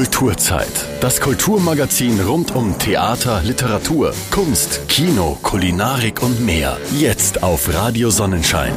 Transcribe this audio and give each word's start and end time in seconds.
Kulturzeit. 0.00 0.86
Das 1.02 1.20
Kulturmagazin 1.20 2.20
rund 2.20 2.56
um 2.56 2.78
Theater, 2.78 3.42
Literatur, 3.44 4.14
Kunst, 4.30 4.88
Kino, 4.88 5.38
Kulinarik 5.42 6.22
und 6.22 6.40
mehr. 6.40 6.78
Jetzt 6.98 7.42
auf 7.42 7.70
Radio 7.74 8.08
Sonnenschein. 8.08 8.72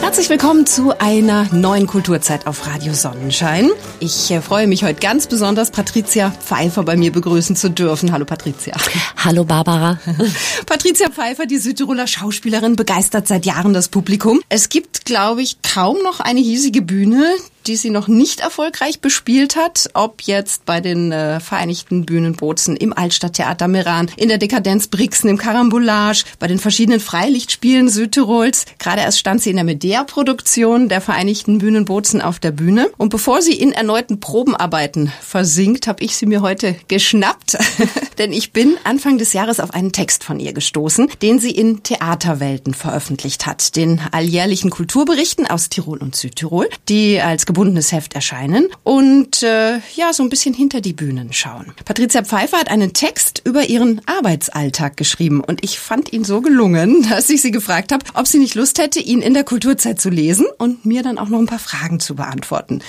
Herzlich 0.00 0.30
willkommen 0.30 0.66
zu 0.66 0.96
einer 0.96 1.52
neuen 1.52 1.88
Kulturzeit 1.88 2.46
auf 2.46 2.64
Radio 2.68 2.94
Sonnenschein. 2.94 3.70
Ich 3.98 4.30
äh, 4.30 4.40
freue 4.40 4.68
mich 4.68 4.84
heute 4.84 5.00
ganz 5.00 5.26
besonders, 5.26 5.72
Patricia 5.72 6.30
Pfeiffer 6.30 6.84
bei 6.84 6.96
mir 6.96 7.10
begrüßen 7.10 7.56
zu 7.56 7.70
dürfen. 7.70 8.12
Hallo 8.12 8.24
Patricia. 8.24 8.76
Hallo 9.16 9.44
Barbara. 9.44 9.98
Patricia 10.66 11.10
Pfeiffer, 11.10 11.46
die 11.46 11.58
Südtiroler 11.58 12.06
Schauspielerin, 12.06 12.76
begeistert 12.76 13.26
seit 13.26 13.46
Jahren 13.46 13.74
das 13.74 13.88
Publikum. 13.88 14.40
Es 14.48 14.68
gibt, 14.68 15.04
glaube 15.04 15.42
ich, 15.42 15.60
kaum 15.62 15.96
noch 16.04 16.20
eine 16.20 16.38
hiesige 16.38 16.82
Bühne, 16.82 17.24
die 17.68 17.76
sie 17.76 17.90
noch 17.90 18.08
nicht 18.08 18.40
erfolgreich 18.40 19.00
bespielt 19.00 19.54
hat, 19.54 19.90
ob 19.92 20.22
jetzt 20.22 20.64
bei 20.64 20.80
den 20.80 21.12
äh, 21.12 21.38
Vereinigten 21.38 22.06
Bühnenbozen 22.06 22.76
im 22.76 22.96
Altstadttheater 22.96 23.68
Meran, 23.68 24.10
in 24.16 24.28
der 24.28 24.38
Dekadenz 24.38 24.88
Brixen, 24.88 25.28
im 25.28 25.36
Karambolage, 25.36 26.24
bei 26.38 26.46
den 26.46 26.58
verschiedenen 26.58 26.98
Freilichtspielen 26.98 27.90
Südtirols. 27.90 28.64
Gerade 28.78 29.02
erst 29.02 29.18
stand 29.18 29.42
sie 29.42 29.50
in 29.50 29.56
der 29.56 29.66
Medea-Produktion 29.66 30.88
der 30.88 31.02
Vereinigten 31.02 31.58
Bühnenbozen 31.58 32.22
auf 32.22 32.38
der 32.38 32.52
Bühne. 32.52 32.90
Und 32.96 33.10
bevor 33.10 33.42
sie 33.42 33.54
in 33.54 33.72
erneuten 33.72 34.18
Probenarbeiten 34.18 35.12
versinkt, 35.20 35.86
habe 35.86 36.02
ich 36.02 36.16
sie 36.16 36.26
mir 36.26 36.40
heute 36.40 36.74
geschnappt, 36.88 37.58
denn 38.18 38.32
ich 38.32 38.52
bin 38.52 38.76
Anfang 38.84 39.18
des 39.18 39.34
Jahres 39.34 39.60
auf 39.60 39.74
einen 39.74 39.92
Text 39.92 40.24
von 40.24 40.40
ihr 40.40 40.54
gestoßen, 40.54 41.10
den 41.20 41.38
sie 41.38 41.50
in 41.50 41.82
Theaterwelten 41.82 42.72
veröffentlicht 42.72 43.44
hat, 43.44 43.76
den 43.76 44.00
alljährlichen 44.10 44.70
Kulturberichten 44.70 45.46
aus 45.46 45.68
Tirol 45.68 45.98
und 45.98 46.16
Südtirol, 46.16 46.70
die 46.88 47.20
als 47.20 47.44
gebundenes 47.58 47.90
Heft 47.90 48.14
erscheinen 48.14 48.68
und 48.84 49.42
äh, 49.42 49.78
ja, 49.96 50.12
so 50.12 50.22
ein 50.22 50.28
bisschen 50.28 50.54
hinter 50.54 50.80
die 50.80 50.92
Bühnen 50.92 51.32
schauen. 51.32 51.72
Patricia 51.84 52.22
Pfeiffer 52.22 52.56
hat 52.56 52.70
einen 52.70 52.92
Text 52.92 53.42
über 53.44 53.68
ihren 53.68 54.00
Arbeitsalltag 54.06 54.96
geschrieben 54.96 55.40
und 55.40 55.64
ich 55.64 55.80
fand 55.80 56.12
ihn 56.12 56.22
so 56.22 56.40
gelungen, 56.40 57.02
dass 57.10 57.28
ich 57.28 57.42
sie 57.42 57.50
gefragt 57.50 57.90
habe, 57.90 58.04
ob 58.14 58.28
sie 58.28 58.38
nicht 58.38 58.54
Lust 58.54 58.78
hätte, 58.78 59.00
ihn 59.00 59.22
in 59.22 59.34
der 59.34 59.42
Kulturzeit 59.42 60.00
zu 60.00 60.08
lesen 60.08 60.46
und 60.58 60.86
mir 60.86 61.02
dann 61.02 61.18
auch 61.18 61.28
noch 61.28 61.40
ein 61.40 61.46
paar 61.46 61.58
Fragen 61.58 61.98
zu 61.98 62.14
beantworten. 62.14 62.80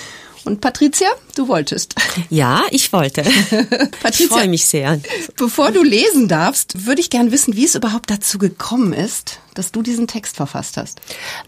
Und 0.44 0.60
Patricia, 0.60 1.08
du 1.34 1.48
wolltest. 1.48 1.96
Ja, 2.30 2.62
ich 2.70 2.92
wollte. 2.92 3.22
Patricia, 4.02 4.24
ich 4.24 4.28
freue 4.28 4.48
mich 4.48 4.66
sehr. 4.66 5.00
Bevor 5.36 5.72
du 5.72 5.82
lesen 5.82 6.28
darfst, 6.28 6.86
würde 6.86 7.00
ich 7.00 7.10
gern 7.10 7.32
wissen, 7.32 7.56
wie 7.56 7.64
es 7.64 7.74
überhaupt 7.74 8.08
dazu 8.08 8.38
gekommen 8.38 8.92
ist, 8.92 9.40
dass 9.54 9.72
du 9.72 9.82
diesen 9.82 10.06
Text 10.06 10.36
verfasst 10.36 10.76
hast. 10.76 11.00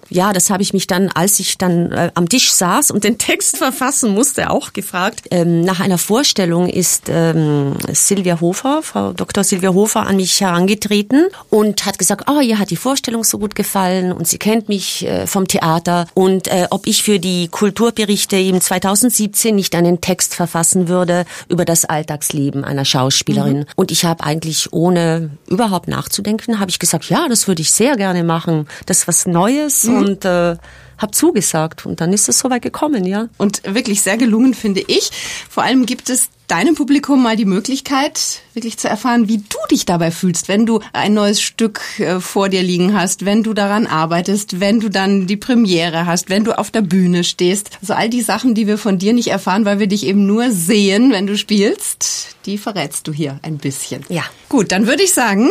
Ja, 0.08 0.32
das 0.32 0.50
habe 0.50 0.62
ich 0.62 0.72
mich 0.72 0.86
dann, 0.86 1.08
als 1.08 1.38
ich 1.40 1.58
dann 1.58 1.92
äh, 1.92 2.10
am 2.14 2.28
Tisch 2.28 2.52
saß 2.52 2.90
und 2.90 3.04
den 3.04 3.18
Text 3.32 3.58
verfassen 3.58 4.12
musste, 4.12 4.50
auch 4.50 4.72
gefragt. 4.72 5.22
Ähm, 5.30 5.62
nach 5.62 5.80
einer 5.80 5.98
Vorstellung 5.98 6.68
ist 6.68 7.04
ähm, 7.08 7.76
Silvia 7.92 8.40
Hofer, 8.40 8.82
Frau 8.82 9.12
Dr. 9.12 9.44
Silvia 9.44 9.72
Hofer, 9.72 10.06
an 10.06 10.16
mich 10.16 10.40
herangetreten 10.40 11.26
und 11.50 11.86
hat 11.86 11.98
gesagt, 11.98 12.28
oh, 12.30 12.40
ihr 12.40 12.58
hat 12.58 12.70
die 12.70 12.76
Vorstellung 12.76 13.24
so 13.24 13.38
gut 13.38 13.54
gefallen 13.54 14.12
und 14.12 14.26
sie 14.26 14.38
kennt 14.38 14.68
mich 14.68 15.06
äh, 15.06 15.26
vom 15.26 15.46
Theater 15.48 16.06
und 16.14 16.48
äh, 16.48 16.66
ob 16.70 16.86
ich 16.86 17.02
für 17.02 17.18
die 17.18 17.48
Kulturberichte 17.48 18.36
im 18.36 18.60
2017 18.60 19.54
nicht 19.54 19.74
einen 19.74 20.00
Text 20.00 20.34
verfassen 20.34 20.88
würde 20.88 21.24
über 21.48 21.64
das 21.64 21.84
Alltagsleben 21.84 22.64
einer 22.64 22.84
Schauspielerin. 22.84 23.58
Mhm. 23.58 23.66
Und 23.76 23.90
ich 23.90 24.04
habe 24.04 24.24
eigentlich 24.24 24.72
ohne 24.72 25.30
überhaupt 25.48 25.88
nachzudenken, 25.88 26.60
habe 26.60 26.70
ich 26.70 26.78
gesagt, 26.78 27.08
ja, 27.08 27.28
das 27.28 27.48
würde 27.48 27.62
ich 27.62 27.70
sehr 27.70 27.91
sehr 27.92 27.96
gerne 27.96 28.24
machen. 28.24 28.66
Das 28.86 29.00
ist 29.00 29.08
was 29.08 29.26
Neues 29.26 29.84
mhm. 29.84 29.96
und 29.96 30.24
äh, 30.24 30.56
habe 30.98 31.12
zugesagt 31.12 31.84
und 31.84 32.00
dann 32.00 32.12
ist 32.12 32.28
es 32.28 32.38
soweit 32.38 32.62
gekommen, 32.62 33.04
ja. 33.04 33.28
Und 33.36 33.62
wirklich 33.64 34.02
sehr 34.02 34.16
gelungen 34.16 34.54
finde 34.54 34.82
ich. 34.86 35.10
Vor 35.50 35.62
allem 35.62 35.84
gibt 35.84 36.08
es 36.08 36.28
deinem 36.46 36.74
Publikum 36.74 37.22
mal 37.22 37.36
die 37.36 37.44
Möglichkeit, 37.44 38.40
wirklich 38.52 38.78
zu 38.78 38.88
erfahren, 38.88 39.26
wie 39.28 39.38
du 39.38 39.56
dich 39.70 39.84
dabei 39.84 40.10
fühlst, 40.10 40.48
wenn 40.48 40.66
du 40.66 40.80
ein 40.92 41.14
neues 41.14 41.40
Stück 41.40 41.80
äh, 41.98 42.20
vor 42.20 42.48
dir 42.48 42.62
liegen 42.62 42.94
hast, 42.94 43.24
wenn 43.24 43.42
du 43.42 43.52
daran 43.52 43.86
arbeitest, 43.86 44.60
wenn 44.60 44.78
du 44.78 44.88
dann 44.88 45.26
die 45.26 45.36
Premiere 45.36 46.06
hast, 46.06 46.30
wenn 46.30 46.44
du 46.44 46.56
auf 46.56 46.70
der 46.70 46.82
Bühne 46.82 47.24
stehst. 47.24 47.70
Also 47.80 47.94
all 47.94 48.08
die 48.08 48.22
Sachen, 48.22 48.54
die 48.54 48.66
wir 48.66 48.78
von 48.78 48.98
dir 48.98 49.12
nicht 49.12 49.28
erfahren, 49.28 49.64
weil 49.64 49.80
wir 49.80 49.86
dich 49.86 50.06
eben 50.06 50.26
nur 50.26 50.50
sehen, 50.50 51.10
wenn 51.10 51.26
du 51.26 51.36
spielst, 51.36 52.36
die 52.46 52.58
verrätst 52.58 53.08
du 53.08 53.12
hier 53.12 53.40
ein 53.42 53.58
bisschen. 53.58 54.04
Ja. 54.08 54.24
Gut, 54.48 54.72
dann 54.72 54.86
würde 54.86 55.02
ich 55.02 55.12
sagen, 55.12 55.50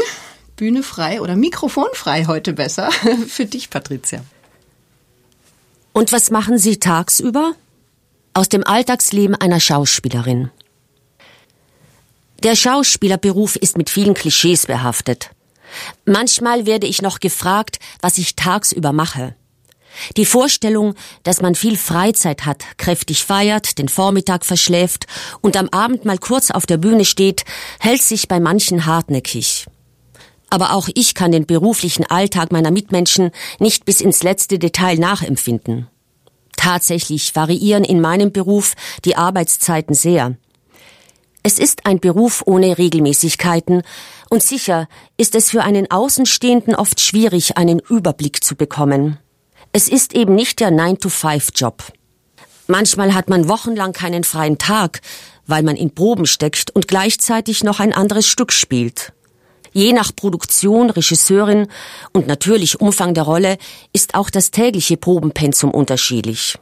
Bühne 0.55 0.83
frei 0.83 1.21
oder 1.21 1.35
Mikrofon 1.35 1.87
frei 1.93 2.25
heute 2.25 2.53
besser 2.53 2.91
für 3.27 3.45
dich, 3.45 3.69
Patricia. 3.69 4.23
Und 5.93 6.11
was 6.11 6.31
machen 6.31 6.57
Sie 6.57 6.79
tagsüber? 6.79 7.53
Aus 8.33 8.47
dem 8.47 8.65
Alltagsleben 8.65 9.35
einer 9.35 9.59
Schauspielerin. 9.59 10.51
Der 12.43 12.55
Schauspielerberuf 12.55 13.55
ist 13.55 13.77
mit 13.77 13.89
vielen 13.89 14.13
Klischees 14.13 14.65
behaftet. 14.65 15.31
Manchmal 16.05 16.65
werde 16.65 16.87
ich 16.87 17.01
noch 17.01 17.19
gefragt, 17.19 17.79
was 18.01 18.17
ich 18.17 18.35
tagsüber 18.35 18.93
mache. 18.93 19.35
Die 20.17 20.25
Vorstellung, 20.25 20.95
dass 21.23 21.41
man 21.41 21.53
viel 21.53 21.77
Freizeit 21.77 22.45
hat, 22.45 22.63
kräftig 22.77 23.25
feiert, 23.25 23.77
den 23.77 23.89
Vormittag 23.89 24.45
verschläft 24.45 25.05
und 25.41 25.57
am 25.57 25.69
Abend 25.69 26.05
mal 26.05 26.17
kurz 26.17 26.49
auf 26.49 26.65
der 26.65 26.77
Bühne 26.77 27.05
steht, 27.05 27.43
hält 27.79 28.01
sich 28.01 28.27
bei 28.27 28.39
manchen 28.39 28.85
hartnäckig. 28.85 29.67
Aber 30.51 30.73
auch 30.73 30.89
ich 30.93 31.15
kann 31.15 31.31
den 31.31 31.47
beruflichen 31.47 32.05
Alltag 32.05 32.51
meiner 32.51 32.71
Mitmenschen 32.71 33.31
nicht 33.57 33.85
bis 33.85 34.01
ins 34.01 34.21
letzte 34.21 34.59
Detail 34.59 34.97
nachempfinden. 34.99 35.87
Tatsächlich 36.57 37.35
variieren 37.35 37.85
in 37.85 38.01
meinem 38.01 38.31
Beruf 38.31 38.75
die 39.05 39.15
Arbeitszeiten 39.15 39.95
sehr. 39.95 40.35
Es 41.41 41.57
ist 41.57 41.85
ein 41.85 41.99
Beruf 41.99 42.43
ohne 42.45 42.77
Regelmäßigkeiten 42.77 43.81
und 44.29 44.43
sicher 44.43 44.87
ist 45.17 45.35
es 45.35 45.49
für 45.49 45.63
einen 45.63 45.89
Außenstehenden 45.89 46.75
oft 46.75 46.99
schwierig, 46.99 47.57
einen 47.57 47.79
Überblick 47.79 48.43
zu 48.43 48.55
bekommen. 48.55 49.17
Es 49.71 49.87
ist 49.87 50.13
eben 50.13 50.35
nicht 50.35 50.59
der 50.59 50.69
9-to-5-Job. 50.69 51.81
Manchmal 52.67 53.13
hat 53.13 53.29
man 53.29 53.47
wochenlang 53.47 53.93
keinen 53.93 54.25
freien 54.25 54.57
Tag, 54.57 54.99
weil 55.47 55.63
man 55.63 55.77
in 55.77 55.95
Proben 55.95 56.25
steckt 56.25 56.71
und 56.71 56.89
gleichzeitig 56.89 57.63
noch 57.63 57.79
ein 57.79 57.93
anderes 57.93 58.27
Stück 58.27 58.51
spielt. 58.51 59.13
Je 59.73 59.93
nach 59.93 60.15
Produktion, 60.15 60.89
Regisseurin 60.89 61.67
und 62.11 62.27
natürlich 62.27 62.81
Umfang 62.81 63.13
der 63.13 63.23
Rolle 63.23 63.57
ist 63.93 64.15
auch 64.15 64.29
das 64.29 64.51
tägliche 64.51 64.97
Probenpensum 64.97 65.71
unterschiedlich. 65.71 66.57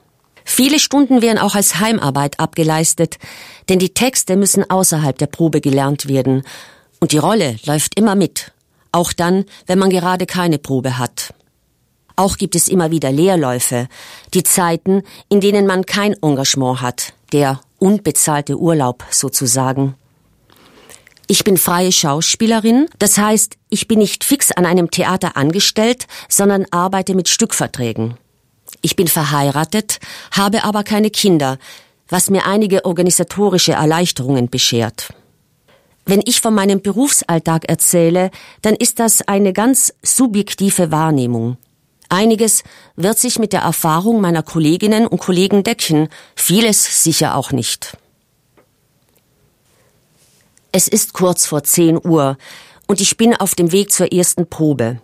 Viele 0.45 0.79
Stunden 0.79 1.21
werden 1.21 1.37
auch 1.37 1.55
als 1.55 1.79
Heimarbeit 1.79 2.39
abgeleistet, 2.39 3.17
denn 3.67 3.79
die 3.79 3.93
Texte 3.93 4.35
müssen 4.35 4.69
außerhalb 4.69 5.17
der 5.17 5.27
Probe 5.27 5.61
gelernt 5.61 6.07
werden 6.07 6.43
und 6.99 7.11
die 7.11 7.17
Rolle 7.17 7.57
läuft 7.65 7.97
immer 7.99 8.15
mit, 8.15 8.51
auch 8.91 9.13
dann, 9.13 9.45
wenn 9.67 9.79
man 9.79 9.89
gerade 9.89 10.25
keine 10.25 10.57
Probe 10.57 10.97
hat. 10.97 11.33
Auch 12.15 12.37
gibt 12.37 12.55
es 12.55 12.67
immer 12.67 12.91
wieder 12.91 13.11
Leerläufe, 13.11 13.87
die 14.33 14.43
Zeiten, 14.43 15.03
in 15.29 15.39
denen 15.39 15.65
man 15.65 15.85
kein 15.85 16.15
Engagement 16.21 16.81
hat, 16.81 17.13
der 17.31 17.61
unbezahlte 17.77 18.57
Urlaub 18.57 19.05
sozusagen. 19.09 19.95
Ich 21.31 21.43
bin 21.43 21.57
freie 21.57 21.91
Schauspielerin, 21.91 22.87
das 22.97 23.19
heißt, 23.19 23.57
ich 23.69 23.87
bin 23.87 23.99
nicht 23.99 24.23
fix 24.23 24.49
an 24.51 24.65
einem 24.65 24.89
Theater 24.89 25.37
angestellt, 25.37 26.07
sondern 26.27 26.65
arbeite 26.71 27.13
mit 27.13 27.29
Stückverträgen. 27.29 28.15
Ich 28.81 28.95
bin 28.95 29.07
verheiratet, 29.07 29.99
habe 30.31 30.63
aber 30.63 30.83
keine 30.83 31.11
Kinder, 31.11 31.59
was 32.07 32.31
mir 32.31 32.47
einige 32.47 32.83
organisatorische 32.83 33.73
Erleichterungen 33.73 34.49
beschert. 34.49 35.13
Wenn 36.03 36.23
ich 36.25 36.41
von 36.41 36.55
meinem 36.55 36.81
Berufsalltag 36.81 37.69
erzähle, 37.69 38.31
dann 38.63 38.73
ist 38.73 38.97
das 38.97 39.21
eine 39.27 39.53
ganz 39.53 39.93
subjektive 40.01 40.89
Wahrnehmung. 40.91 41.57
Einiges 42.09 42.63
wird 42.95 43.19
sich 43.19 43.37
mit 43.37 43.53
der 43.53 43.61
Erfahrung 43.61 44.19
meiner 44.19 44.41
Kolleginnen 44.41 45.05
und 45.05 45.21
Kollegen 45.21 45.63
decken, 45.63 46.09
vieles 46.35 47.03
sicher 47.03 47.35
auch 47.35 47.51
nicht. 47.51 47.97
Es 50.71 50.87
ist 50.87 51.13
kurz 51.13 51.47
vor 51.47 51.63
10 51.63 51.97
Uhr 52.05 52.37
und 52.87 53.01
ich 53.01 53.17
bin 53.17 53.35
auf 53.35 53.55
dem 53.55 53.71
Weg 53.71 53.91
zur 53.91 54.11
ersten 54.13 54.47
Probe. 54.47 55.01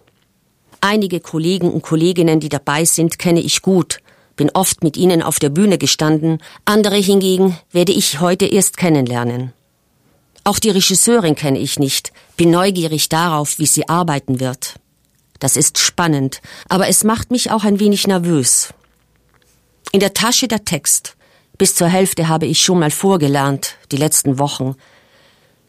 Einige 0.80 1.20
Kollegen 1.20 1.72
und 1.72 1.82
Kolleginnen, 1.82 2.40
die 2.40 2.50
dabei 2.50 2.86
sind, 2.86 3.18
kenne 3.18 3.40
ich 3.40 3.64
gut, 3.64 4.00
bin 4.36 4.52
oft 4.52 4.84
mit 4.84 4.96
ihnen 4.96 5.24
auf 5.24 5.40
der 5.40 5.50
Bühne 5.50 5.80
gestanden, 5.80 6.38
andere 6.66 6.98
hingegen 6.98 7.58
werde 7.72 7.94
ich 7.94 8.20
heute 8.20 8.46
erst 8.46 8.78
kennenlernen. 8.78 9.54
Auch 10.44 10.60
die 10.60 10.70
Regisseurin 10.70 11.34
kenne 11.34 11.58
ich 11.58 11.80
nicht, 11.80 12.14
bin 12.38 12.52
neugierig 12.52 13.10
darauf, 13.10 13.58
wie 13.58 13.66
sie 13.66 13.90
arbeiten 13.90 14.40
wird. 14.40 14.76
Das 15.40 15.58
ist 15.58 15.80
spannend, 15.80 16.42
aber 16.70 16.88
es 16.90 17.04
macht 17.04 17.32
mich 17.32 17.50
auch 17.50 17.64
ein 17.64 17.80
wenig 17.80 18.06
nervös. 18.06 18.70
In 19.92 20.00
der 20.00 20.14
Tasche 20.14 20.48
der 20.48 20.64
Text. 20.64 21.18
Bis 21.58 21.74
zur 21.74 21.88
Hälfte 21.88 22.28
habe 22.28 22.46
ich 22.46 22.62
schon 22.62 22.80
mal 22.80 22.92
vorgelernt, 22.92 23.78
die 23.92 23.98
letzten 23.98 24.38
Wochen. 24.38 24.76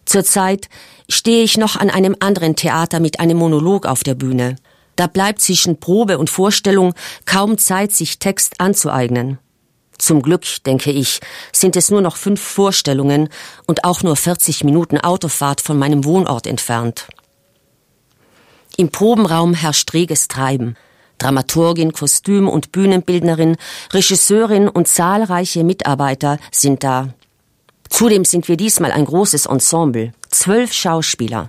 Zurzeit 0.07 0.69
stehe 1.11 1.43
ich 1.43 1.59
noch 1.59 1.77
an 1.77 1.91
einem 1.91 2.17
anderen 2.21 2.57
Theater 2.57 3.01
mit 3.01 3.21
einem 3.21 3.37
Monolog 3.37 3.85
auf 3.87 4.03
der 4.03 4.15
Bühne. 4.15 4.57
Da 4.95 5.07
bleibt 5.07 5.43
zwischen 5.43 5.79
Probe 5.79 6.19
und 6.19 6.31
Vorstellung 6.31 6.95
kaum 7.27 7.59
Zeit, 7.59 7.93
sich 7.93 8.19
Text 8.19 8.61
anzueignen. 8.61 9.39
Zum 9.99 10.23
Glück, 10.23 10.45
denke 10.65 10.91
ich, 10.91 11.21
sind 11.53 11.77
es 11.77 11.91
nur 11.91 12.01
noch 12.01 12.17
fünf 12.17 12.41
Vorstellungen 12.41 13.29
und 13.67 13.85
auch 13.85 14.03
nur 14.03 14.17
40 14.17 14.65
Minuten 14.65 14.99
Autofahrt 14.99 15.61
von 15.61 15.79
meinem 15.79 16.05
Wohnort 16.05 16.47
entfernt. 16.47 17.09
Im 18.77 18.91
Probenraum 18.91 19.55
herrscht 19.55 19.93
reges 19.95 20.29
Treiben. 20.29 20.77
Dramaturgin, 21.19 21.93
Kostüm- 21.93 22.49
und 22.49 22.73
Bühnenbildnerin, 22.73 23.57
Regisseurin 23.93 24.69
und 24.69 24.87
zahlreiche 24.87 25.65
Mitarbeiter 25.65 26.39
sind 26.53 26.85
da. 26.85 27.15
Zudem 27.97 28.27
sind 28.27 28.47
wir 28.47 28.59
diesmal 28.59 28.93
ein 28.93 29.07
großes 29.07 29.47
Ensemble, 29.47 30.13
zwölf 30.29 30.71
Schauspieler. 30.75 31.49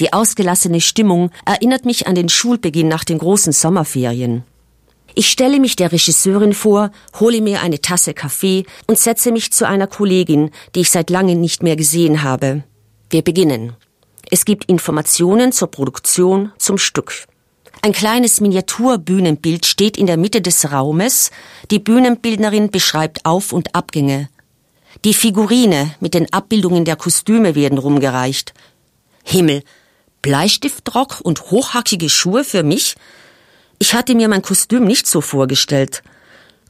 Die 0.00 0.12
ausgelassene 0.12 0.80
Stimmung 0.80 1.30
erinnert 1.44 1.84
mich 1.84 2.08
an 2.08 2.16
den 2.16 2.28
Schulbeginn 2.28 2.88
nach 2.88 3.04
den 3.04 3.18
großen 3.18 3.52
Sommerferien. 3.52 4.42
Ich 5.14 5.28
stelle 5.28 5.60
mich 5.60 5.76
der 5.76 5.92
Regisseurin 5.92 6.52
vor, 6.52 6.90
hole 7.20 7.40
mir 7.40 7.62
eine 7.62 7.80
Tasse 7.80 8.12
Kaffee 8.12 8.64
und 8.88 8.98
setze 8.98 9.30
mich 9.30 9.52
zu 9.52 9.68
einer 9.68 9.86
Kollegin, 9.86 10.50
die 10.74 10.80
ich 10.80 10.90
seit 10.90 11.10
langem 11.10 11.40
nicht 11.40 11.62
mehr 11.62 11.76
gesehen 11.76 12.24
habe. 12.24 12.64
Wir 13.10 13.22
beginnen. 13.22 13.74
Es 14.28 14.46
gibt 14.46 14.64
Informationen 14.64 15.52
zur 15.52 15.70
Produktion, 15.70 16.50
zum 16.58 16.76
Stück. 16.76 17.28
Ein 17.82 17.92
kleines 17.92 18.40
Miniaturbühnenbild 18.40 19.64
steht 19.64 19.96
in 19.96 20.08
der 20.08 20.16
Mitte 20.16 20.40
des 20.40 20.72
Raumes. 20.72 21.30
Die 21.70 21.78
Bühnenbildnerin 21.78 22.72
beschreibt 22.72 23.24
Auf- 23.24 23.52
und 23.52 23.76
Abgänge. 23.76 24.28
Die 25.04 25.14
Figurine 25.14 25.94
mit 26.00 26.14
den 26.14 26.32
Abbildungen 26.32 26.84
der 26.84 26.96
Kostüme 26.96 27.54
werden 27.54 27.78
rumgereicht. 27.78 28.54
Himmel, 29.24 29.62
Bleistiftrock 30.22 31.20
und 31.22 31.50
hochhackige 31.50 32.08
Schuhe 32.08 32.44
für 32.44 32.62
mich? 32.62 32.96
Ich 33.78 33.94
hatte 33.94 34.14
mir 34.14 34.28
mein 34.28 34.42
Kostüm 34.42 34.84
nicht 34.84 35.06
so 35.06 35.20
vorgestellt. 35.20 36.02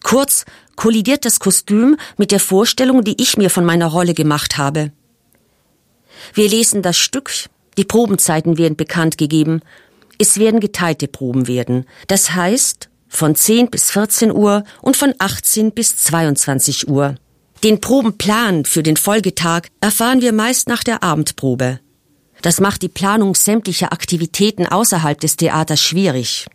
Kurz 0.02 0.44
kollidiert 0.74 1.24
das 1.24 1.38
Kostüm 1.38 1.96
mit 2.16 2.30
der 2.30 2.40
Vorstellung, 2.40 3.02
die 3.04 3.20
ich 3.20 3.36
mir 3.36 3.50
von 3.50 3.64
meiner 3.64 3.86
Rolle 3.86 4.14
gemacht 4.14 4.58
habe. 4.58 4.92
Wir 6.34 6.48
lesen 6.48 6.82
das 6.82 6.96
Stück, 6.96 7.30
die 7.78 7.84
Probenzeiten 7.84 8.58
werden 8.58 8.76
bekannt 8.76 9.18
gegeben. 9.18 9.60
Es 10.18 10.38
werden 10.38 10.60
geteilte 10.60 11.08
Proben 11.08 11.46
werden. 11.46 11.86
Das 12.08 12.34
heißt, 12.34 12.88
von 13.08 13.34
10 13.34 13.70
bis 13.70 13.90
14 13.90 14.32
Uhr 14.32 14.64
und 14.82 14.96
von 14.96 15.14
18 15.18 15.72
bis 15.72 15.96
22 15.96 16.88
Uhr. 16.88 17.16
Den 17.66 17.80
Probenplan 17.80 18.64
für 18.64 18.84
den 18.84 18.96
Folgetag 18.96 19.62
erfahren 19.80 20.20
wir 20.20 20.32
meist 20.32 20.68
nach 20.68 20.84
der 20.84 21.02
Abendprobe. 21.02 21.80
Das 22.40 22.60
macht 22.60 22.80
die 22.82 22.88
Planung 22.88 23.34
sämtlicher 23.34 23.92
Aktivitäten 23.92 24.68
außerhalb 24.68 25.18
des 25.18 25.34
Theaters 25.34 25.80
schwierig. 25.80 26.46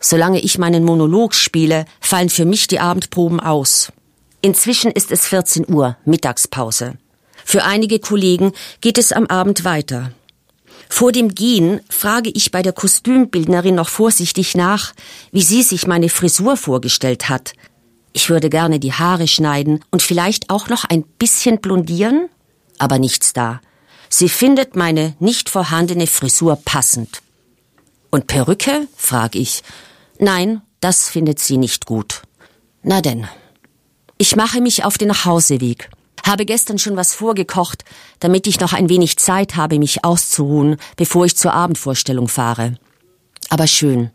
Solange 0.00 0.40
ich 0.40 0.58
meinen 0.58 0.82
Monolog 0.82 1.36
spiele, 1.36 1.84
fallen 2.00 2.28
für 2.28 2.44
mich 2.44 2.66
die 2.66 2.80
Abendproben 2.80 3.38
aus. 3.38 3.92
Inzwischen 4.40 4.90
ist 4.90 5.12
es 5.12 5.28
14 5.28 5.72
Uhr, 5.72 5.96
Mittagspause. 6.04 6.94
Für 7.44 7.62
einige 7.62 8.00
Kollegen 8.00 8.50
geht 8.80 8.98
es 8.98 9.12
am 9.12 9.26
Abend 9.26 9.64
weiter. 9.64 10.10
Vor 10.88 11.12
dem 11.12 11.36
Gehen 11.36 11.82
frage 11.88 12.30
ich 12.34 12.50
bei 12.50 12.62
der 12.62 12.72
Kostümbildnerin 12.72 13.76
noch 13.76 13.88
vorsichtig 13.88 14.56
nach, 14.56 14.92
wie 15.30 15.42
sie 15.42 15.62
sich 15.62 15.86
meine 15.86 16.08
Frisur 16.08 16.56
vorgestellt 16.56 17.28
hat. 17.28 17.52
Ich 18.12 18.28
würde 18.28 18.50
gerne 18.50 18.78
die 18.78 18.92
Haare 18.92 19.26
schneiden 19.26 19.84
und 19.90 20.02
vielleicht 20.02 20.50
auch 20.50 20.68
noch 20.68 20.84
ein 20.84 21.02
bisschen 21.02 21.60
blondieren, 21.60 22.28
aber 22.78 22.98
nichts 22.98 23.32
da. 23.32 23.60
Sie 24.08 24.28
findet 24.28 24.76
meine 24.76 25.14
nicht 25.20 25.48
vorhandene 25.48 26.06
Frisur 26.06 26.56
passend. 26.56 27.22
Und 28.10 28.26
Perücke? 28.26 28.86
frag 28.94 29.34
ich. 29.34 29.62
Nein, 30.18 30.60
das 30.80 31.08
findet 31.08 31.38
sie 31.38 31.56
nicht 31.56 31.86
gut. 31.86 32.22
Na 32.82 33.00
denn. 33.00 33.26
Ich 34.18 34.36
mache 34.36 34.60
mich 34.60 34.84
auf 34.84 34.98
den 34.98 35.08
Nachhauseweg. 35.08 35.88
Habe 36.26 36.44
gestern 36.44 36.78
schon 36.78 36.96
was 36.96 37.14
vorgekocht, 37.14 37.84
damit 38.20 38.46
ich 38.46 38.60
noch 38.60 38.74
ein 38.74 38.88
wenig 38.88 39.16
Zeit 39.16 39.56
habe, 39.56 39.78
mich 39.78 40.04
auszuruhen, 40.04 40.76
bevor 40.96 41.24
ich 41.24 41.36
zur 41.36 41.54
Abendvorstellung 41.54 42.28
fahre. 42.28 42.76
Aber 43.48 43.66
schön. 43.66 44.10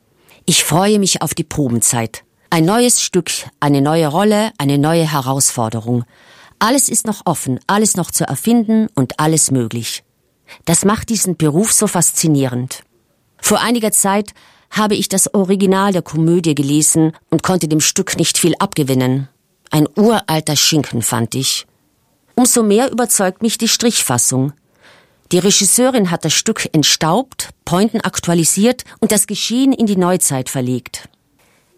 Ich 0.46 0.64
freue 0.64 1.00
mich 1.00 1.22
auf 1.22 1.34
die 1.34 1.44
Probenzeit. 1.44 2.24
Ein 2.50 2.64
neues 2.64 3.02
Stück, 3.02 3.30
eine 3.60 3.82
neue 3.82 4.08
Rolle, 4.08 4.52
eine 4.58 4.78
neue 4.78 5.12
Herausforderung. 5.12 6.06
Alles 6.60 6.88
ist 6.88 7.06
noch 7.06 7.24
offen, 7.26 7.60
alles 7.68 7.98
noch 7.98 8.10
zu 8.10 8.26
erfinden 8.26 8.88
und 8.96 9.20
alles 9.20 9.52
möglich. 9.52 10.04
Das 10.64 10.86
macht 10.86 11.10
diesen 11.10 11.36
Beruf 11.36 11.74
so 11.74 11.88
faszinierend. 11.88 12.84
Vor 13.42 13.60
einiger 13.60 13.92
Zeit 13.92 14.34
habe 14.72 14.96
ich 14.96 15.10
das 15.10 15.34
Original 15.34 15.92
der 15.92 16.02
Komödie 16.02 16.56
gelesen 16.56 17.12
und 17.30 17.44
konnte 17.44 17.68
dem 17.68 17.82
Stück 17.82 18.18
nicht 18.18 18.38
viel 18.38 18.56
abgewinnen. 18.60 19.28
Ein 19.70 19.88
uralter 19.98 20.56
Schinken 20.56 21.02
fand 21.02 21.36
ich. 21.36 21.68
Umso 22.36 22.64
mehr 22.64 22.90
überzeugt 22.92 23.42
mich 23.42 23.58
die 23.58 23.68
Strichfassung. 23.68 24.54
Die 25.34 25.40
Regisseurin 25.40 26.12
hat 26.12 26.24
das 26.24 26.34
Stück 26.34 26.70
entstaubt, 26.74 27.50
Pointen 27.66 28.00
aktualisiert 28.00 28.86
und 29.00 29.12
das 29.12 29.28
Geschehen 29.28 29.74
in 29.74 29.86
die 29.86 29.98
Neuzeit 29.98 30.50
verlegt. 30.50 31.10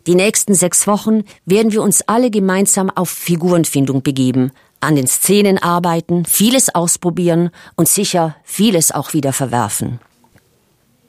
Die 0.08 0.16
nächsten 0.16 0.56
sechs 0.56 0.88
Wochen 0.88 1.24
werden 1.46 1.72
wir 1.72 1.82
uns 1.82 2.02
alle 2.08 2.32
gemeinsam 2.32 2.90
auf 2.90 3.10
Figurenfindung 3.10 4.02
begeben, 4.02 4.52
an 4.80 4.96
den 4.96 5.08
Szenen 5.08 5.58
arbeiten, 5.58 6.26
vieles 6.26 6.74
ausprobieren 6.74 7.50
und 7.76 7.88
sicher 7.88 8.36
vieles 8.44 8.92
auch 8.92 9.14
wieder 9.14 9.34
verwerfen. 9.34 10.00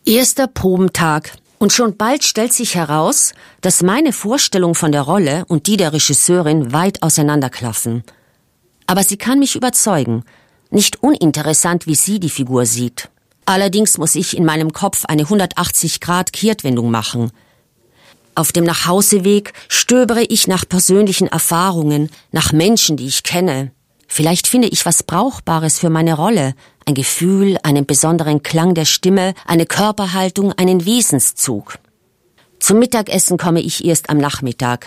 Erster 0.04 0.48
Probentag 0.48 1.32
und 1.58 1.72
schon 1.72 1.96
bald 1.96 2.24
stellt 2.24 2.52
sich 2.52 2.74
heraus, 2.74 3.34
dass 3.60 3.82
meine 3.82 4.12
Vorstellung 4.12 4.74
von 4.74 4.92
der 4.92 5.02
Rolle 5.02 5.44
und 5.46 5.66
die 5.66 5.76
der 5.76 5.92
Regisseurin 5.92 6.72
weit 6.72 7.02
auseinanderklaffen. 7.02 8.02
Aber 8.86 9.04
sie 9.04 9.18
kann 9.18 9.38
mich 9.38 9.56
überzeugen. 9.56 10.24
Nicht 10.70 11.02
uninteressant, 11.02 11.86
wie 11.86 11.94
sie 11.94 12.18
die 12.18 12.30
Figur 12.30 12.64
sieht. 12.64 13.10
Allerdings 13.44 13.98
muss 13.98 14.14
ich 14.14 14.36
in 14.36 14.44
meinem 14.44 14.72
Kopf 14.72 15.04
eine 15.04 15.22
180 15.22 16.00
Grad 16.00 16.32
Kehrtwendung 16.32 16.90
machen. 16.90 17.30
Auf 18.40 18.52
dem 18.52 18.64
Nachhauseweg 18.64 19.52
stöbere 19.68 20.22
ich 20.22 20.48
nach 20.48 20.66
persönlichen 20.66 21.26
Erfahrungen, 21.26 22.08
nach 22.32 22.52
Menschen, 22.52 22.96
die 22.96 23.06
ich 23.06 23.22
kenne. 23.22 23.70
Vielleicht 24.08 24.46
finde 24.46 24.68
ich 24.68 24.86
was 24.86 25.02
Brauchbares 25.02 25.78
für 25.78 25.90
meine 25.90 26.14
Rolle, 26.14 26.54
ein 26.86 26.94
Gefühl, 26.94 27.58
einen 27.64 27.84
besonderen 27.84 28.42
Klang 28.42 28.72
der 28.72 28.86
Stimme, 28.86 29.34
eine 29.44 29.66
Körperhaltung, 29.66 30.54
einen 30.54 30.86
Wesenszug. 30.86 31.74
Zum 32.60 32.78
Mittagessen 32.78 33.36
komme 33.36 33.60
ich 33.60 33.84
erst 33.84 34.08
am 34.08 34.16
Nachmittag. 34.16 34.86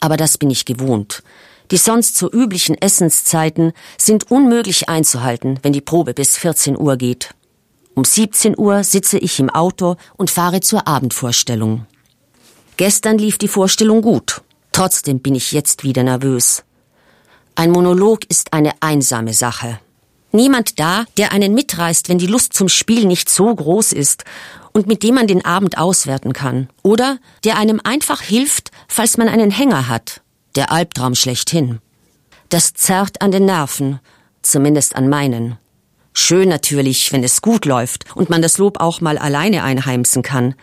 Aber 0.00 0.16
das 0.16 0.36
bin 0.36 0.50
ich 0.50 0.64
gewohnt. 0.64 1.22
Die 1.70 1.76
sonst 1.76 2.18
so 2.18 2.28
üblichen 2.28 2.74
Essenszeiten 2.74 3.72
sind 3.98 4.32
unmöglich 4.32 4.88
einzuhalten, 4.88 5.60
wenn 5.62 5.72
die 5.72 5.80
Probe 5.80 6.12
bis 6.12 6.36
14 6.36 6.76
Uhr 6.76 6.96
geht. 6.96 7.36
Um 7.94 8.02
17 8.02 8.58
Uhr 8.58 8.82
sitze 8.82 9.16
ich 9.18 9.38
im 9.38 9.48
Auto 9.48 9.94
und 10.16 10.32
fahre 10.32 10.58
zur 10.58 10.88
Abendvorstellung. 10.88 11.86
Gestern 12.80 13.18
lief 13.18 13.36
die 13.36 13.46
Vorstellung 13.46 14.00
gut. 14.00 14.40
Trotzdem 14.72 15.20
bin 15.20 15.34
ich 15.34 15.52
jetzt 15.52 15.84
wieder 15.84 16.02
nervös. 16.02 16.64
Ein 17.54 17.72
Monolog 17.72 18.20
ist 18.30 18.54
eine 18.54 18.72
einsame 18.80 19.34
Sache. 19.34 19.78
Niemand 20.32 20.80
da, 20.80 21.04
der 21.18 21.32
einen 21.32 21.52
mitreißt, 21.52 22.08
wenn 22.08 22.16
die 22.16 22.26
Lust 22.26 22.54
zum 22.54 22.70
Spiel 22.70 23.04
nicht 23.04 23.28
so 23.28 23.54
groß 23.54 23.92
ist 23.92 24.24
und 24.72 24.86
mit 24.86 25.02
dem 25.02 25.16
man 25.16 25.26
den 25.26 25.44
Abend 25.44 25.76
auswerten 25.76 26.32
kann. 26.32 26.70
Oder 26.82 27.18
der 27.44 27.58
einem 27.58 27.82
einfach 27.84 28.22
hilft, 28.22 28.70
falls 28.88 29.18
man 29.18 29.28
einen 29.28 29.50
Hänger 29.50 29.88
hat. 29.88 30.22
Der 30.56 30.72
Albtraum 30.72 31.14
schlechthin. 31.14 31.80
Das 32.48 32.72
zerrt 32.72 33.20
an 33.20 33.30
den 33.30 33.44
Nerven, 33.44 34.00
zumindest 34.40 34.96
an 34.96 35.10
meinen. 35.10 35.58
Schön 36.14 36.48
natürlich, 36.48 37.12
wenn 37.12 37.24
es 37.24 37.42
gut 37.42 37.66
läuft 37.66 38.06
und 38.16 38.30
man 38.30 38.40
das 38.40 38.56
Lob 38.56 38.80
auch 38.80 39.02
mal 39.02 39.18
alleine 39.18 39.64
einheimsen 39.64 40.22
kann. 40.22 40.54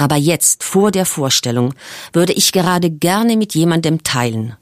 Aber 0.00 0.16
jetzt, 0.16 0.64
vor 0.64 0.90
der 0.90 1.04
Vorstellung, 1.04 1.74
würde 2.14 2.32
ich 2.32 2.52
gerade 2.52 2.88
gerne 2.90 3.36
mit 3.36 3.54
jemandem 3.54 4.02
teilen. 4.02 4.56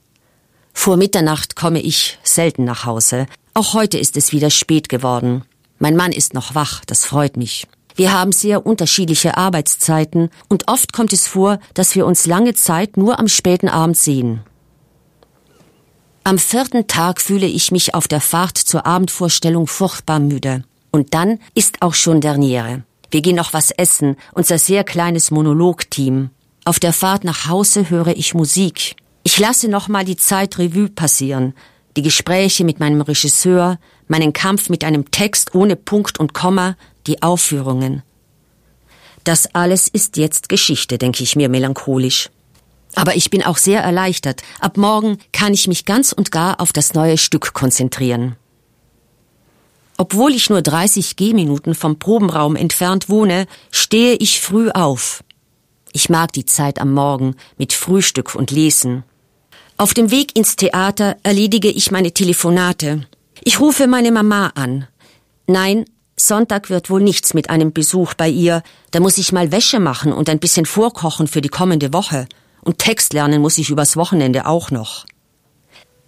Vor 0.72 0.96
Mitternacht 0.96 1.54
komme 1.54 1.80
ich 1.80 2.18
selten 2.24 2.64
nach 2.64 2.86
Hause. 2.86 3.28
Auch 3.54 3.72
heute 3.72 3.98
ist 3.98 4.16
es 4.16 4.32
wieder 4.32 4.50
spät 4.50 4.88
geworden. 4.88 5.44
Mein 5.78 5.94
Mann 5.94 6.10
ist 6.10 6.34
noch 6.34 6.56
wach, 6.56 6.84
das 6.86 7.04
freut 7.04 7.36
mich. 7.36 7.68
Wir 7.94 8.12
haben 8.12 8.32
sehr 8.32 8.66
unterschiedliche 8.66 9.36
Arbeitszeiten 9.36 10.30
und 10.48 10.66
oft 10.66 10.92
kommt 10.92 11.12
es 11.12 11.28
vor, 11.28 11.60
dass 11.72 11.94
wir 11.94 12.04
uns 12.04 12.26
lange 12.26 12.54
Zeit 12.54 12.96
nur 12.96 13.20
am 13.20 13.28
späten 13.28 13.68
Abend 13.68 13.96
sehen. 13.96 14.40
Am 16.24 16.38
vierten 16.38 16.88
Tag 16.88 17.20
fühle 17.20 17.46
ich 17.46 17.70
mich 17.70 17.94
auf 17.94 18.08
der 18.08 18.20
Fahrt 18.20 18.58
zur 18.58 18.86
Abendvorstellung 18.86 19.68
furchtbar 19.68 20.18
müde. 20.18 20.64
Und 20.90 21.14
dann 21.14 21.38
ist 21.54 21.80
auch 21.80 21.94
schon 21.94 22.20
Derniere. 22.20 22.82
Wir 23.10 23.22
gehen 23.22 23.36
noch 23.36 23.52
was 23.52 23.70
essen, 23.70 24.16
unser 24.32 24.58
sehr 24.58 24.84
kleines 24.84 25.30
Monologteam. 25.30 26.30
Auf 26.64 26.78
der 26.78 26.92
Fahrt 26.92 27.24
nach 27.24 27.48
Hause 27.48 27.88
höre 27.88 28.08
ich 28.08 28.34
Musik. 28.34 28.96
Ich 29.22 29.38
lasse 29.38 29.68
nochmal 29.68 30.04
die 30.04 30.16
Zeit 30.16 30.58
Revue 30.58 30.88
passieren, 30.88 31.54
die 31.96 32.02
Gespräche 32.02 32.64
mit 32.64 32.80
meinem 32.80 33.00
Regisseur, 33.00 33.78
meinen 34.06 34.32
Kampf 34.32 34.68
mit 34.68 34.84
einem 34.84 35.10
Text 35.10 35.54
ohne 35.54 35.76
Punkt 35.76 36.18
und 36.18 36.34
Komma, 36.34 36.76
die 37.06 37.22
Aufführungen. 37.22 38.02
Das 39.24 39.54
alles 39.54 39.88
ist 39.88 40.16
jetzt 40.16 40.48
Geschichte, 40.48 40.96
denke 40.96 41.22
ich 41.22 41.36
mir 41.36 41.50
melancholisch. 41.50 42.30
Aber 42.94 43.16
ich 43.16 43.28
bin 43.28 43.44
auch 43.44 43.58
sehr 43.58 43.82
erleichtert. 43.82 44.42
Ab 44.60 44.78
morgen 44.78 45.18
kann 45.32 45.52
ich 45.52 45.68
mich 45.68 45.84
ganz 45.84 46.12
und 46.12 46.32
gar 46.32 46.60
auf 46.60 46.72
das 46.72 46.94
neue 46.94 47.18
Stück 47.18 47.52
konzentrieren. 47.52 48.36
Obwohl 50.00 50.32
ich 50.32 50.48
nur 50.48 50.62
30 50.62 51.16
Gehminuten 51.16 51.74
vom 51.74 51.98
Probenraum 51.98 52.54
entfernt 52.54 53.08
wohne, 53.08 53.46
stehe 53.72 54.14
ich 54.14 54.40
früh 54.40 54.70
auf. 54.70 55.24
Ich 55.92 56.08
mag 56.08 56.32
die 56.32 56.46
Zeit 56.46 56.80
am 56.80 56.92
Morgen 56.92 57.34
mit 57.58 57.72
Frühstück 57.72 58.36
und 58.36 58.52
Lesen. 58.52 59.02
Auf 59.76 59.94
dem 59.94 60.12
Weg 60.12 60.38
ins 60.38 60.54
Theater 60.54 61.16
erledige 61.24 61.68
ich 61.68 61.90
meine 61.90 62.12
Telefonate. 62.12 63.08
Ich 63.42 63.58
rufe 63.58 63.88
meine 63.88 64.12
Mama 64.12 64.52
an. 64.54 64.86
Nein, 65.48 65.84
Sonntag 66.16 66.70
wird 66.70 66.90
wohl 66.90 67.02
nichts 67.02 67.34
mit 67.34 67.50
einem 67.50 67.72
Besuch 67.72 68.14
bei 68.14 68.28
ihr. 68.28 68.62
Da 68.92 69.00
muss 69.00 69.18
ich 69.18 69.32
mal 69.32 69.50
Wäsche 69.50 69.80
machen 69.80 70.12
und 70.12 70.28
ein 70.28 70.38
bisschen 70.38 70.66
vorkochen 70.66 71.26
für 71.26 71.40
die 71.40 71.48
kommende 71.48 71.92
Woche. 71.92 72.28
Und 72.62 72.78
Text 72.78 73.14
lernen 73.14 73.42
muss 73.42 73.58
ich 73.58 73.70
übers 73.70 73.96
Wochenende 73.96 74.46
auch 74.46 74.70
noch. 74.70 75.06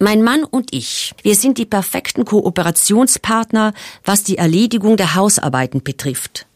Mein 0.03 0.23
Mann 0.23 0.43
und 0.43 0.73
ich, 0.73 1.13
wir 1.21 1.35
sind 1.35 1.59
die 1.59 1.65
perfekten 1.67 2.25
Kooperationspartner, 2.25 3.75
was 4.03 4.23
die 4.23 4.39
Erledigung 4.39 4.97
der 4.97 5.13
Hausarbeiten 5.13 5.83
betrifft. 5.83 6.47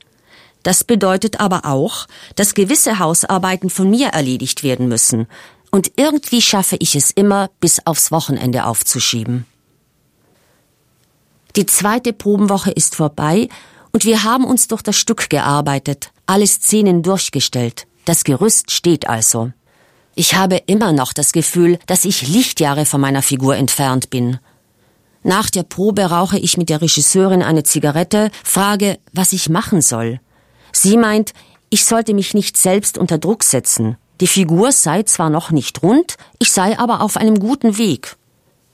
Das 0.63 0.83
bedeutet 0.83 1.39
aber 1.39 1.63
auch, 1.65 2.07
dass 2.35 2.55
gewisse 2.55 2.97
Hausarbeiten 2.97 3.69
von 3.69 3.87
mir 3.87 4.07
erledigt 4.07 4.63
werden 4.63 4.87
müssen. 4.87 5.27
Und 5.69 5.91
irgendwie 5.95 6.41
schaffe 6.41 6.75
ich 6.79 6.95
es 6.95 7.11
immer, 7.11 7.51
bis 7.59 7.85
aufs 7.85 8.11
Wochenende 8.11 8.65
aufzuschieben. 8.65 9.45
Die 11.55 11.67
zweite 11.67 12.13
Probenwoche 12.13 12.71
ist 12.71 12.95
vorbei 12.95 13.47
und 13.91 14.05
wir 14.05 14.23
haben 14.23 14.45
uns 14.45 14.67
durch 14.67 14.81
das 14.81 14.95
Stück 14.95 15.29
gearbeitet, 15.29 16.09
alle 16.25 16.47
Szenen 16.47 17.03
durchgestellt. 17.03 17.85
Das 18.05 18.23
Gerüst 18.23 18.71
steht 18.71 19.07
also. 19.07 19.51
Ich 20.17 20.36
habe 20.36 20.62
immer 20.65 20.93
noch 20.93 21.12
das 21.12 21.34
Gefühl, 21.34 21.77
dass 21.88 22.05
ich 22.05 22.27
Lichtjahre 22.27 22.86
von 22.86 23.01
meiner 23.01 23.22
Figur 23.22 23.57
entfernt 23.57 24.10
bin. 24.10 24.39
Nach 25.24 25.50
der 25.50 25.63
Probe 25.63 26.03
rauche 26.03 26.39
ich 26.39 26.57
mit 26.57 26.69
der 26.69 26.81
Regisseurin 26.81 27.43
eine 27.43 27.63
Zigarette, 27.63 28.31
frage, 28.43 28.98
was 29.12 29.34
ich 29.34 29.50
machen 29.50 29.81
soll. 29.81 30.22
Sie 30.72 30.95
meint, 30.95 31.34
ich 31.69 31.84
sollte 31.84 32.13
mich 32.13 32.34
nicht 32.34 32.55
selbst 32.55 32.98
unter 32.98 33.17
Druck 33.17 33.43
setzen. 33.43 33.98
Die 34.22 34.27
Figur 34.27 34.72
sei 34.72 35.03
zwar 35.03 35.29
noch 35.29 35.51
nicht 35.51 35.84
rund, 35.84 36.15
ich 36.39 36.53
sei 36.53 36.79
aber 36.79 37.01
auf 37.01 37.17
einem 37.17 37.38
guten 37.38 37.77
Weg. 37.77 38.15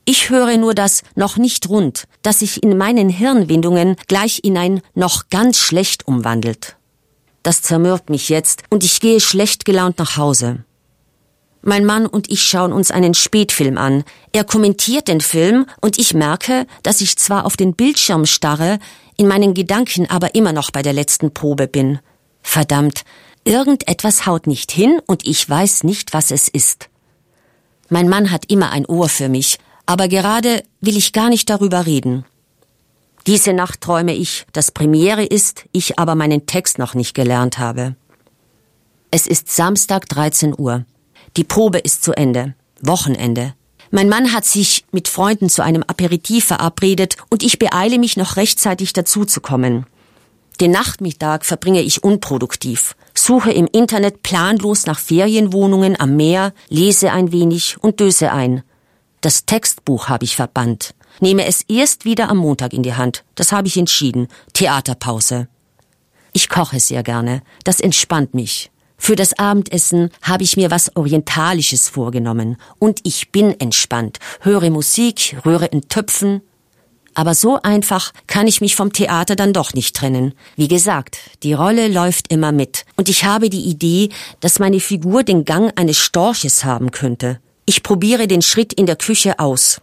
Ich 0.05 0.29
höre 0.29 0.57
nur 0.57 0.75
das 0.75 1.01
noch 1.15 1.37
nicht 1.37 1.69
rund, 1.69 2.05
das 2.21 2.39
sich 2.39 2.61
in 2.61 2.77
meinen 2.77 3.09
Hirnwindungen 3.09 3.95
gleich 4.07 4.41
in 4.43 4.57
ein 4.57 4.81
noch 4.93 5.29
ganz 5.29 5.57
schlecht 5.57 6.07
umwandelt. 6.07 6.75
Das 7.41 7.63
zermürbt 7.63 8.11
mich 8.11 8.29
jetzt 8.29 8.63
und 8.69 8.83
ich 8.83 8.99
gehe 8.99 9.19
schlecht 9.19 9.65
gelaunt 9.65 9.97
nach 9.97 10.17
Hause. 10.17 10.63
Mein 11.63 11.85
Mann 11.85 12.07
und 12.07 12.29
ich 12.31 12.41
schauen 12.41 12.73
uns 12.73 12.89
einen 12.89 13.13
Spätfilm 13.13 13.77
an. 13.77 14.03
Er 14.31 14.43
kommentiert 14.43 15.07
den 15.07 15.21
Film 15.21 15.67
und 15.79 15.99
ich 15.99 16.13
merke, 16.13 16.65
dass 16.81 17.01
ich 17.01 17.17
zwar 17.17 17.45
auf 17.45 17.55
den 17.55 17.75
Bildschirm 17.75 18.25
starre, 18.25 18.79
in 19.15 19.27
meinen 19.27 19.53
Gedanken 19.53 20.09
aber 20.09 20.33
immer 20.33 20.53
noch 20.53 20.71
bei 20.71 20.81
der 20.81 20.93
letzten 20.93 21.33
Probe 21.33 21.67
bin. 21.67 21.99
Verdammt, 22.41 23.03
irgendetwas 23.43 24.25
haut 24.25 24.47
nicht 24.47 24.71
hin 24.71 24.99
und 25.05 25.27
ich 25.27 25.47
weiß 25.47 25.83
nicht, 25.83 26.13
was 26.13 26.31
es 26.31 26.47
ist. 26.47 26.89
Mein 27.89 28.09
Mann 28.09 28.31
hat 28.31 28.49
immer 28.49 28.71
ein 28.71 28.85
Ohr 28.87 29.09
für 29.09 29.29
mich, 29.29 29.59
aber 29.85 30.07
gerade 30.07 30.63
will 30.79 30.97
ich 30.97 31.13
gar 31.13 31.29
nicht 31.29 31.49
darüber 31.49 31.85
reden. 31.85 32.25
Diese 33.27 33.53
Nacht 33.53 33.81
träume 33.81 34.15
ich, 34.15 34.47
dass 34.53 34.71
Premiere 34.71 35.23
ist, 35.23 35.65
ich 35.71 35.99
aber 35.99 36.15
meinen 36.15 36.47
Text 36.47 36.79
noch 36.79 36.95
nicht 36.95 37.13
gelernt 37.13 37.59
habe. 37.59 37.95
Es 39.11 39.27
ist 39.27 39.51
Samstag 39.51 40.09
13 40.09 40.55
Uhr. 40.57 40.85
Die 41.37 41.43
Probe 41.43 41.79
ist 41.79 42.03
zu 42.03 42.13
Ende. 42.13 42.55
Wochenende. 42.81 43.53
Mein 43.89 44.09
Mann 44.09 44.33
hat 44.33 44.45
sich 44.45 44.85
mit 44.91 45.07
Freunden 45.07 45.49
zu 45.49 45.63
einem 45.63 45.83
Aperitif 45.83 46.45
verabredet 46.45 47.17
und 47.29 47.43
ich 47.43 47.59
beeile 47.59 47.99
mich 47.99 48.17
noch 48.17 48.37
rechtzeitig 48.37 48.93
dazuzukommen. 48.93 49.85
Den 50.59 50.71
Nachmittag 50.71 51.45
verbringe 51.45 51.81
ich 51.81 52.03
unproduktiv, 52.03 52.95
suche 53.13 53.51
im 53.51 53.67
Internet 53.71 54.23
planlos 54.23 54.85
nach 54.85 54.99
Ferienwohnungen 54.99 55.99
am 55.99 56.15
Meer, 56.15 56.53
lese 56.69 57.11
ein 57.11 57.31
wenig 57.31 57.77
und 57.81 57.99
döse 57.99 58.31
ein. 58.31 58.63
Das 59.21 59.45
Textbuch 59.45 60.07
habe 60.07 60.25
ich 60.25 60.35
verbannt, 60.35 60.95
nehme 61.19 61.45
es 61.45 61.61
erst 61.67 62.05
wieder 62.05 62.29
am 62.29 62.37
Montag 62.37 62.73
in 62.73 62.83
die 62.83 62.93
Hand. 62.93 63.23
Das 63.35 63.51
habe 63.51 63.67
ich 63.67 63.77
entschieden. 63.77 64.27
Theaterpause. 64.53 65.47
Ich 66.33 66.49
koche 66.49 66.79
sehr 66.79 67.03
gerne. 67.03 67.41
Das 67.63 67.79
entspannt 67.79 68.33
mich. 68.33 68.70
Für 69.03 69.15
das 69.15 69.33
Abendessen 69.39 70.11
habe 70.21 70.43
ich 70.43 70.57
mir 70.57 70.69
was 70.69 70.95
Orientalisches 70.95 71.89
vorgenommen 71.89 72.57
und 72.77 72.99
ich 73.01 73.31
bin 73.31 73.59
entspannt, 73.59 74.19
höre 74.41 74.69
Musik, 74.69 75.37
rühre 75.43 75.65
in 75.65 75.89
Töpfen. 75.89 76.41
Aber 77.15 77.33
so 77.33 77.59
einfach 77.63 78.11
kann 78.27 78.45
ich 78.45 78.61
mich 78.61 78.75
vom 78.75 78.93
Theater 78.93 79.35
dann 79.35 79.53
doch 79.53 79.73
nicht 79.73 79.95
trennen. 79.95 80.35
Wie 80.55 80.67
gesagt, 80.67 81.17
die 81.41 81.53
Rolle 81.53 81.87
läuft 81.87 82.31
immer 82.31 82.51
mit 82.51 82.85
und 82.95 83.09
ich 83.09 83.23
habe 83.23 83.49
die 83.49 83.63
Idee, 83.63 84.09
dass 84.39 84.59
meine 84.59 84.79
Figur 84.79 85.23
den 85.23 85.45
Gang 85.45 85.73
eines 85.79 85.97
Storches 85.97 86.63
haben 86.63 86.91
könnte. 86.91 87.39
Ich 87.65 87.81
probiere 87.81 88.27
den 88.27 88.43
Schritt 88.43 88.71
in 88.71 88.85
der 88.85 88.97
Küche 88.97 89.39
aus. 89.39 89.81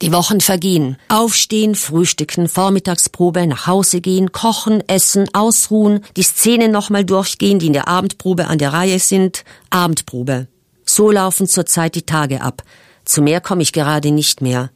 Die 0.00 0.12
Wochen 0.12 0.40
vergehen. 0.40 0.96
Aufstehen, 1.08 1.74
frühstücken, 1.74 2.48
Vormittagsprobe, 2.48 3.46
nach 3.46 3.66
Hause 3.66 4.00
gehen, 4.00 4.30
kochen, 4.30 4.86
essen, 4.88 5.28
ausruhen, 5.32 6.04
die 6.16 6.22
Szenen 6.22 6.70
nochmal 6.70 7.04
durchgehen, 7.04 7.58
die 7.58 7.66
in 7.66 7.72
der 7.72 7.88
Abendprobe 7.88 8.46
an 8.46 8.58
der 8.58 8.72
Reihe 8.72 9.00
sind. 9.00 9.44
Abendprobe. 9.70 10.46
So 10.84 11.10
laufen 11.10 11.48
zurzeit 11.48 11.96
die 11.96 12.06
Tage 12.06 12.42
ab. 12.42 12.62
Zu 13.04 13.22
mehr 13.22 13.40
komme 13.40 13.62
ich 13.62 13.72
gerade 13.72 14.12
nicht 14.12 14.40
mehr. 14.40 14.70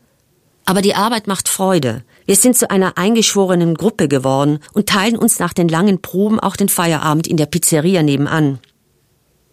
Aber 0.65 0.83
die 0.83 0.95
Arbeit 0.95 1.27
macht 1.29 1.49
Freude. 1.49 2.03
Wir 2.27 2.37
sind 2.37 2.57
zu 2.57 2.71
einer 2.71 2.99
eingeschworenen 2.99 3.75
Gruppe 3.75 4.09
geworden 4.09 4.59
und 4.73 4.89
teilen 4.89 5.17
uns 5.17 5.39
nach 5.39 5.53
den 5.53 5.69
langen 5.69 6.03
Proben 6.03 6.41
auch 6.41 6.57
den 6.57 6.69
Feierabend 6.69 7.27
in 7.27 7.37
der 7.37 7.47
Pizzeria 7.47 8.03
nebenan. 8.03 8.59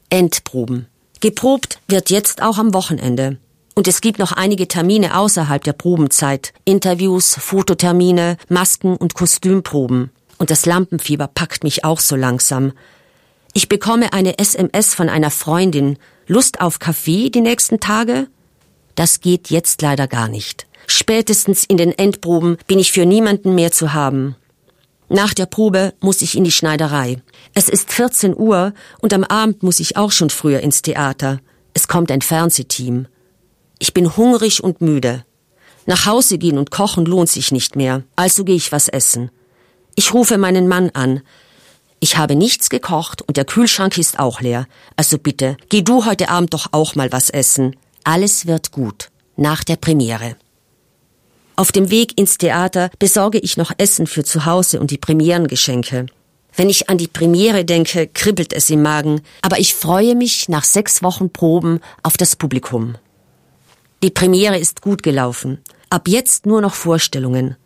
Endproben. 0.10 0.88
Geprobt 1.20 1.80
wird 1.88 2.10
jetzt 2.10 2.42
auch 2.42 2.58
am 2.58 2.74
Wochenende. 2.74 3.38
Und 3.76 3.88
es 3.88 4.02
gibt 4.02 4.20
noch 4.20 4.32
einige 4.32 4.68
Termine 4.68 5.18
außerhalb 5.18 5.64
der 5.64 5.74
Probenzeit. 5.74 6.54
Interviews, 6.66 7.36
Fototermine, 7.36 8.38
Masken 8.50 8.96
und 8.98 9.14
Kostümproben. 9.14 10.12
Und 10.38 10.52
das 10.52 10.66
Lampenfieber 10.66 11.28
packt 11.28 11.64
mich 11.64 11.84
auch 11.84 12.00
so 12.00 12.16
langsam. 12.16 12.74
Ich 13.54 13.70
bekomme 13.70 14.14
eine 14.14 14.38
SMS 14.38 14.94
von 14.94 15.10
einer 15.10 15.32
Freundin. 15.32 15.98
Lust 16.28 16.62
auf 16.62 16.80
Kaffee 16.80 17.30
die 17.30 17.42
nächsten 17.42 17.80
Tage? 17.80 18.28
Das 18.96 19.22
geht 19.22 19.50
jetzt 19.50 19.82
leider 19.82 20.08
gar 20.08 20.28
nicht. 20.28 20.68
Spätestens 20.88 21.64
in 21.64 21.78
den 21.78 21.92
Endproben 21.92 22.58
bin 22.68 22.80
ich 22.80 22.92
für 22.92 23.06
niemanden 23.06 23.56
mehr 23.56 23.72
zu 23.72 23.94
haben. 23.94 24.36
Nach 25.10 25.34
der 25.34 25.48
Probe 25.48 25.94
muss 26.02 26.22
ich 26.22 26.38
in 26.38 26.44
die 26.44 26.52
Schneiderei. 26.52 27.22
Es 27.54 27.68
ist 27.68 27.92
14 27.92 28.36
Uhr 28.38 28.74
und 29.00 29.14
am 29.14 29.24
Abend 29.24 29.64
muss 29.64 29.80
ich 29.80 29.98
auch 29.98 30.12
schon 30.12 30.30
früher 30.30 30.60
ins 30.60 30.82
Theater. 30.84 31.40
Es 31.74 31.88
kommt 31.88 32.12
ein 32.12 32.22
Fernsehteam. 32.22 33.08
Ich 33.80 33.94
bin 33.94 34.16
hungrig 34.18 34.64
und 34.64 34.82
müde. 34.82 35.26
Nach 35.86 36.06
Hause 36.06 36.38
gehen 36.38 36.58
und 36.58 36.70
kochen 36.70 37.06
lohnt 37.06 37.30
sich 37.30 37.52
nicht 37.52 37.76
mehr, 37.76 38.04
also 38.16 38.44
gehe 38.44 38.56
ich 38.56 38.72
was 38.72 38.90
essen. 38.90 39.32
Ich 39.96 40.14
rufe 40.14 40.38
meinen 40.38 40.68
Mann 40.68 40.92
an. 40.92 41.22
Ich 42.00 42.18
habe 42.18 42.36
nichts 42.36 42.70
gekocht 42.70 43.22
und 43.22 43.38
der 43.38 43.46
Kühlschrank 43.46 43.98
ist 43.98 44.20
auch 44.20 44.42
leer. 44.42 44.68
Also 44.96 45.18
bitte, 45.18 45.58
geh 45.70 45.82
du 45.82 46.06
heute 46.06 46.30
Abend 46.30 46.54
doch 46.54 46.68
auch 46.72 46.96
mal 46.96 47.12
was 47.12 47.30
essen. 47.30 47.76
Alles 48.04 48.46
wird 48.46 48.72
gut. 48.72 49.10
Nach 49.36 49.64
der 49.64 49.78
Premiere. 49.78 50.36
Auf 51.56 51.72
dem 51.72 51.90
Weg 51.90 52.18
ins 52.18 52.38
Theater 52.38 52.90
besorge 53.00 53.40
ich 53.40 53.58
noch 53.58 53.72
Essen 53.78 54.08
für 54.08 54.24
zu 54.24 54.46
Hause 54.46 54.80
und 54.80 54.92
die 54.92 54.98
Premierengeschenke. 54.98 56.06
Wenn 56.56 56.70
ich 56.70 56.90
an 56.90 56.98
die 56.98 57.08
Premiere 57.08 57.66
denke, 57.66 58.08
kribbelt 58.08 58.54
es 58.54 58.70
im 58.70 58.82
Magen, 58.82 59.22
aber 59.42 59.60
ich 59.60 59.74
freue 59.74 60.16
mich 60.16 60.50
nach 60.50 60.64
sechs 60.64 61.04
Wochen 61.04 61.32
Proben 61.32 61.80
auf 62.04 62.16
das 62.16 62.36
Publikum. 62.36 62.96
Die 64.02 64.12
Premiere 64.12 64.58
ist 64.58 64.82
gut 64.82 65.04
gelaufen. 65.04 65.60
Ab 65.90 66.08
jetzt 66.08 66.46
nur 66.46 66.62
noch 66.62 66.74
Vorstellungen. 66.74 67.58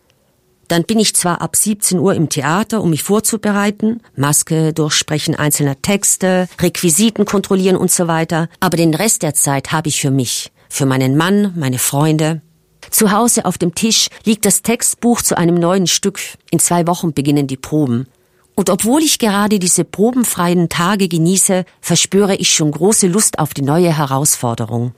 Dann 0.68 0.84
bin 0.84 0.98
ich 0.98 1.16
zwar 1.16 1.42
ab 1.42 1.56
17 1.56 2.00
Uhr 2.00 2.16
im 2.16 2.30
Theater, 2.30 2.82
um 2.82 2.90
mich 2.90 3.04
vorzubereiten, 3.04 4.02
Maske, 4.16 4.74
Durchsprechen 4.74 5.36
einzelner 5.36 5.80
Texte, 5.84 6.48
Requisiten 6.60 7.26
kontrollieren 7.26 7.76
und 7.76 7.92
so 7.92 8.08
weiter, 8.08 8.50
aber 8.60 8.78
den 8.78 8.96
Rest 8.96 9.22
der 9.22 9.36
Zeit 9.36 9.72
habe 9.72 9.90
ich 9.90 10.02
für 10.02 10.10
mich, 10.10 10.52
für 10.70 10.88
meinen 10.88 11.16
Mann, 11.16 11.54
meine 11.56 11.78
Freunde. 11.78 12.42
Zu 12.90 13.12
Hause 13.12 13.46
auf 13.46 13.60
dem 13.60 13.76
Tisch 13.76 14.08
liegt 14.24 14.46
das 14.46 14.64
Textbuch 14.64 15.22
zu 15.22 15.38
einem 15.38 15.56
neuen 15.56 15.86
Stück. 15.86 16.20
In 16.50 16.58
zwei 16.58 16.88
Wochen 16.88 17.14
beginnen 17.14 17.46
die 17.46 17.58
Proben. 17.58 18.08
Und 18.56 18.72
obwohl 18.72 19.04
ich 19.04 19.20
gerade 19.20 19.60
diese 19.60 19.84
probenfreien 19.84 20.68
Tage 20.70 21.08
genieße, 21.08 21.66
verspüre 21.80 22.36
ich 22.36 22.54
schon 22.54 22.72
große 22.72 23.06
Lust 23.06 23.38
auf 23.38 23.54
die 23.54 23.62
neue 23.62 23.96
Herausforderung. 23.96 24.96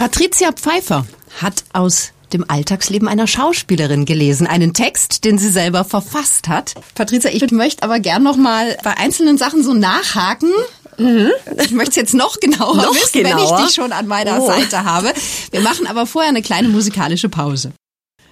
Patricia 0.00 0.50
Pfeiffer 0.52 1.06
hat 1.42 1.62
aus 1.74 2.12
dem 2.32 2.48
Alltagsleben 2.48 3.06
einer 3.06 3.26
Schauspielerin 3.26 4.06
gelesen. 4.06 4.46
Einen 4.46 4.72
Text, 4.72 5.26
den 5.26 5.36
sie 5.36 5.50
selber 5.50 5.84
verfasst 5.84 6.48
hat. 6.48 6.72
Patricia, 6.94 7.30
ich 7.30 7.50
möchte 7.50 7.82
aber 7.82 8.00
gern 8.00 8.22
noch 8.22 8.38
mal 8.38 8.78
bei 8.82 8.96
einzelnen 8.96 9.36
Sachen 9.36 9.62
so 9.62 9.74
nachhaken, 9.74 10.50
Mhm. 10.96 11.30
Ich 11.62 11.70
möchte 11.72 11.90
es 11.90 11.96
jetzt 11.96 12.14
noch 12.14 12.40
genauer 12.40 12.76
noch 12.76 12.94
wissen, 12.94 13.22
genauer? 13.22 13.36
wenn 13.36 13.60
ich 13.60 13.66
dich 13.66 13.74
schon 13.74 13.92
an 13.92 14.06
meiner 14.06 14.40
Oh. 14.40 14.46
Seite 14.46 14.84
habe. 14.84 15.12
Wir 15.50 15.60
machen 15.60 15.86
aber 15.86 16.06
vorher 16.06 16.30
eine 16.30 16.40
kleine 16.40 16.68
musikalische 16.68 17.28
Pause. 17.28 17.72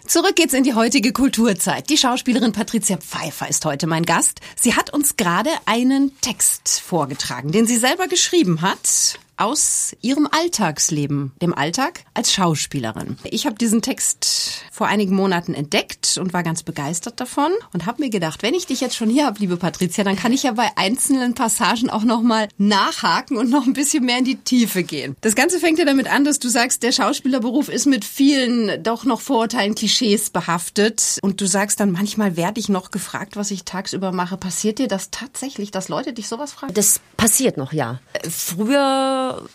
Zurück 0.07 0.37
geht's 0.37 0.55
in 0.55 0.65
die 0.65 0.73
heutige 0.75 1.13
Kulturzeit. 1.13 1.91
Die 1.91 1.99
Schauspielerin 1.99 2.53
Patricia 2.53 2.97
Pfeiffer 2.97 3.47
ist 3.49 3.67
heute 3.67 3.87
mein 3.87 4.05
Gast. 4.07 4.41
Sie 4.59 4.75
hat 4.75 4.91
uns 4.93 5.17
gerade 5.17 5.51
einen 5.67 6.19
Text 6.23 6.81
vorgetragen, 6.87 7.53
den 7.53 7.67
sie 7.67 7.77
selber 7.77 8.07
geschrieben 8.09 8.63
hat 8.63 9.19
aus 9.39 9.97
ihrem 10.03 10.29
Alltagsleben, 10.31 11.33
dem 11.41 11.55
Alltag 11.55 12.05
als 12.15 12.33
Schauspielerin. 12.33 13.19
Ich 13.25 13.47
habe 13.47 13.57
diesen 13.57 13.83
Text 13.83 14.65
vor 14.71 14.87
einigen 14.87 15.15
Monaten 15.15 15.55
entdeckt 15.55 16.19
und 16.19 16.33
war 16.33 16.43
ganz 16.43 16.63
begeistert 16.63 17.21
davon 17.21 17.51
und 17.73 17.87
habe 17.87 18.03
mir 18.03 18.11
gedacht, 18.11 18.43
wenn 18.43 18.55
ich 18.55 18.67
dich 18.67 18.81
jetzt 18.81 18.97
schon 18.97 19.11
hier 19.11 19.27
habe, 19.27 19.41
liebe 19.41 19.57
Patricia, 19.57 20.05
dann 20.05 20.17
kann 20.17 20.33
ich 20.33 20.43
ja 20.43 20.53
bei 20.53 20.69
einzelnen 20.77 21.35
Passagen 21.35 21.91
auch 21.91 22.05
noch 22.05 22.23
mal 22.23 22.49
nachhaken 22.59 23.37
und 23.37 23.51
noch 23.51 23.67
ein 23.67 23.73
bisschen 23.73 24.05
mehr 24.05 24.19
in 24.19 24.25
die 24.25 24.37
Tiefe 24.37 24.83
gehen. 24.83 25.17
Das 25.21 25.35
Ganze 25.35 25.59
fängt 25.59 25.79
ja 25.79 25.85
damit 25.85 26.11
an, 26.11 26.25
dass 26.25 26.39
du 26.39 26.49
sagst, 26.49 26.83
der 26.83 26.93
Schauspielerberuf 26.93 27.69
ist 27.69 27.87
mit 27.87 28.05
vielen 28.05 28.83
doch 28.83 29.05
noch 29.05 29.21
Vorurteilen, 29.21 29.75
Klischees 29.75 30.31
behaftet 30.31 31.19
und 31.23 31.41
du 31.41 31.47
sagst 31.47 31.81
dann 31.81 31.93
manchmal 31.93 32.37
werde 32.37 32.61
ich 32.61 32.69
noch 32.69 32.91
gefragt, 32.91 33.37
was 33.37 33.51
ich 33.51 33.65
tagsüber 33.65 34.13
mache. 34.13 34.37
Passiert 34.37 34.79
dir 34.79 34.89
das 34.89 35.11
tatsächlich, 35.11 35.71
dass 35.71 35.89
Leute 35.89 36.13
dich 36.13 36.29
sowas 36.29 36.53
fragen? 36.53 36.75
Das 36.75 37.01
passiert 37.17 37.57
noch, 37.57 37.73
ja. 37.73 38.01
Äh, 38.13 38.29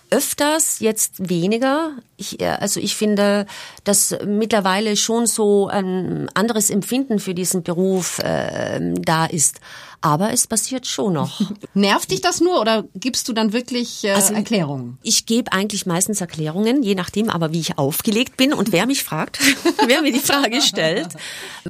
Öfters, 0.10 0.80
jetzt 0.80 1.30
weniger. 1.30 1.92
Ich, 2.18 2.39
äh, 2.39 2.58
also 2.60 2.80
ich 2.80 2.96
finde, 2.96 3.46
dass 3.84 4.15
mittlerweile 4.25 4.96
schon 4.96 5.25
so 5.25 5.68
ein 5.68 6.30
anderes 6.34 6.70
Empfinden 6.70 7.20
für 7.20 7.34
diesen 7.34 7.63
Beruf 7.63 8.20
äh, 8.20 8.80
da 8.96 9.25
ist. 9.25 9.60
Aber 10.04 10.34
es 10.34 10.48
passiert 10.48 10.86
schon 10.86 11.14
noch. 11.14 11.40
Nervt 11.74 12.12
dich 12.12 12.20
das 12.20 12.42
nur 12.42 12.60
oder 12.60 12.84
gibst 12.94 13.30
du 13.30 13.34
dann 13.34 13.54
wirklich 13.54 14.04
äh, 14.04 14.10
Erklärungen? 14.10 14.98
Ich 15.02 15.26
gebe 15.26 15.54
eigentlich 15.54 15.86
meistens 15.86 16.20
Erklärungen, 16.20 16.84
je 16.84 16.94
nachdem 16.94 17.30
aber, 17.30 17.54
wie 17.54 17.62
ich 17.62 17.78
aufgelegt 17.78 18.36
bin 18.36 18.54
und 18.54 18.74
wer 18.74 18.86
mich 18.86 19.06
fragt, 19.06 19.40
wer 19.88 20.02
mir 20.02 20.12
die 20.12 20.20
Frage 20.20 20.62
stellt. 20.62 21.08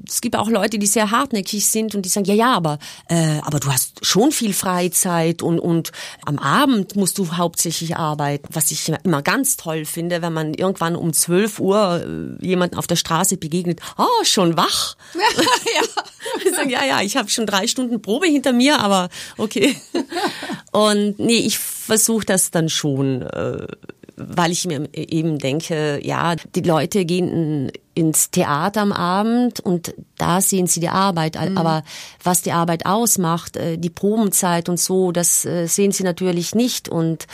Es 0.08 0.20
gibt 0.20 0.36
auch 0.36 0.50
Leute, 0.50 0.80
die 0.80 0.88
sehr 0.88 1.12
hartnäckig 1.12 1.68
sind 1.68 1.94
und 1.94 2.08
die 2.08 2.10
sagen, 2.10 2.26
ja, 2.26 2.34
ja, 2.34 2.54
aber, 2.56 2.80
äh, 3.08 3.38
aber 3.44 3.60
du 3.60 3.72
hast 3.72 4.04
schon 4.04 4.32
viel 4.32 4.54
Freizeit 4.54 5.44
und, 5.44 5.60
und 5.60 5.92
am 6.26 6.40
Abend 6.40 6.96
musst 6.96 7.20
du 7.20 7.38
hauptsächlich 7.38 7.98
arbeiten. 7.98 8.48
Was 8.52 8.72
ich 8.72 8.92
immer 9.04 9.22
ganz 9.22 9.58
toll 9.58 9.86
finde, 9.86 10.24
wenn 10.24 10.34
man 10.34 10.56
irgendwann 10.56 10.96
um 10.96 11.14
12 11.14 11.60
Uhr 11.60 12.04
äh, 12.42 12.44
jemanden 12.44 12.78
auf 12.78 12.88
der 12.88 12.96
Straße 12.96 13.38
begegnet, 13.38 13.80
oh, 14.00 14.24
schon 14.24 14.58
wach. 14.58 14.96
ja. 15.14 16.04
Ja, 16.68 16.86
ja, 16.86 17.02
ich 17.02 17.18
habe 17.18 17.30
schon 17.30 17.46
drei 17.46 17.68
Stunden 17.68 18.02
Probe 18.02 18.23
hinter 18.28 18.54
mir, 18.54 18.80
aber 18.80 19.10
okay. 19.38 19.76
Und 20.72 21.20
nee, 21.20 21.38
ich 21.38 21.58
versuche 21.60 22.26
das 22.26 22.52
dann 22.52 22.70
schon, 22.70 23.22
äh, 23.22 23.68
weil 24.16 24.52
ich 24.52 24.66
mir 24.66 24.88
eben 24.94 25.40
denke, 25.40 26.00
ja, 26.04 26.36
die 26.36 26.62
Leute 26.62 27.06
gehen 27.06 27.72
ins 27.96 28.32
Theater 28.32 28.82
am 28.82 28.92
Abend 28.92 29.60
und 29.60 29.94
da 30.18 30.42
sehen 30.42 30.68
sie 30.68 30.80
die 30.80 30.90
Arbeit. 30.90 31.38
Aber 31.38 31.84
was 32.24 32.42
die 32.42 32.52
Arbeit 32.52 32.86
ausmacht, 32.86 33.58
äh, 33.58 33.78
die 33.78 33.90
Probenzeit 33.90 34.70
und 34.70 34.80
so, 34.80 35.12
das 35.12 35.46
äh, 35.46 35.68
sehen 35.68 35.92
sie 35.92 36.04
natürlich 36.04 36.56
nicht. 36.56 36.90
Und 36.90 37.28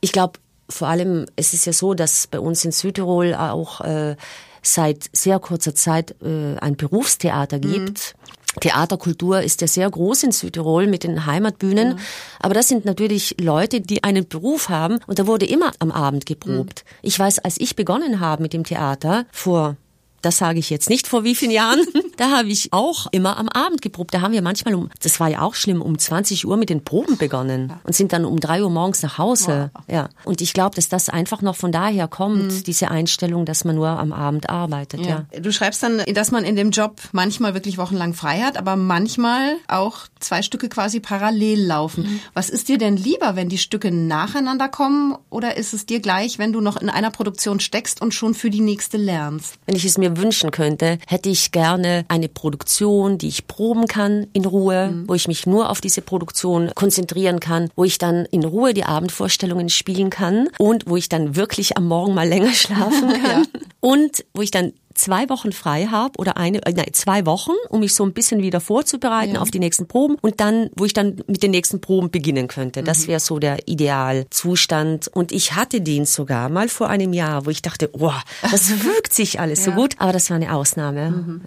ich 0.00 0.12
glaube, 0.12 0.38
vor 0.68 0.88
allem, 0.88 1.26
es 1.36 1.54
ist 1.54 1.66
ja 1.66 1.72
so, 1.72 1.94
dass 1.94 2.26
bei 2.26 2.40
uns 2.40 2.64
in 2.64 2.72
Südtirol 2.72 3.34
auch 3.34 3.80
äh, 3.80 4.16
seit 4.62 5.08
sehr 5.12 5.38
kurzer 5.38 5.74
Zeit 5.74 6.14
äh, 6.22 6.56
ein 6.58 6.76
Berufstheater 6.76 7.58
gibt. 7.58 8.14
Theaterkultur 8.60 9.40
ist 9.40 9.60
ja 9.60 9.66
sehr 9.66 9.90
groß 9.90 10.24
in 10.24 10.32
Südtirol 10.32 10.86
mit 10.86 11.04
den 11.04 11.26
Heimatbühnen. 11.26 11.98
Aber 12.40 12.54
das 12.54 12.68
sind 12.68 12.84
natürlich 12.84 13.36
Leute, 13.40 13.80
die 13.80 14.04
einen 14.04 14.28
Beruf 14.28 14.68
haben 14.68 14.98
und 15.06 15.18
da 15.18 15.26
wurde 15.26 15.46
immer 15.46 15.72
am 15.78 15.90
Abend 15.90 16.26
geprobt. 16.26 16.84
Ich 17.02 17.18
weiß, 17.18 17.40
als 17.40 17.60
ich 17.60 17.76
begonnen 17.76 18.20
habe 18.20 18.42
mit 18.42 18.52
dem 18.52 18.64
Theater 18.64 19.26
vor 19.32 19.76
das 20.24 20.38
sage 20.38 20.58
ich 20.58 20.70
jetzt 20.70 20.88
nicht 20.88 21.06
vor 21.06 21.24
wie 21.24 21.34
vielen 21.34 21.50
Jahren. 21.50 21.84
Da 22.16 22.30
habe 22.30 22.48
ich 22.48 22.72
auch 22.72 23.08
immer 23.10 23.38
am 23.38 23.48
Abend 23.48 23.82
geprobt. 23.82 24.14
Da 24.14 24.20
haben 24.20 24.32
wir 24.32 24.40
manchmal 24.40 24.74
um, 24.76 24.88
das 25.02 25.18
war 25.18 25.28
ja 25.28 25.42
auch 25.42 25.56
schlimm, 25.56 25.82
um 25.82 25.98
20 25.98 26.46
Uhr 26.46 26.56
mit 26.56 26.70
den 26.70 26.84
Proben 26.84 27.16
begonnen 27.16 27.72
und 27.82 27.92
sind 27.92 28.12
dann 28.12 28.24
um 28.24 28.38
drei 28.38 28.62
Uhr 28.62 28.70
morgens 28.70 29.02
nach 29.02 29.18
Hause. 29.18 29.72
Ja. 29.88 30.10
Und 30.24 30.40
ich 30.40 30.52
glaube, 30.52 30.76
dass 30.76 30.88
das 30.88 31.08
einfach 31.08 31.42
noch 31.42 31.56
von 31.56 31.72
daher 31.72 32.06
kommt, 32.06 32.68
diese 32.68 32.88
Einstellung, 32.88 33.46
dass 33.46 33.64
man 33.64 33.74
nur 33.74 33.88
am 33.88 34.12
Abend 34.12 34.48
arbeitet. 34.48 35.04
Ja. 35.04 35.26
Du 35.36 35.52
schreibst 35.52 35.82
dann, 35.82 36.02
dass 36.14 36.30
man 36.30 36.44
in 36.44 36.54
dem 36.54 36.70
Job 36.70 37.00
manchmal 37.10 37.54
wirklich 37.54 37.78
wochenlang 37.78 38.14
frei 38.14 38.42
hat, 38.42 38.56
aber 38.56 38.76
manchmal 38.76 39.56
auch 39.66 40.06
zwei 40.20 40.42
Stücke 40.42 40.68
quasi 40.68 41.00
parallel 41.00 41.64
laufen. 41.64 42.20
Was 42.32 42.48
ist 42.48 42.68
dir 42.68 42.78
denn 42.78 42.96
lieber, 42.96 43.36
wenn 43.36 43.48
die 43.48 43.58
Stücke 43.58 43.90
nacheinander 43.90 44.68
kommen 44.68 45.16
oder 45.30 45.56
ist 45.56 45.74
es 45.74 45.86
dir 45.86 46.00
gleich, 46.00 46.38
wenn 46.38 46.52
du 46.52 46.60
noch 46.60 46.76
in 46.76 46.90
einer 46.90 47.10
Produktion 47.10 47.60
steckst 47.60 48.00
und 48.00 48.14
schon 48.14 48.34
für 48.34 48.50
die 48.50 48.60
nächste 48.60 48.96
lernst? 48.96 49.58
Wenn 49.66 49.76
ich 49.76 49.84
es 49.84 49.98
mir 49.98 50.13
wünschen 50.16 50.50
könnte, 50.50 50.98
hätte 51.06 51.28
ich 51.28 51.52
gerne 51.52 52.04
eine 52.08 52.28
Produktion, 52.28 53.18
die 53.18 53.28
ich 53.28 53.46
proben 53.46 53.86
kann 53.86 54.26
in 54.32 54.44
Ruhe, 54.44 55.04
wo 55.06 55.14
ich 55.14 55.28
mich 55.28 55.46
nur 55.46 55.70
auf 55.70 55.80
diese 55.80 56.02
Produktion 56.02 56.70
konzentrieren 56.74 57.40
kann, 57.40 57.70
wo 57.76 57.84
ich 57.84 57.98
dann 57.98 58.26
in 58.26 58.44
Ruhe 58.44 58.74
die 58.74 58.84
Abendvorstellungen 58.84 59.68
spielen 59.68 60.10
kann 60.10 60.48
und 60.58 60.84
wo 60.86 60.96
ich 60.96 61.08
dann 61.08 61.36
wirklich 61.36 61.76
am 61.76 61.86
Morgen 61.86 62.14
mal 62.14 62.28
länger 62.28 62.52
schlafen 62.52 63.12
kann 63.22 63.46
und 63.80 64.24
wo 64.34 64.42
ich 64.42 64.50
dann 64.50 64.72
zwei 64.94 65.28
Wochen 65.28 65.52
frei 65.52 65.86
habe 65.90 66.12
oder 66.18 66.36
eine, 66.36 66.64
äh, 66.66 66.72
nein, 66.72 66.86
zwei 66.92 67.26
Wochen, 67.26 67.52
um 67.68 67.80
mich 67.80 67.94
so 67.94 68.04
ein 68.04 68.12
bisschen 68.12 68.42
wieder 68.42 68.60
vorzubereiten 68.60 69.34
Ja. 69.34 69.40
auf 69.40 69.50
die 69.50 69.58
nächsten 69.58 69.86
Proben 69.88 70.16
und 70.20 70.40
dann, 70.40 70.70
wo 70.76 70.84
ich 70.84 70.92
dann 70.92 71.16
mit 71.26 71.42
den 71.42 71.50
nächsten 71.50 71.80
Proben 71.80 72.10
beginnen 72.10 72.48
könnte. 72.48 72.82
Das 72.82 73.06
wäre 73.06 73.20
so 73.20 73.38
der 73.38 73.66
Idealzustand. 73.68 75.08
Und 75.08 75.32
ich 75.32 75.54
hatte 75.54 75.80
den 75.80 76.04
sogar 76.06 76.48
mal 76.48 76.68
vor 76.68 76.88
einem 76.88 77.12
Jahr, 77.12 77.46
wo 77.46 77.50
ich 77.50 77.62
dachte, 77.62 77.90
oh, 77.92 78.12
das 78.50 78.68
fügt 78.70 79.12
sich 79.12 79.40
alles 79.40 79.64
so 79.64 79.70
Ja. 79.70 79.76
gut. 79.76 79.94
Aber 79.98 80.12
das 80.12 80.30
war 80.30 80.36
eine 80.36 80.54
Ausnahme. 80.54 81.40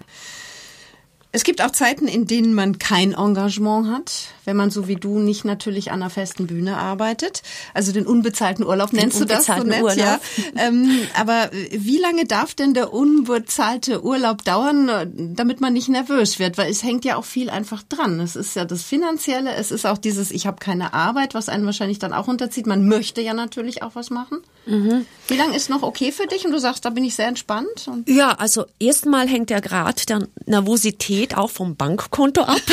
Es 1.30 1.44
gibt 1.44 1.62
auch 1.62 1.70
Zeiten, 1.70 2.08
in 2.08 2.26
denen 2.26 2.54
man 2.54 2.78
kein 2.78 3.12
Engagement 3.12 3.88
hat, 3.88 4.12
wenn 4.48 4.56
man 4.56 4.70
so 4.70 4.88
wie 4.88 4.96
du 4.96 5.18
nicht 5.18 5.44
natürlich 5.44 5.90
an 5.92 6.00
einer 6.00 6.08
festen 6.08 6.46
Bühne 6.46 6.78
arbeitet. 6.78 7.42
Also 7.74 7.92
den 7.92 8.06
unbezahlten 8.06 8.64
Urlaub 8.64 8.94
nennst 8.94 9.20
du 9.20 9.26
das 9.26 9.44
so 9.44 9.52
unbezahlten 9.52 9.68
nett, 9.68 9.82
Urlaub. 9.82 9.98
ja. 9.98 10.20
Ähm, 10.56 11.00
aber 11.20 11.50
wie 11.70 11.98
lange 11.98 12.24
darf 12.24 12.54
denn 12.54 12.72
der 12.72 12.94
unbezahlte 12.94 14.02
Urlaub 14.02 14.42
dauern, 14.44 15.34
damit 15.36 15.60
man 15.60 15.74
nicht 15.74 15.90
nervös 15.90 16.38
wird? 16.38 16.56
Weil 16.56 16.70
es 16.70 16.82
hängt 16.82 17.04
ja 17.04 17.16
auch 17.16 17.26
viel 17.26 17.50
einfach 17.50 17.82
dran. 17.82 18.20
Es 18.20 18.36
ist 18.36 18.56
ja 18.56 18.64
das 18.64 18.84
Finanzielle, 18.84 19.52
es 19.52 19.70
ist 19.70 19.84
auch 19.84 19.98
dieses, 19.98 20.30
ich 20.30 20.46
habe 20.46 20.56
keine 20.56 20.94
Arbeit, 20.94 21.34
was 21.34 21.50
einen 21.50 21.66
wahrscheinlich 21.66 21.98
dann 21.98 22.14
auch 22.14 22.26
unterzieht. 22.26 22.66
Man 22.66 22.88
möchte 22.88 23.20
ja 23.20 23.34
natürlich 23.34 23.82
auch 23.82 23.96
was 23.96 24.08
machen. 24.08 24.38
Mhm. 24.64 25.04
Wie 25.26 25.36
lange 25.36 25.56
ist 25.56 25.68
noch 25.68 25.82
okay 25.82 26.10
für 26.10 26.26
dich? 26.26 26.46
Und 26.46 26.52
du 26.52 26.58
sagst, 26.58 26.86
da 26.86 26.90
bin 26.90 27.04
ich 27.04 27.14
sehr 27.14 27.28
entspannt. 27.28 27.90
Ja, 28.06 28.30
also 28.30 28.64
erstmal 28.78 29.28
hängt 29.28 29.50
der 29.50 29.60
Grad 29.60 30.08
der 30.08 30.26
Nervosität 30.46 31.36
auch 31.36 31.50
vom 31.50 31.76
Bankkonto 31.76 32.40
ab. 32.40 32.60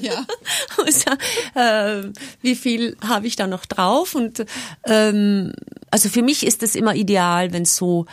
Ja. 0.00 0.24
also, 0.84 1.10
äh, 1.54 2.02
wie 2.40 2.54
viel 2.54 2.96
habe 3.06 3.26
ich 3.26 3.36
da 3.36 3.46
noch 3.46 3.66
drauf? 3.66 4.14
Und 4.14 4.44
ähm, 4.86 5.52
also 5.90 6.08
für 6.08 6.22
mich 6.22 6.46
ist 6.46 6.62
es 6.62 6.74
immer 6.74 6.94
ideal, 6.94 7.52
wenn 7.52 7.62
es 7.62 7.76
so 7.76 8.06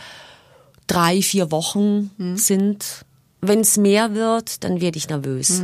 drei, 0.86 1.22
vier 1.22 1.50
Wochen 1.50 2.10
sind. 2.36 3.04
Wenn 3.40 3.60
es 3.60 3.76
mehr 3.76 4.14
wird, 4.14 4.62
dann 4.62 4.80
werde 4.80 4.98
ich 4.98 5.08
nervös. 5.08 5.62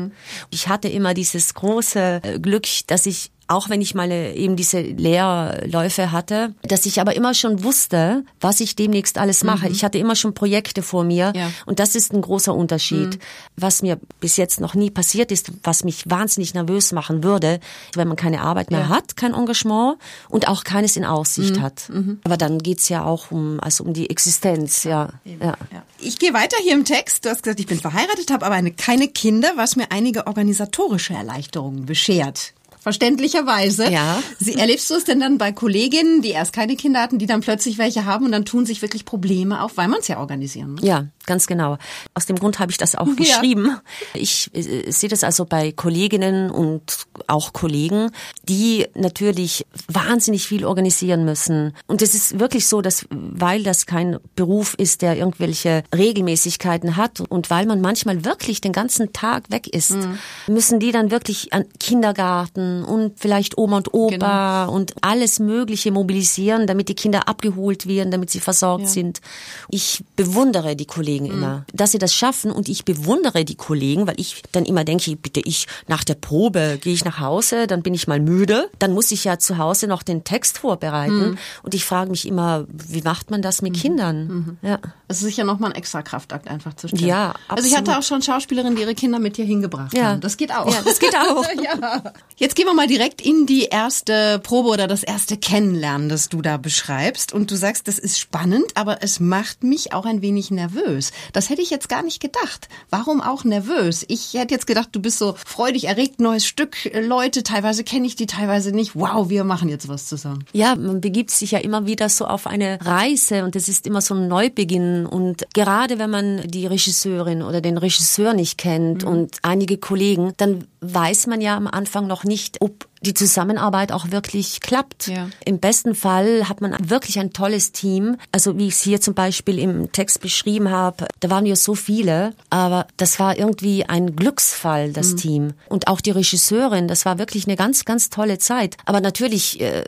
Ich 0.50 0.68
hatte 0.68 0.88
immer 0.88 1.14
dieses 1.14 1.54
große 1.54 2.20
äh, 2.24 2.38
Glück, 2.40 2.66
dass 2.88 3.06
ich 3.06 3.30
auch 3.48 3.68
wenn 3.70 3.80
ich 3.80 3.94
mal 3.94 4.10
äh, 4.10 4.34
eben 4.34 4.56
diese 4.56 4.80
Lehrläufe 4.80 6.12
hatte, 6.12 6.54
dass 6.62 6.86
ich 6.86 7.00
aber 7.00 7.16
immer 7.16 7.34
schon 7.34 7.64
wusste, 7.64 8.24
was 8.40 8.60
ich 8.60 8.76
demnächst 8.76 9.18
alles 9.18 9.42
mache. 9.44 9.68
Ich 9.68 9.84
hatte 9.84 9.98
immer 9.98 10.14
schon 10.16 10.34
Projekte 10.34 10.82
vor 10.82 11.04
mir 11.04 11.32
Ja. 11.34 11.50
und 11.66 11.78
das 11.80 11.94
ist 11.94 12.12
ein 12.12 12.20
großer 12.20 12.54
Unterschied. 12.54 13.18
Was 13.56 13.82
mir 13.82 13.98
bis 14.20 14.36
jetzt 14.36 14.60
noch 14.60 14.74
nie 14.74 14.90
passiert 14.90 15.32
ist, 15.32 15.50
was 15.64 15.82
mich 15.84 16.08
wahnsinnig 16.08 16.54
nervös 16.54 16.92
machen 16.92 17.24
würde, 17.24 17.60
wenn 17.94 18.06
man 18.08 18.16
keine 18.16 18.42
Arbeit 18.42 18.70
mehr 18.70 18.80
Ja. 18.80 18.88
hat, 18.90 19.16
kein 19.16 19.34
Engagement 19.34 19.98
und 20.28 20.48
auch 20.48 20.64
keines 20.64 20.96
in 20.96 21.04
Aussicht 21.04 21.60
hat. 21.60 21.90
Aber 22.24 22.36
dann 22.36 22.58
geht's 22.58 22.88
ja 22.88 23.04
auch 23.04 23.30
um, 23.30 23.58
also 23.60 23.82
um 23.84 23.92
die 23.94 24.10
Existenz, 24.10 24.84
ja. 24.84 25.08
ja. 25.24 25.56
Ja. 25.72 25.82
Ich 26.00 26.18
gehe 26.18 26.34
weiter 26.34 26.56
hier 26.62 26.74
im 26.74 26.84
Text. 26.84 27.24
Du 27.24 27.30
hast 27.30 27.42
gesagt, 27.42 27.60
ich 27.60 27.66
bin 27.66 27.80
verheiratet, 27.80 28.30
habe 28.30 28.44
aber 28.46 28.54
eine, 28.54 28.72
keine 28.72 29.08
Kinder, 29.08 29.52
was 29.56 29.74
mir 29.76 29.90
einige 29.90 30.26
organisatorische 30.26 31.14
Erleichterungen 31.14 31.86
beschert. 31.86 32.52
Verständlicherweise. 32.88 33.90
Ja. 33.90 34.22
Sie, 34.38 34.54
erlebst 34.54 34.88
du 34.88 34.94
es 34.94 35.04
denn 35.04 35.20
dann 35.20 35.36
bei 35.36 35.52
Kolleginnen, 35.52 36.22
die 36.22 36.30
erst 36.30 36.54
keine 36.54 36.74
Kinder 36.74 37.02
hatten, 37.02 37.18
die 37.18 37.26
dann 37.26 37.42
plötzlich 37.42 37.76
welche 37.76 38.06
haben 38.06 38.24
und 38.24 38.32
dann 38.32 38.46
tun 38.46 38.64
sich 38.64 38.80
wirklich 38.80 39.04
Probleme 39.04 39.60
auf, 39.62 39.76
weil 39.76 39.88
man 39.88 40.00
es 40.00 40.08
ja 40.08 40.18
organisieren 40.18 40.72
muss? 40.72 40.82
Ja, 40.82 41.08
ganz 41.28 41.46
genau. 41.46 41.78
Aus 42.14 42.26
dem 42.26 42.36
Grund 42.36 42.58
habe 42.58 42.72
ich 42.72 42.78
das 42.78 42.96
auch 42.96 43.06
ja. 43.06 43.14
geschrieben. 43.14 43.78
Ich 44.14 44.50
äh, 44.54 44.90
sehe 44.90 45.08
das 45.08 45.22
also 45.22 45.44
bei 45.44 45.70
Kolleginnen 45.70 46.50
und 46.50 47.06
auch 47.28 47.52
Kollegen, 47.52 48.10
die 48.48 48.86
natürlich 48.94 49.64
wahnsinnig 49.86 50.48
viel 50.48 50.64
organisieren 50.64 51.24
müssen. 51.24 51.74
Und 51.86 52.02
es 52.02 52.14
ist 52.14 52.40
wirklich 52.40 52.66
so, 52.66 52.80
dass 52.80 53.06
weil 53.10 53.62
das 53.62 53.86
kein 53.86 54.18
Beruf 54.34 54.74
ist, 54.74 55.02
der 55.02 55.16
irgendwelche 55.16 55.84
Regelmäßigkeiten 55.94 56.96
hat 56.96 57.20
und 57.20 57.50
weil 57.50 57.66
man 57.66 57.80
manchmal 57.80 58.24
wirklich 58.24 58.60
den 58.60 58.72
ganzen 58.72 59.12
Tag 59.12 59.50
weg 59.50 59.68
ist, 59.68 59.90
mhm. 59.90 60.18
müssen 60.48 60.80
die 60.80 60.90
dann 60.90 61.10
wirklich 61.10 61.52
an 61.52 61.66
Kindergarten 61.78 62.84
und 62.84 63.20
vielleicht 63.20 63.58
Oma 63.58 63.78
und 63.78 63.92
Opa 63.92 64.64
genau. 64.64 64.74
und 64.74 64.94
alles 65.02 65.38
Mögliche 65.38 65.92
mobilisieren, 65.92 66.66
damit 66.66 66.88
die 66.88 66.94
Kinder 66.94 67.28
abgeholt 67.28 67.86
werden, 67.86 68.10
damit 68.10 68.30
sie 68.30 68.40
versorgt 68.40 68.84
ja. 68.84 68.88
sind. 68.88 69.20
Ich 69.68 70.02
bewundere 70.16 70.74
die 70.74 70.86
Kollegen 70.86 71.17
mhm. 71.24 71.32
immer, 71.32 71.66
dass 71.72 71.92
sie 71.92 71.98
das 71.98 72.14
schaffen 72.14 72.50
und 72.50 72.68
ich 72.68 72.84
bewundere 72.84 73.44
die 73.44 73.56
Kollegen, 73.56 74.06
weil 74.06 74.18
ich 74.18 74.42
dann 74.52 74.64
immer 74.64 74.84
denke, 74.84 75.16
bitte 75.16 75.40
ich 75.40 75.66
nach 75.86 76.04
der 76.04 76.14
Probe 76.14 76.78
gehe 76.80 76.94
ich 76.94 77.04
nach 77.04 77.20
Hause, 77.20 77.66
dann 77.66 77.82
bin 77.82 77.94
ich 77.94 78.08
mal 78.08 78.20
müde, 78.20 78.70
dann 78.78 78.92
muss 78.92 79.10
ich 79.12 79.24
ja 79.24 79.38
zu 79.38 79.58
Hause 79.58 79.86
noch 79.86 80.02
den 80.02 80.24
Text 80.24 80.58
vorbereiten 80.58 81.30
mhm. 81.30 81.38
und 81.62 81.74
ich 81.74 81.84
frage 81.84 82.10
mich 82.10 82.26
immer, 82.26 82.66
wie 82.68 83.02
macht 83.02 83.30
man 83.30 83.42
das 83.42 83.62
mit 83.62 83.74
mhm. 83.74 83.80
Kindern? 83.80 84.26
Mhm. 84.26 84.58
Ja. 84.62 84.78
Es 85.08 85.18
ist 85.18 85.24
sicher 85.24 85.44
nochmal 85.44 85.70
ein 85.70 85.76
extra 85.76 86.02
Kraftakt 86.02 86.48
einfach 86.48 86.74
zu 86.74 86.88
stellen. 86.88 87.06
Ja, 87.06 87.30
absolut. 87.30 87.50
Also 87.50 87.68
ich 87.68 87.76
hatte 87.76 87.98
auch 87.98 88.02
schon 88.02 88.22
Schauspielerinnen, 88.22 88.76
die 88.76 88.82
ihre 88.82 88.94
Kinder 88.94 89.18
mit 89.18 89.36
dir 89.36 89.44
hingebracht 89.44 89.94
ja. 89.94 90.04
haben. 90.04 90.20
Das 90.20 90.36
geht 90.36 90.54
auch. 90.54 90.70
Ja, 90.70 90.82
das 90.82 90.98
geht 90.98 91.16
auch. 91.16 91.44
ja. 91.62 92.02
Jetzt 92.36 92.56
gehen 92.56 92.66
wir 92.66 92.74
mal 92.74 92.86
direkt 92.86 93.20
in 93.20 93.46
die 93.46 93.64
erste 93.64 94.38
Probe 94.38 94.68
oder 94.68 94.86
das 94.86 95.02
erste 95.02 95.36
Kennenlernen, 95.36 96.08
das 96.08 96.28
du 96.28 96.42
da 96.42 96.56
beschreibst 96.56 97.32
und 97.32 97.50
du 97.50 97.56
sagst, 97.56 97.88
das 97.88 97.98
ist 97.98 98.18
spannend, 98.18 98.66
aber 98.74 99.02
es 99.02 99.20
macht 99.20 99.64
mich 99.64 99.92
auch 99.92 100.04
ein 100.04 100.22
wenig 100.22 100.50
nervös. 100.50 101.07
Das 101.32 101.50
hätte 101.50 101.62
ich 101.62 101.70
jetzt 101.70 101.88
gar 101.88 102.02
nicht 102.02 102.20
gedacht. 102.20 102.68
Warum 102.90 103.20
auch 103.20 103.44
nervös? 103.44 104.04
Ich 104.08 104.34
hätte 104.34 104.54
jetzt 104.54 104.66
gedacht, 104.66 104.88
du 104.92 105.00
bist 105.00 105.18
so 105.18 105.34
freudig 105.44 105.84
erregt, 105.84 106.20
neues 106.20 106.46
Stück, 106.46 106.76
Leute, 106.92 107.42
teilweise 107.42 107.84
kenne 107.84 108.06
ich 108.06 108.16
die, 108.16 108.26
teilweise 108.26 108.72
nicht. 108.72 108.94
Wow, 108.94 109.28
wir 109.28 109.44
machen 109.44 109.68
jetzt 109.68 109.88
was 109.88 110.06
zusammen. 110.06 110.44
Ja, 110.52 110.74
man 110.76 111.00
begibt 111.00 111.30
sich 111.30 111.52
ja 111.52 111.58
immer 111.58 111.86
wieder 111.86 112.08
so 112.08 112.26
auf 112.26 112.46
eine 112.46 112.78
Reise 112.82 113.44
und 113.44 113.56
es 113.56 113.68
ist 113.68 113.86
immer 113.86 114.00
so 114.00 114.14
ein 114.14 114.28
Neubeginn 114.28 115.06
und 115.06 115.44
gerade 115.54 115.98
wenn 115.98 116.10
man 116.10 116.42
die 116.48 116.66
Regisseurin 116.66 117.42
oder 117.42 117.60
den 117.60 117.78
Regisseur 117.78 118.34
nicht 118.34 118.58
kennt 118.58 119.02
mhm. 119.02 119.08
und 119.08 119.38
einige 119.42 119.78
Kollegen, 119.78 120.32
dann 120.36 120.64
weiß 120.80 121.26
man 121.26 121.40
ja 121.40 121.56
am 121.56 121.66
Anfang 121.66 122.06
noch 122.06 122.24
nicht, 122.24 122.60
ob 122.60 122.86
die 123.02 123.14
Zusammenarbeit 123.14 123.92
auch 123.92 124.10
wirklich 124.10 124.60
klappt. 124.60 125.08
Ja. 125.08 125.28
Im 125.44 125.58
besten 125.58 125.94
Fall 125.94 126.48
hat 126.48 126.60
man 126.60 126.76
wirklich 126.80 127.18
ein 127.18 127.32
tolles 127.32 127.72
Team. 127.72 128.16
Also 128.32 128.58
wie 128.58 128.68
ich 128.68 128.74
es 128.74 128.82
hier 128.82 129.00
zum 129.00 129.14
Beispiel 129.14 129.58
im 129.58 129.92
Text 129.92 130.20
beschrieben 130.20 130.70
habe, 130.70 131.06
da 131.20 131.30
waren 131.30 131.46
ja 131.46 131.56
so 131.56 131.74
viele, 131.74 132.34
aber 132.50 132.86
das 132.96 133.18
war 133.18 133.38
irgendwie 133.38 133.84
ein 133.84 134.16
Glücksfall, 134.16 134.92
das 134.92 135.12
mhm. 135.12 135.16
Team. 135.16 135.52
Und 135.68 135.88
auch 135.88 136.00
die 136.00 136.10
Regisseurin, 136.10 136.88
das 136.88 137.04
war 137.04 137.18
wirklich 137.18 137.46
eine 137.46 137.56
ganz, 137.56 137.84
ganz 137.84 138.10
tolle 138.10 138.38
Zeit. 138.38 138.76
Aber 138.84 139.00
natürlich 139.00 139.60
äh, 139.60 139.84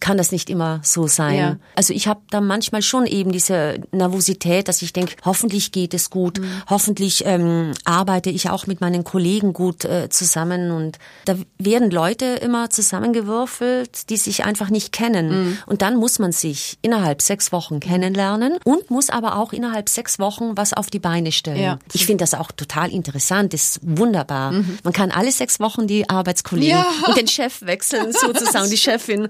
kann 0.00 0.16
das 0.16 0.32
nicht 0.32 0.50
immer 0.50 0.80
so 0.82 1.06
sein. 1.06 1.38
Ja. 1.38 1.56
Also 1.76 1.92
ich 1.94 2.08
habe 2.08 2.20
da 2.30 2.40
manchmal 2.40 2.82
schon 2.82 3.06
eben 3.06 3.32
diese 3.32 3.80
Nervosität, 3.92 4.68
dass 4.68 4.82
ich 4.82 4.92
denke, 4.92 5.16
hoffentlich 5.24 5.72
geht 5.72 5.94
es 5.94 6.10
gut, 6.10 6.40
mhm. 6.40 6.62
hoffentlich 6.68 7.24
ähm, 7.24 7.72
arbeite 7.84 8.30
ich 8.30 8.50
auch 8.50 8.66
mit 8.66 8.80
meinen 8.80 9.04
Kollegen 9.04 9.52
gut 9.52 9.84
äh, 9.84 10.08
zusammen 10.08 10.70
und 10.70 10.98
da 11.24 11.36
werden 11.58 11.90
Leute 11.90 12.47
immer 12.48 12.70
zusammengewürfelt, 12.70 14.08
die 14.08 14.16
sich 14.16 14.46
einfach 14.46 14.70
nicht 14.70 14.90
kennen. 14.90 15.28
Mhm. 15.28 15.58
Und 15.66 15.82
dann 15.82 15.96
muss 15.96 16.18
man 16.18 16.32
sich 16.32 16.78
innerhalb 16.80 17.20
sechs 17.20 17.52
Wochen 17.52 17.78
kennenlernen 17.78 18.58
und 18.64 18.90
muss 18.90 19.10
aber 19.10 19.36
auch 19.36 19.52
innerhalb 19.52 19.90
sechs 19.90 20.18
Wochen 20.18 20.56
was 20.56 20.72
auf 20.72 20.88
die 20.88 20.98
Beine 20.98 21.30
stellen. 21.30 21.62
Ja. 21.62 21.78
Ich 21.92 22.06
finde 22.06 22.22
das 22.22 22.32
auch 22.32 22.50
total 22.50 22.90
interessant, 22.90 23.52
das 23.52 23.68
ist 23.68 23.80
wunderbar. 23.82 24.52
Mhm. 24.52 24.78
Man 24.82 24.94
kann 24.94 25.10
alle 25.10 25.30
sechs 25.30 25.60
Wochen 25.60 25.86
die 25.86 26.08
Arbeitskollegen 26.08 26.70
ja. 26.70 26.86
und 27.06 27.18
den 27.18 27.28
Chef 27.28 27.60
wechseln, 27.60 28.12
sozusagen 28.18 28.70
die 28.70 28.78
Chefin. 28.78 29.28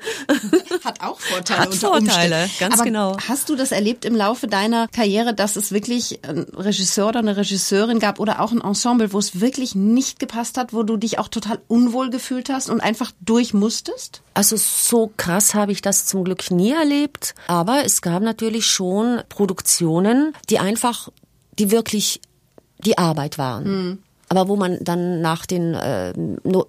Hat 0.85 1.01
auch 1.01 1.19
Vorteile. 1.19 1.61
Hat 1.61 1.75
Vorteile, 1.75 2.49
ganz 2.61 2.75
aber 2.75 2.85
genau. 2.85 3.17
Hast 3.29 3.49
du 3.49 3.57
das 3.57 3.73
erlebt 3.73 4.05
im 4.05 4.15
Laufe 4.15 4.47
deiner 4.47 4.87
Karriere, 4.87 5.35
dass 5.35 5.57
es 5.57 5.73
wirklich 5.73 6.21
einen 6.25 6.45
Regisseur 6.55 7.09
oder 7.09 7.19
eine 7.19 7.37
Regisseurin 7.37 7.99
gab 7.99 8.21
oder 8.21 8.41
auch 8.41 8.53
ein 8.53 8.61
Ensemble, 8.61 9.13
wo 9.13 9.19
es 9.19 9.41
wirklich 9.41 9.75
nicht 9.75 10.21
gepasst 10.21 10.57
hat, 10.57 10.73
wo 10.73 10.85
du 10.85 10.97
dich 10.97 11.19
auch 11.19 11.27
total 11.27 11.59
unwohl 11.67 12.11
gefühlt 12.11 12.49
hast 12.49 12.71
und 12.71 12.81
einfach 12.81 13.08
einfach 13.09 13.13
durch 13.21 13.55
musstest? 13.55 14.23
Also 14.35 14.57
so 14.57 15.11
krass 15.17 15.55
habe 15.55 15.73
ich 15.73 15.83
das 15.83 16.07
zum 16.07 16.25
Glück 16.25 16.51
nie 16.51 16.73
erlebt, 16.73 17.35
aber 17.47 17.85
es 17.85 18.03
gab 18.03 18.23
natürlich 18.23 18.67
schon 18.67 19.23
Produktionen, 19.29 20.35
die 20.51 20.59
einfach, 20.59 21.09
die 21.59 21.71
wirklich 21.71 22.21
die 22.85 22.99
Arbeit 22.99 23.39
waren. 23.39 23.65
Hm 23.65 23.99
aber 24.31 24.47
wo 24.47 24.57
man 24.57 24.77
dann 24.83 25.23
nach 25.23 25.47
den 25.47 25.73
äh, 25.73 26.13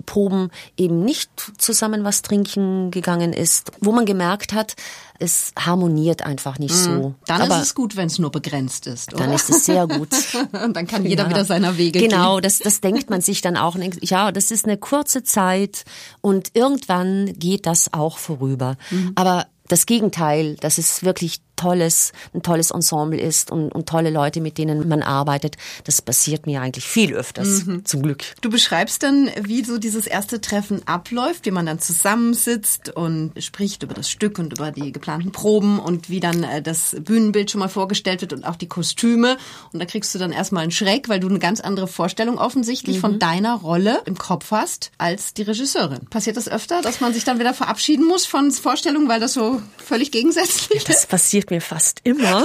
Proben 0.06 0.50
eben 0.78 1.04
nicht 1.04 1.30
zusammen 1.58 2.06
was 2.06 2.22
trinken 2.22 2.90
gegangen 2.90 3.34
ist, 3.34 3.74
wo 3.82 3.92
man 3.92 4.06
gemerkt 4.06 4.54
hat, 4.54 4.78
es 5.20 5.52
harmoniert 5.58 6.26
einfach 6.26 6.60
nicht 6.60 6.74
mhm. 6.74 6.84
so. 6.84 7.16
Dann 7.28 7.42
Aber 7.42 7.58
ist 7.58 7.68
es 7.68 7.76
gut, 7.76 7.96
wenn 7.96 8.08
es 8.08 8.20
nur 8.20 8.32
begrenzt 8.32 8.88
ist. 8.88 9.14
Oder? 9.14 9.26
Dann 9.26 9.34
ist 9.34 9.50
es 9.50 9.66
sehr 9.66 9.86
gut. 9.86 10.10
Und 10.64 10.76
dann 10.76 10.88
kann 10.88 11.06
jeder 11.06 11.24
ja. 11.24 11.30
wieder 11.30 11.46
seiner 11.46 11.78
Wege 11.78 12.00
genau, 12.00 12.02
gehen. 12.02 12.10
Genau, 12.10 12.40
das, 12.40 12.60
das 12.60 12.82
denkt 12.82 13.10
man 13.10 13.22
sich 13.22 13.42
dann 13.42 13.58
auch. 13.58 13.78
Ja, 14.02 14.32
das 14.32 14.52
ist 14.52 14.66
eine 14.66 14.78
kurze 14.78 15.24
Zeit 15.24 15.86
und 16.22 16.52
irgendwann 16.54 17.34
geht 17.38 17.66
das 17.66 17.94
auch 17.94 18.18
vorüber. 18.18 18.78
Mhm. 18.90 19.12
Aber 19.16 19.48
das 19.68 19.86
Gegenteil, 19.86 20.56
dass 20.56 20.78
es 20.78 21.04
wirklich 21.04 21.42
tolles, 21.60 22.14
ein 22.34 22.42
tolles 22.42 22.72
Ensemble 22.72 23.20
ist 23.20 23.52
und, 23.52 23.72
und 23.72 23.88
tolle 23.88 24.10
Leute, 24.10 24.42
mit 24.42 24.58
denen 24.58 24.88
man 24.88 25.04
arbeitet. 25.04 25.58
Das 25.84 26.02
passiert 26.02 26.46
mir 26.46 26.62
eigentlich 26.62 26.86
viel 26.86 27.14
öfters, 27.14 27.66
mhm. 27.66 27.86
zum 27.86 28.02
Glück. 28.02 28.24
Du 28.42 28.50
beschreibst 28.50 29.04
dann, 29.04 29.30
wie 29.42 29.64
so 29.64 29.78
dieses 29.78 30.08
erste 30.08 30.40
Treffen 30.42 30.82
abläuft, 30.88 31.46
wie 31.46 31.52
man 31.52 31.66
dann 31.66 31.80
zusammensitzt 31.80 32.96
und 32.96 33.34
spricht 33.44 33.84
über 33.84 33.94
das 33.94 34.10
Stück 34.10 34.40
und 34.40 34.54
über 34.54 34.72
die 34.72 34.92
geplanten 34.92 35.32
Proben 35.32 35.80
und 35.80 36.10
wie 36.10 36.20
dann 36.20 36.44
äh, 36.44 36.62
das 36.62 36.96
Bühnenbild 37.00 37.52
schon 37.52 37.60
mal 37.60 37.68
vorgestellt 37.68 38.22
wird 38.22 38.34
und 38.34 38.46
auch 38.46 38.56
die 38.56 38.68
Kostüme. 38.68 39.38
Und 39.74 39.80
da 39.80 39.86
kriegst 39.86 40.16
du 40.16 40.20
dann 40.20 40.32
erstmal 40.32 40.64
einen 40.64 40.72
Schreck, 40.72 41.10
weil 41.10 41.20
du 41.20 41.28
eine 41.28 41.40
ganz 41.40 41.60
andere 41.60 41.88
Vorstellung 41.88 42.38
offensichtlich 42.38 42.98
mhm. 42.98 43.02
von 43.02 43.20
deiner 43.20 43.56
Rolle 43.56 44.02
im 44.06 44.18
Kopf 44.18 44.52
hast 44.52 44.92
als 44.98 45.34
die 45.34 45.42
Regisseurin. 45.42 46.06
Passiert 46.10 46.38
das 46.38 46.48
öfter, 46.48 46.82
dass 46.82 47.02
man 47.02 47.14
sich 47.14 47.26
dann 47.26 47.40
wieder 47.40 47.54
verabschieden 47.54 48.06
muss 48.06 48.26
von 48.26 48.52
Vorstellungen, 48.52 49.10
weil 49.10 49.20
das 49.20 49.34
so 49.34 49.62
völlig 49.78 50.12
gegensätzlich 50.12 50.80
ist? 50.80 50.90
Das 50.90 51.06
passiert 51.06 51.49
mir 51.52 51.62
fast 51.62 52.02
immer. 52.04 52.44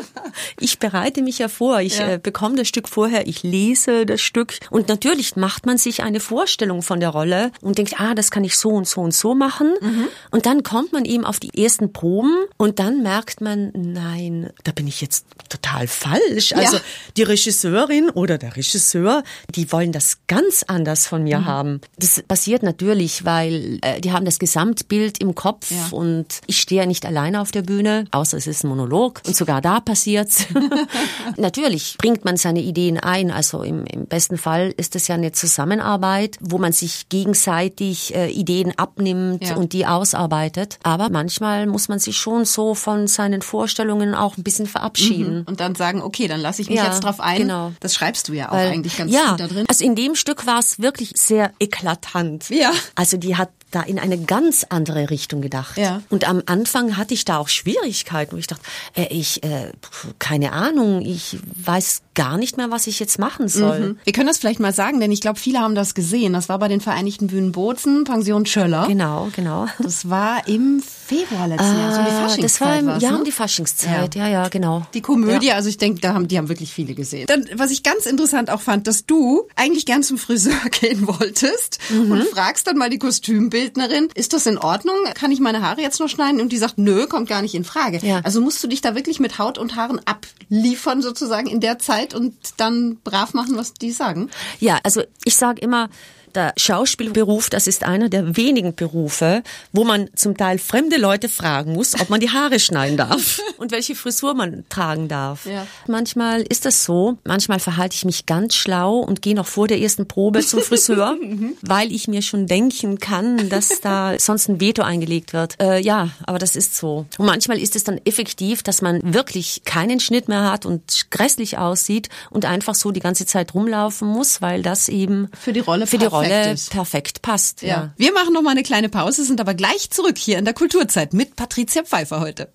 ich 0.60 0.78
bereite 0.78 1.22
mich 1.22 1.38
ja 1.38 1.48
vor. 1.48 1.80
Ich 1.80 1.98
ja. 1.98 2.14
äh, 2.14 2.18
bekomme 2.18 2.56
das 2.56 2.68
Stück 2.68 2.88
vorher, 2.88 3.26
ich 3.26 3.42
lese 3.42 4.06
das 4.06 4.20
Stück 4.20 4.54
und 4.70 4.88
natürlich 4.88 5.36
macht 5.36 5.66
man 5.66 5.78
sich 5.78 6.02
eine 6.02 6.20
Vorstellung 6.20 6.82
von 6.82 7.00
der 7.00 7.10
Rolle 7.10 7.52
und 7.60 7.78
denkt, 7.78 8.00
ah, 8.00 8.14
das 8.14 8.30
kann 8.30 8.44
ich 8.44 8.56
so 8.56 8.70
und 8.70 8.88
so 8.88 9.00
und 9.00 9.14
so 9.14 9.34
machen. 9.34 9.74
Mhm. 9.80 10.08
Und 10.30 10.46
dann 10.46 10.62
kommt 10.62 10.92
man 10.92 11.04
eben 11.04 11.24
auf 11.24 11.40
die 11.40 11.62
ersten 11.62 11.92
Proben 11.92 12.34
und 12.56 12.78
dann 12.78 13.02
merkt 13.02 13.40
man, 13.40 13.72
nein, 13.74 14.50
da 14.64 14.72
bin 14.72 14.86
ich 14.86 15.00
jetzt 15.00 15.26
total 15.48 15.86
falsch. 15.86 16.52
Also 16.52 16.76
ja. 16.76 16.82
die 17.16 17.22
Regisseurin 17.22 18.10
oder 18.10 18.38
der 18.38 18.56
Regisseur, 18.56 19.22
die 19.54 19.70
wollen 19.72 19.92
das 19.92 20.18
ganz 20.26 20.64
anders 20.66 21.06
von 21.06 21.22
mir 21.22 21.40
mhm. 21.40 21.46
haben. 21.46 21.80
Das 21.98 22.22
passiert 22.26 22.62
natürlich, 22.62 23.24
weil 23.24 23.78
äh, 23.82 24.00
die 24.00 24.12
haben 24.12 24.24
das 24.24 24.38
Gesamtbild 24.38 25.20
im 25.20 25.34
Kopf 25.34 25.70
ja. 25.70 25.88
und 25.90 26.40
ich 26.46 26.60
stehe 26.60 26.82
ja 26.82 26.86
nicht 26.86 27.06
alleine 27.06 27.40
auf 27.40 27.52
der 27.52 27.62
Bühne, 27.62 28.06
außer 28.10 28.35
es 28.36 28.46
ist 28.46 28.64
ein 28.64 28.68
Monolog 28.68 29.22
und 29.26 29.34
sogar 29.36 29.60
da 29.60 29.80
passiert's. 29.80 30.46
Natürlich 31.36 31.96
bringt 31.98 32.24
man 32.24 32.36
seine 32.36 32.60
Ideen 32.60 32.98
ein. 32.98 33.30
Also 33.30 33.62
im, 33.62 33.84
im 33.86 34.06
besten 34.06 34.38
Fall 34.38 34.72
ist 34.76 34.94
es 34.96 35.08
ja 35.08 35.14
eine 35.14 35.32
Zusammenarbeit, 35.32 36.38
wo 36.40 36.58
man 36.58 36.72
sich 36.72 37.08
gegenseitig 37.08 38.14
äh, 38.14 38.30
Ideen 38.30 38.78
abnimmt 38.78 39.48
ja. 39.48 39.56
und 39.56 39.72
die 39.72 39.86
ausarbeitet. 39.86 40.78
Aber 40.82 41.08
manchmal 41.10 41.66
muss 41.66 41.88
man 41.88 41.98
sich 41.98 42.16
schon 42.16 42.44
so 42.44 42.74
von 42.74 43.06
seinen 43.06 43.42
Vorstellungen 43.42 44.14
auch 44.14 44.36
ein 44.36 44.42
bisschen 44.42 44.66
verabschieden. 44.66 45.40
Mhm. 45.40 45.44
Und 45.46 45.60
dann 45.60 45.74
sagen, 45.74 46.02
okay, 46.02 46.28
dann 46.28 46.40
lasse 46.40 46.62
ich 46.62 46.68
mich 46.68 46.78
ja, 46.78 46.86
jetzt 46.86 47.00
drauf 47.00 47.20
ein. 47.20 47.38
Genau. 47.38 47.72
Das 47.80 47.94
schreibst 47.94 48.28
du 48.28 48.32
ja 48.32 48.48
auch 48.48 48.52
Weil, 48.52 48.70
eigentlich 48.70 48.96
ganz 48.96 49.12
ja, 49.12 49.30
gut 49.30 49.40
da 49.40 49.46
drin. 49.48 49.64
Also 49.68 49.84
in 49.84 49.94
dem 49.94 50.14
Stück 50.14 50.46
war 50.46 50.58
es 50.58 50.80
wirklich 50.80 51.12
sehr 51.16 51.52
eklatant. 51.58 52.50
Ja. 52.50 52.72
Also 52.94 53.16
die 53.16 53.36
hat 53.36 53.50
da 53.76 53.82
in 53.82 53.98
eine 53.98 54.18
ganz 54.18 54.64
andere 54.68 55.10
Richtung 55.10 55.42
gedacht. 55.42 55.76
Ja. 55.76 56.00
Und 56.08 56.26
am 56.26 56.42
Anfang 56.46 56.96
hatte 56.96 57.12
ich 57.12 57.24
da 57.24 57.36
auch 57.36 57.48
Schwierigkeiten, 57.48 58.25
wo 58.32 58.36
ich 58.36 58.46
dachte, 58.46 58.62
äh, 58.94 59.06
ich, 59.10 59.42
äh, 59.42 59.72
keine 60.18 60.52
Ahnung, 60.52 61.02
ich 61.02 61.38
weiß 61.64 62.02
gar 62.14 62.38
nicht 62.38 62.56
mehr, 62.56 62.70
was 62.70 62.86
ich 62.86 62.98
jetzt 62.98 63.18
machen 63.18 63.48
soll. 63.48 63.80
Mhm. 63.80 63.98
Wir 64.02 64.12
können 64.12 64.26
das 64.26 64.38
vielleicht 64.38 64.58
mal 64.58 64.72
sagen, 64.72 65.00
denn 65.00 65.12
ich 65.12 65.20
glaube, 65.20 65.38
viele 65.38 65.60
haben 65.60 65.74
das 65.74 65.94
gesehen. 65.94 66.32
Das 66.32 66.48
war 66.48 66.58
bei 66.58 66.68
den 66.68 66.80
Vereinigten 66.80 67.28
Bühnen 67.28 67.52
Bozen, 67.52 68.04
Pension 68.04 68.46
Schöller. 68.46 68.86
Genau, 68.88 69.28
genau. 69.36 69.66
Das 69.78 70.08
war 70.08 70.48
im 70.48 70.82
Februar 70.82 71.46
letzten 71.46 71.78
Jahres, 71.78 71.98
um 71.98 72.04
die 72.04 72.10
Faschingszeit. 72.10 72.44
Das 72.44 72.60
war 72.60 72.78
im, 72.78 73.00
ja, 73.00 73.10
ne? 73.10 73.18
um 73.18 73.24
die 73.24 73.32
Faschingszeit, 73.32 74.14
ja, 74.14 74.26
ja, 74.26 74.42
ja 74.42 74.48
genau. 74.48 74.86
Die 74.94 75.02
Komödie, 75.02 75.48
ja. 75.48 75.54
also 75.54 75.68
ich 75.68 75.78
denke, 75.78 76.00
da 76.00 76.14
haben, 76.14 76.26
die 76.26 76.38
haben 76.38 76.48
wirklich 76.48 76.72
viele 76.72 76.94
gesehen. 76.94 77.26
Dann, 77.26 77.44
was 77.54 77.70
ich 77.70 77.82
ganz 77.82 78.06
interessant 78.06 78.50
auch 78.50 78.62
fand, 78.62 78.86
dass 78.86 79.04
du 79.04 79.46
eigentlich 79.54 79.84
gern 79.86 80.02
zum 80.02 80.16
Friseur 80.18 80.54
gehen 80.70 81.06
wolltest 81.06 81.78
mhm. 81.90 82.10
und 82.10 82.24
fragst 82.24 82.66
dann 82.66 82.78
mal 82.78 82.88
die 82.88 82.98
Kostümbildnerin, 82.98 84.08
ist 84.14 84.32
das 84.32 84.46
in 84.46 84.58
Ordnung? 84.58 84.96
Kann 85.14 85.30
ich 85.30 85.40
meine 85.40 85.60
Haare 85.60 85.82
jetzt 85.82 86.00
noch 86.00 86.08
schneiden? 86.08 86.40
Und 86.40 86.50
die 86.50 86.58
sagt, 86.58 86.78
nö, 86.78 87.06
kommt 87.06 87.28
gar 87.28 87.42
nicht 87.42 87.54
in 87.54 87.64
Frage. 87.64 88.00
Ja. 88.06 88.20
Also 88.22 88.40
musst 88.40 88.62
du 88.62 88.68
dich 88.68 88.80
da 88.80 88.94
wirklich 88.94 89.18
mit 89.18 89.38
Haut 89.38 89.58
und 89.58 89.74
Haaren 89.74 90.00
abliefern 90.04 91.02
sozusagen 91.02 91.48
in 91.48 91.60
der 91.60 91.80
Zeit 91.80 92.14
und 92.14 92.34
dann 92.56 92.98
brav 93.02 93.34
machen, 93.34 93.56
was 93.56 93.74
die 93.74 93.90
sagen? 93.90 94.30
Ja, 94.60 94.78
also 94.84 95.02
ich 95.24 95.34
sage 95.34 95.60
immer, 95.60 95.88
der 96.36 96.52
Schauspielberuf, 96.56 97.50
das 97.50 97.66
ist 97.66 97.84
einer 97.84 98.08
der 98.08 98.36
wenigen 98.36 98.74
Berufe, 98.74 99.42
wo 99.72 99.84
man 99.84 100.08
zum 100.14 100.36
Teil 100.36 100.58
fremde 100.58 100.98
Leute 100.98 101.28
fragen 101.28 101.72
muss, 101.72 101.98
ob 101.98 102.10
man 102.10 102.20
die 102.20 102.30
Haare 102.30 102.60
schneiden 102.60 102.96
darf 102.96 103.40
und 103.56 103.72
welche 103.72 103.94
Frisur 103.94 104.34
man 104.34 104.64
tragen 104.68 105.08
darf. 105.08 105.46
Ja. 105.46 105.66
Manchmal 105.86 106.42
ist 106.42 106.64
das 106.64 106.84
so, 106.84 107.18
manchmal 107.24 107.58
verhalte 107.58 107.94
ich 107.96 108.04
mich 108.04 108.26
ganz 108.26 108.54
schlau 108.54 108.98
und 108.98 109.22
gehe 109.22 109.34
noch 109.34 109.46
vor 109.46 109.66
der 109.66 109.80
ersten 109.80 110.06
Probe 110.06 110.40
zum 110.40 110.60
Friseur, 110.60 111.16
weil 111.62 111.90
ich 111.90 112.06
mir 112.06 112.22
schon 112.22 112.46
denken 112.46 112.98
kann, 112.98 113.48
dass 113.48 113.80
da 113.80 114.18
sonst 114.18 114.48
ein 114.48 114.60
Veto 114.60 114.82
eingelegt 114.82 115.32
wird. 115.32 115.60
Äh, 115.60 115.80
ja, 115.80 116.10
aber 116.26 116.38
das 116.38 116.54
ist 116.54 116.76
so. 116.76 117.06
Und 117.16 117.26
manchmal 117.26 117.58
ist 117.58 117.74
es 117.76 117.84
dann 117.84 118.00
effektiv, 118.04 118.62
dass 118.62 118.82
man 118.82 119.00
wirklich 119.02 119.62
keinen 119.64 120.00
Schnitt 120.00 120.28
mehr 120.28 120.50
hat 120.50 120.66
und 120.66 121.10
grässlich 121.10 121.56
aussieht 121.56 122.08
und 122.30 122.44
einfach 122.44 122.74
so 122.74 122.90
die 122.90 123.00
ganze 123.00 123.24
Zeit 123.24 123.54
rumlaufen 123.54 124.06
muss, 124.08 124.42
weil 124.42 124.62
das 124.62 124.88
eben 124.88 125.28
Für 125.38 125.52
die 125.52 125.60
Rolle 125.60 125.86
für 125.86 125.98
die 125.98 126.08
perfekt 126.08 126.25
Rolle 126.30 126.52
ist. 126.52 126.70
perfekt 126.70 127.22
passt. 127.22 127.62
Ja. 127.62 127.68
Ja. 127.68 127.92
Wir 127.96 128.12
machen 128.12 128.32
noch 128.32 128.42
mal 128.42 128.50
eine 128.50 128.62
kleine 128.62 128.88
Pause, 128.88 129.24
sind 129.24 129.40
aber 129.40 129.54
gleich 129.54 129.90
zurück 129.90 130.18
hier 130.18 130.38
in 130.38 130.44
der 130.44 130.54
Kulturzeit 130.54 131.12
mit 131.12 131.36
Patricia 131.36 131.82
Pfeiffer 131.82 132.20
heute. 132.20 132.48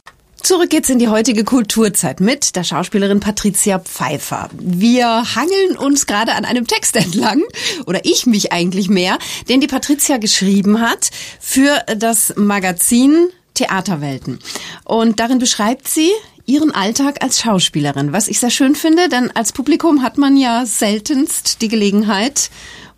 Zurück 0.44 0.72
geht's 0.72 0.90
in 0.90 0.98
die 0.98 1.08
heutige 1.08 1.44
Kulturzeit 1.44 2.20
mit 2.20 2.56
der 2.56 2.64
Schauspielerin 2.64 3.20
Patricia 3.20 3.78
Pfeiffer. 3.78 4.50
Wir 4.54 5.36
hangeln 5.36 5.78
uns 5.78 6.08
gerade 6.08 6.34
an 6.34 6.46
einem 6.46 6.66
Text 6.66 6.96
entlang, 6.98 7.44
oder 7.86 8.06
ich 8.06 8.26
mich 8.26 8.52
eigentlich 8.52 8.90
mehr, 8.90 9.20
den 9.50 9.62
die 9.62 9.68
Patricia 9.68 10.18
geschrieben 10.18 10.82
hat 10.82 11.12
für 11.40 11.84
das 11.96 12.34
Magazin 12.38 13.30
Theaterwelten. 13.54 14.40
Und 14.84 15.20
darin 15.20 15.38
beschreibt 15.38 15.88
sie 15.88 16.10
ihren 16.46 16.72
Alltag 16.72 17.24
als 17.24 17.40
Schauspielerin, 17.40 18.12
was 18.12 18.28
ich 18.28 18.40
sehr 18.40 18.50
schön 18.50 18.76
finde, 18.76 19.10
denn 19.10 19.30
als 19.32 19.52
Publikum 19.52 20.02
hat 20.02 20.18
man 20.18 20.38
ja 20.38 20.66
seltenst 20.66 21.62
die 21.62 21.68
Gelegenheit, 21.68 22.50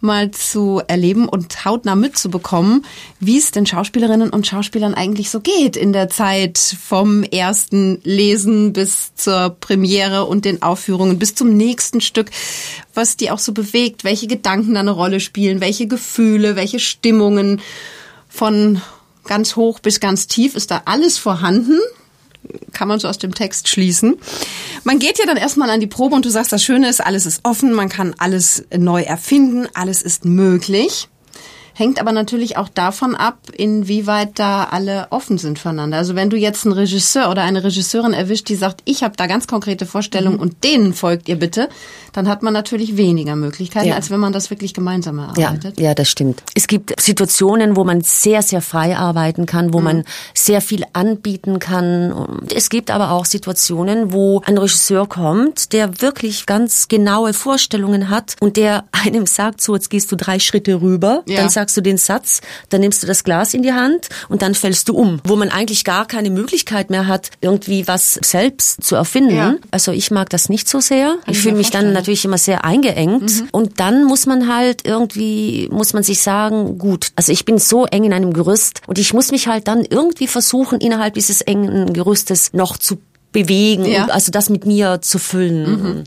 mal 0.04 0.32
zu 0.32 0.82
erleben 0.88 1.28
und 1.28 1.66
hautnah 1.66 1.96
mitzubekommen, 1.96 2.86
wie 3.20 3.38
es 3.38 3.52
den 3.52 3.66
Schauspielerinnen 3.66 4.30
und 4.30 4.46
Schauspielern 4.46 4.94
eigentlich 4.94 5.30
so 5.30 5.40
geht 5.40 5.76
in 5.76 5.94
der 5.94 6.10
Zeit 6.10 6.58
vom 6.58 7.24
ersten 7.24 8.00
Lesen 8.04 8.74
bis 8.74 9.16
zur 9.16 9.56
Premiere 9.60 10.26
und 10.26 10.46
den 10.46 10.62
Aufführungen 10.62 11.18
bis 11.18 11.36
zum 11.36 11.56
nächsten 11.56 12.02
Stück, 12.02 12.30
was 12.94 13.18
die 13.18 13.32
auch 13.32 13.40
so 13.40 13.54
bewegt, 13.54 14.04
welche 14.04 14.28
Gedanken 14.28 14.74
da 14.74 14.82
eine 14.82 14.92
Rolle 14.92 15.20
spielen, 15.20 15.62
welche 15.62 15.88
Gefühle, 15.88 16.56
welche 16.56 16.80
Stimmungen 16.80 17.62
von 18.30 18.82
ganz 19.24 19.56
hoch 19.56 19.80
bis 19.80 20.00
ganz 20.00 20.28
tief 20.28 20.56
ist 20.56 20.72
da 20.72 20.84
alles 20.86 21.18
vorhanden 21.18 21.80
kann 22.72 22.88
man 22.88 23.00
so 23.00 23.08
aus 23.08 23.18
dem 23.18 23.34
Text 23.34 23.70
schließen. 23.70 24.16
Man 24.84 25.00
geht 25.00 25.20
ja 25.20 25.26
dann 25.26 25.38
erstmal 25.38 25.70
an 25.70 25.80
die 25.80 25.88
Probe 25.88 26.16
und 26.16 26.26
du 26.26 26.30
sagst, 26.30 26.52
das 26.52 26.64
Schöne 26.64 26.90
ist, 26.90 27.00
alles 27.00 27.26
ist 27.26 27.42
offen, 27.44 27.74
man 27.74 27.90
kann 27.90 28.16
alles 28.18 28.66
neu 28.76 29.02
erfinden, 29.02 29.68
alles 29.74 30.02
ist 30.02 30.26
möglich. 30.26 31.08
Hängt 31.76 32.00
aber 32.00 32.12
natürlich 32.12 32.58
auch 32.58 32.70
davon 32.70 33.16
ab, 33.16 33.38
inwieweit 33.56 34.38
da 34.38 34.66
alle 34.66 35.08
offen 35.10 35.38
sind 35.38 35.58
füreinander. 35.58 35.98
Also 35.98 36.16
wenn 36.16 36.30
du 36.30 36.38
jetzt 36.38 36.66
einen 36.66 36.74
Regisseur 36.74 37.32
oder 37.32 37.42
eine 37.42 37.64
Regisseurin 37.64 38.14
erwischt, 38.14 38.48
die 38.50 38.56
sagt, 38.56 38.82
ich 38.86 39.04
habe 39.04 39.16
da 39.18 39.26
ganz 39.28 39.48
konkrete 39.48 39.86
Vorstellungen 39.86 40.38
und 40.40 40.64
denen 40.64 40.94
folgt 40.94 41.28
ihr 41.30 41.38
bitte, 41.38 41.70
dann 42.14 42.28
hat 42.30 42.44
man 42.44 42.54
natürlich 42.54 42.96
weniger 42.96 43.36
Möglichkeiten, 43.36 43.88
Ja. 43.88 43.96
als 43.96 44.12
wenn 44.12 44.20
man 44.20 44.34
das 44.34 44.52
wirklich 44.52 44.76
gemeinsam 44.76 45.18
Ja, 45.18 45.34
erarbeitet. 45.36 45.80
ja, 45.80 45.96
das 45.96 46.10
stimmt. 46.10 46.44
Es 46.54 46.68
gibt 46.68 46.94
Situationen, 47.02 47.76
wo 47.76 47.84
man 47.84 48.02
sehr, 48.02 48.44
sehr 48.44 48.62
frei 48.62 48.96
arbeiten 48.96 49.48
kann, 49.48 49.74
wo 49.74 49.80
man 49.80 50.04
sehr 50.36 50.62
viel 50.62 50.84
anbieten 50.94 51.58
kann. 51.58 52.14
Es 52.54 52.70
gibt 52.70 52.92
aber 52.92 53.12
auch 53.12 53.26
Situationen, 53.26 54.14
wo 54.14 54.42
ein 54.46 54.58
Regisseur 54.60 55.08
kommt, 55.10 55.74
der 55.74 56.02
wirklich 56.02 56.46
ganz 56.46 56.88
genaue 56.88 57.34
Vorstellungen 57.34 58.10
hat 58.12 58.36
und 58.42 58.58
der 58.58 58.84
einem 58.92 59.26
sagt, 59.26 59.60
so, 59.62 59.74
jetzt 59.74 59.90
gehst 59.90 60.12
du 60.12 60.16
drei 60.16 60.38
Schritte 60.38 60.82
rüber, 60.82 61.24
Ja. 61.26 61.38
dann 61.42 61.50
sagst 61.64 61.78
du 61.78 61.82
den 61.82 61.98
Satz, 61.98 62.42
dann 62.70 62.82
nimmst 62.82 63.02
du 63.04 63.08
das 63.08 63.24
Glas 63.24 63.54
in 63.54 63.64
die 63.64 63.72
Hand 63.72 64.10
und 64.28 64.42
dann 64.42 64.54
fällst 64.54 64.90
du 64.90 64.96
um, 64.98 65.22
wo 65.24 65.38
man 65.38 65.48
eigentlich 65.48 65.86
gar 65.86 66.06
keine 66.06 66.30
Möglichkeit 66.30 66.90
mehr 66.90 67.08
hat, 67.08 67.30
irgendwie 67.40 67.88
was 67.88 68.16
selbst 68.22 68.84
zu 68.84 68.96
erfinden. 68.96 69.36
Ja. 69.36 69.56
Also 69.72 69.94
ich 69.94 70.12
mag 70.12 70.30
das 70.30 70.50
nicht 70.50 70.68
so 70.68 70.82
sehr. 70.82 71.16
ich 71.26 71.34
Ich 71.38 71.40
fühle 71.40 71.56
mich 71.56 71.70
dann 71.72 71.94
natürlich 71.94 72.26
immer 72.26 72.38
sehr 72.38 72.66
eingeengt. 72.66 73.46
Und 73.54 73.80
dann 73.80 74.04
muss 74.04 74.26
man 74.26 74.54
halt 74.54 74.86
irgendwie, 74.86 75.70
muss 75.72 75.94
man 75.94 76.04
sich 76.04 76.22
sagen, 76.22 76.78
gut, 76.78 77.08
also 77.16 77.32
ich 77.32 77.46
bin 77.46 77.58
so 77.60 77.86
eng 77.86 78.04
in 78.04 78.12
einem 78.12 78.34
Gerüst 78.34 78.82
und 78.88 79.00
ich 79.00 79.14
muss 79.14 79.32
mich 79.32 79.48
halt 79.48 79.70
dann 79.70 79.86
irgendwie 79.86 80.28
versuchen, 80.28 80.82
innerhalb 80.82 81.14
dieses 81.14 81.40
engen 81.40 81.94
Gerüstes 81.94 82.52
noch 82.52 82.78
zu 82.78 82.98
bewegen, 83.32 83.86
Ja. 83.86 84.04
und 84.04 84.12
also 84.12 84.32
das 84.32 84.50
mit 84.50 84.66
mir 84.66 85.00
zu 85.02 85.18
füllen. 85.18 86.04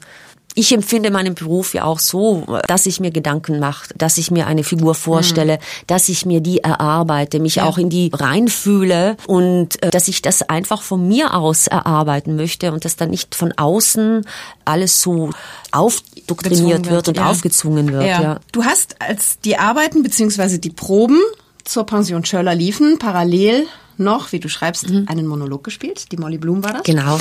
Ich 0.59 0.73
empfinde 0.73 1.11
meinen 1.11 1.35
Beruf 1.35 1.75
ja 1.75 1.85
auch 1.85 1.99
so, 1.99 2.59
dass 2.67 2.87
ich 2.87 2.99
mir 2.99 3.11
Gedanken 3.11 3.61
mache, 3.61 3.93
dass 3.97 4.17
ich 4.17 4.31
mir 4.31 4.47
eine 4.47 4.65
Figur 4.65 4.95
vorstelle, 4.95 5.59
dass 5.87 6.09
ich 6.09 6.25
mir 6.25 6.41
die 6.41 6.61
erarbeite, 6.61 7.41
mich 7.41 7.61
auch 7.61 7.77
in 7.77 7.91
die 7.91 8.11
reinfühle 8.11 9.19
und 9.27 9.83
äh, 9.83 9.91
dass 9.91 10.09
ich 10.09 10.23
das 10.23 10.41
einfach 10.41 10.81
von 10.81 11.07
mir 11.07 11.35
aus 11.35 11.67
erarbeiten 11.67 12.37
möchte 12.37 12.73
und 12.73 12.87
dass 12.87 12.97
dann 12.97 13.11
nicht 13.11 13.35
von 13.35 13.53
außen 13.53 14.25
alles 14.65 15.03
so 15.03 15.29
aufdoktriniert 15.73 16.89
wird 16.89 17.09
und 17.09 17.19
ja. 17.19 17.31
aufgezwungen 17.31 17.93
wird. 17.93 18.07
Ja. 18.07 18.41
Du 18.51 18.65
hast, 18.65 18.97
als 19.03 19.39
die 19.41 19.59
Arbeiten 19.59 20.03
beziehungsweise 20.03 20.59
die 20.59 20.71
Proben 20.71 21.21
zur 21.65 21.85
Pension 21.85 22.25
Schöller 22.25 22.55
liefen, 22.55 22.99
parallel 22.99 23.67
noch, 23.99 24.33
wie 24.33 24.41
du 24.41 24.49
schreibst, 24.49 24.87
einen 25.07 25.27
Monolog 25.27 25.65
gespielt. 25.65 26.13
Die 26.13 26.17
Molly 26.17 26.39
Bloom 26.39 26.65
war 26.65 26.73
das. 26.73 26.81
Mhm. 26.81 26.93
Genau. 26.93 27.19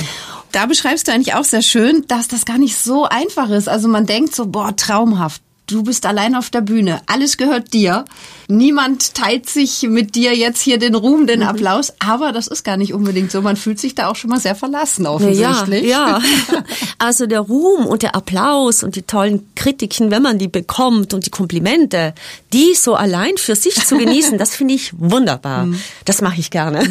Da 0.52 0.66
beschreibst 0.66 1.08
du 1.08 1.12
eigentlich 1.12 1.34
auch 1.34 1.44
sehr 1.44 1.62
schön, 1.62 2.04
dass 2.08 2.28
das 2.28 2.44
gar 2.44 2.58
nicht 2.58 2.76
so 2.76 3.04
einfach 3.04 3.50
ist. 3.50 3.68
Also 3.68 3.88
man 3.88 4.06
denkt 4.06 4.34
so, 4.34 4.46
boah, 4.46 4.74
traumhaft. 4.76 5.42
Du 5.66 5.82
bist 5.82 6.06
allein 6.06 6.34
auf 6.34 6.50
der 6.50 6.60
Bühne. 6.60 7.00
Alles 7.06 7.36
gehört 7.36 7.72
dir. 7.72 8.04
Niemand 8.48 9.14
teilt 9.14 9.48
sich 9.48 9.82
mit 9.82 10.14
dir 10.14 10.34
jetzt 10.36 10.60
hier 10.60 10.78
den 10.78 10.94
Ruhm, 10.94 11.26
den 11.26 11.42
Applaus. 11.42 11.92
Aber 11.98 12.32
das 12.32 12.46
ist 12.46 12.62
gar 12.64 12.76
nicht 12.76 12.94
unbedingt 12.94 13.30
so. 13.32 13.42
Man 13.42 13.56
fühlt 13.56 13.78
sich 13.80 13.94
da 13.94 14.08
auch 14.08 14.16
schon 14.16 14.30
mal 14.30 14.40
sehr 14.40 14.54
verlassen 14.54 15.04
Ja, 15.04 15.10
offensichtlich. 15.10 15.84
ja. 15.86 16.20
Also 16.98 17.26
der 17.26 17.40
Ruhm 17.40 17.86
und 17.86 18.02
der 18.02 18.14
Applaus 18.16 18.82
und 18.82 18.96
die 18.96 19.02
tollen 19.02 19.48
Kritiken, 19.54 20.10
wenn 20.10 20.22
man 20.22 20.38
die 20.38 20.48
bekommt 20.48 21.12
und 21.12 21.26
die 21.26 21.30
Komplimente, 21.30 22.14
die 22.52 22.74
so 22.74 22.94
allein 22.94 23.36
für 23.36 23.54
sich 23.54 23.74
zu 23.74 23.98
genießen, 23.98 24.38
das 24.38 24.56
finde 24.56 24.74
ich 24.74 24.92
wunderbar. 24.96 25.68
Das 26.04 26.22
mache 26.22 26.40
ich 26.40 26.50
gerne. 26.50 26.82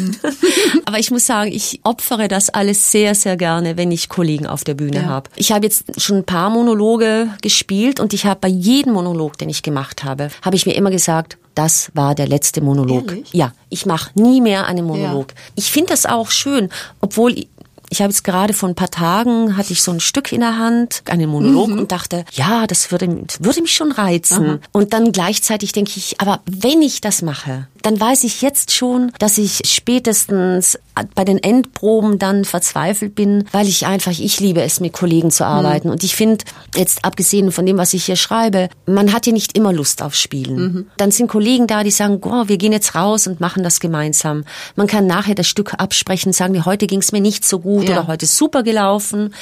Aber 0.84 0.98
ich 0.98 1.10
muss 1.10 1.26
sagen, 1.26 1.50
ich 1.52 1.80
opfere 1.82 2.28
das 2.28 2.50
alles 2.50 2.92
sehr, 2.92 3.14
sehr 3.14 3.36
gerne, 3.36 3.76
wenn 3.76 3.90
ich 3.90 4.08
Kollegen 4.08 4.46
auf 4.46 4.62
der 4.64 4.74
Bühne 4.74 4.98
Ja. 4.98 5.04
habe. 5.06 5.30
Ich 5.36 5.50
habe 5.52 5.66
jetzt 5.66 6.00
schon 6.00 6.18
ein 6.18 6.24
paar 6.24 6.50
Monologe 6.50 7.30
gespielt 7.42 7.98
und 8.00 8.12
ich 8.14 8.26
habe 8.26 8.38
bei 8.40 8.48
jedem 8.48 8.92
Monolog, 8.92 9.38
den 9.38 9.48
ich 9.48 9.62
gemacht 9.62 10.04
habe, 10.04 10.28
habe 10.42 10.56
ich 10.56 10.66
mir 10.66 10.74
immer 10.74 10.90
gesagt, 10.90 11.36
das 11.56 11.90
war 11.94 12.14
der 12.14 12.28
letzte 12.28 12.60
Monolog. 12.60 13.10
Ehrlich? 13.10 13.32
Ja, 13.32 13.52
ich 13.70 13.84
mache 13.86 14.10
nie 14.14 14.40
mehr 14.40 14.66
einen 14.66 14.86
Monolog. 14.86 15.28
Ich 15.56 15.72
finde 15.72 15.90
das 15.90 16.06
auch 16.06 16.30
schön, 16.30 16.68
obwohl 17.00 17.32
ich- 17.38 17.48
habe 18.00 18.10
jetzt 18.10 18.24
gerade 18.24 18.52
vor 18.52 18.68
ein 18.68 18.74
paar 18.74 18.90
Tagen 18.90 19.56
hatte 19.56 19.72
ich 19.72 19.80
so 19.82 19.92
ein 19.92 20.00
Stück 20.00 20.32
in 20.32 20.40
der 20.40 20.58
Hand, 20.58 21.02
einen 21.08 21.30
Monolog 21.30 21.68
und 21.70 21.92
dachte, 21.92 22.24
ja, 22.32 22.66
das 22.66 22.90
würde, 22.90 23.06
würde 23.40 23.62
mich 23.62 23.74
schon 23.74 23.92
reizen. 23.92 24.60
Und 24.72 24.92
dann 24.92 25.12
gleichzeitig 25.12 25.70
denke 25.72 25.92
ich, 25.96 26.20
aber 26.20 26.40
wenn 26.46 26.82
ich 26.82 27.00
das 27.00 27.22
mache, 27.22 27.68
dann 27.86 28.00
weiß 28.00 28.24
ich 28.24 28.42
jetzt 28.42 28.72
schon, 28.72 29.12
dass 29.20 29.38
ich 29.38 29.60
spätestens 29.64 30.76
bei 31.14 31.24
den 31.24 31.38
Endproben 31.38 32.18
dann 32.18 32.44
verzweifelt 32.44 33.14
bin, 33.14 33.44
weil 33.52 33.68
ich 33.68 33.86
einfach, 33.86 34.10
ich 34.10 34.40
liebe 34.40 34.60
es, 34.62 34.80
mit 34.80 34.92
Kollegen 34.92 35.30
zu 35.30 35.46
arbeiten. 35.46 35.88
Und 35.90 36.02
ich 36.02 36.16
finde, 36.16 36.44
jetzt 36.74 37.04
abgesehen 37.04 37.52
von 37.52 37.64
dem, 37.64 37.78
was 37.78 37.94
ich 37.94 38.06
hier 38.06 38.16
schreibe, 38.16 38.70
man 38.86 39.12
hat 39.12 39.28
ja 39.28 39.32
nicht 39.32 39.56
immer 39.56 39.72
Lust 39.72 40.02
auf 40.02 40.16
Spielen. 40.16 40.90
Dann 40.96 41.12
sind 41.12 41.28
Kollegen 41.28 41.68
da, 41.68 41.84
die 41.84 41.92
sagen, 41.92 42.18
oh, 42.24 42.48
wir 42.48 42.56
gehen 42.56 42.72
jetzt 42.72 42.96
raus 42.96 43.28
und 43.28 43.38
machen 43.38 43.62
das 43.62 43.78
gemeinsam. 43.78 44.42
Man 44.74 44.88
kann 44.88 45.06
nachher 45.06 45.36
das 45.36 45.46
Stück 45.46 45.74
absprechen, 45.74 46.32
sagen 46.32 46.54
wir, 46.54 46.64
heute 46.64 46.88
ging 46.88 46.98
es 46.98 47.12
mir 47.12 47.20
nicht 47.20 47.44
so 47.44 47.60
gut 47.60 47.88
Ja. 47.88 48.00
oder 48.00 48.08
heute 48.08 48.24
ist 48.24 48.36
super 48.36 48.64
gelaufen. 48.64 49.32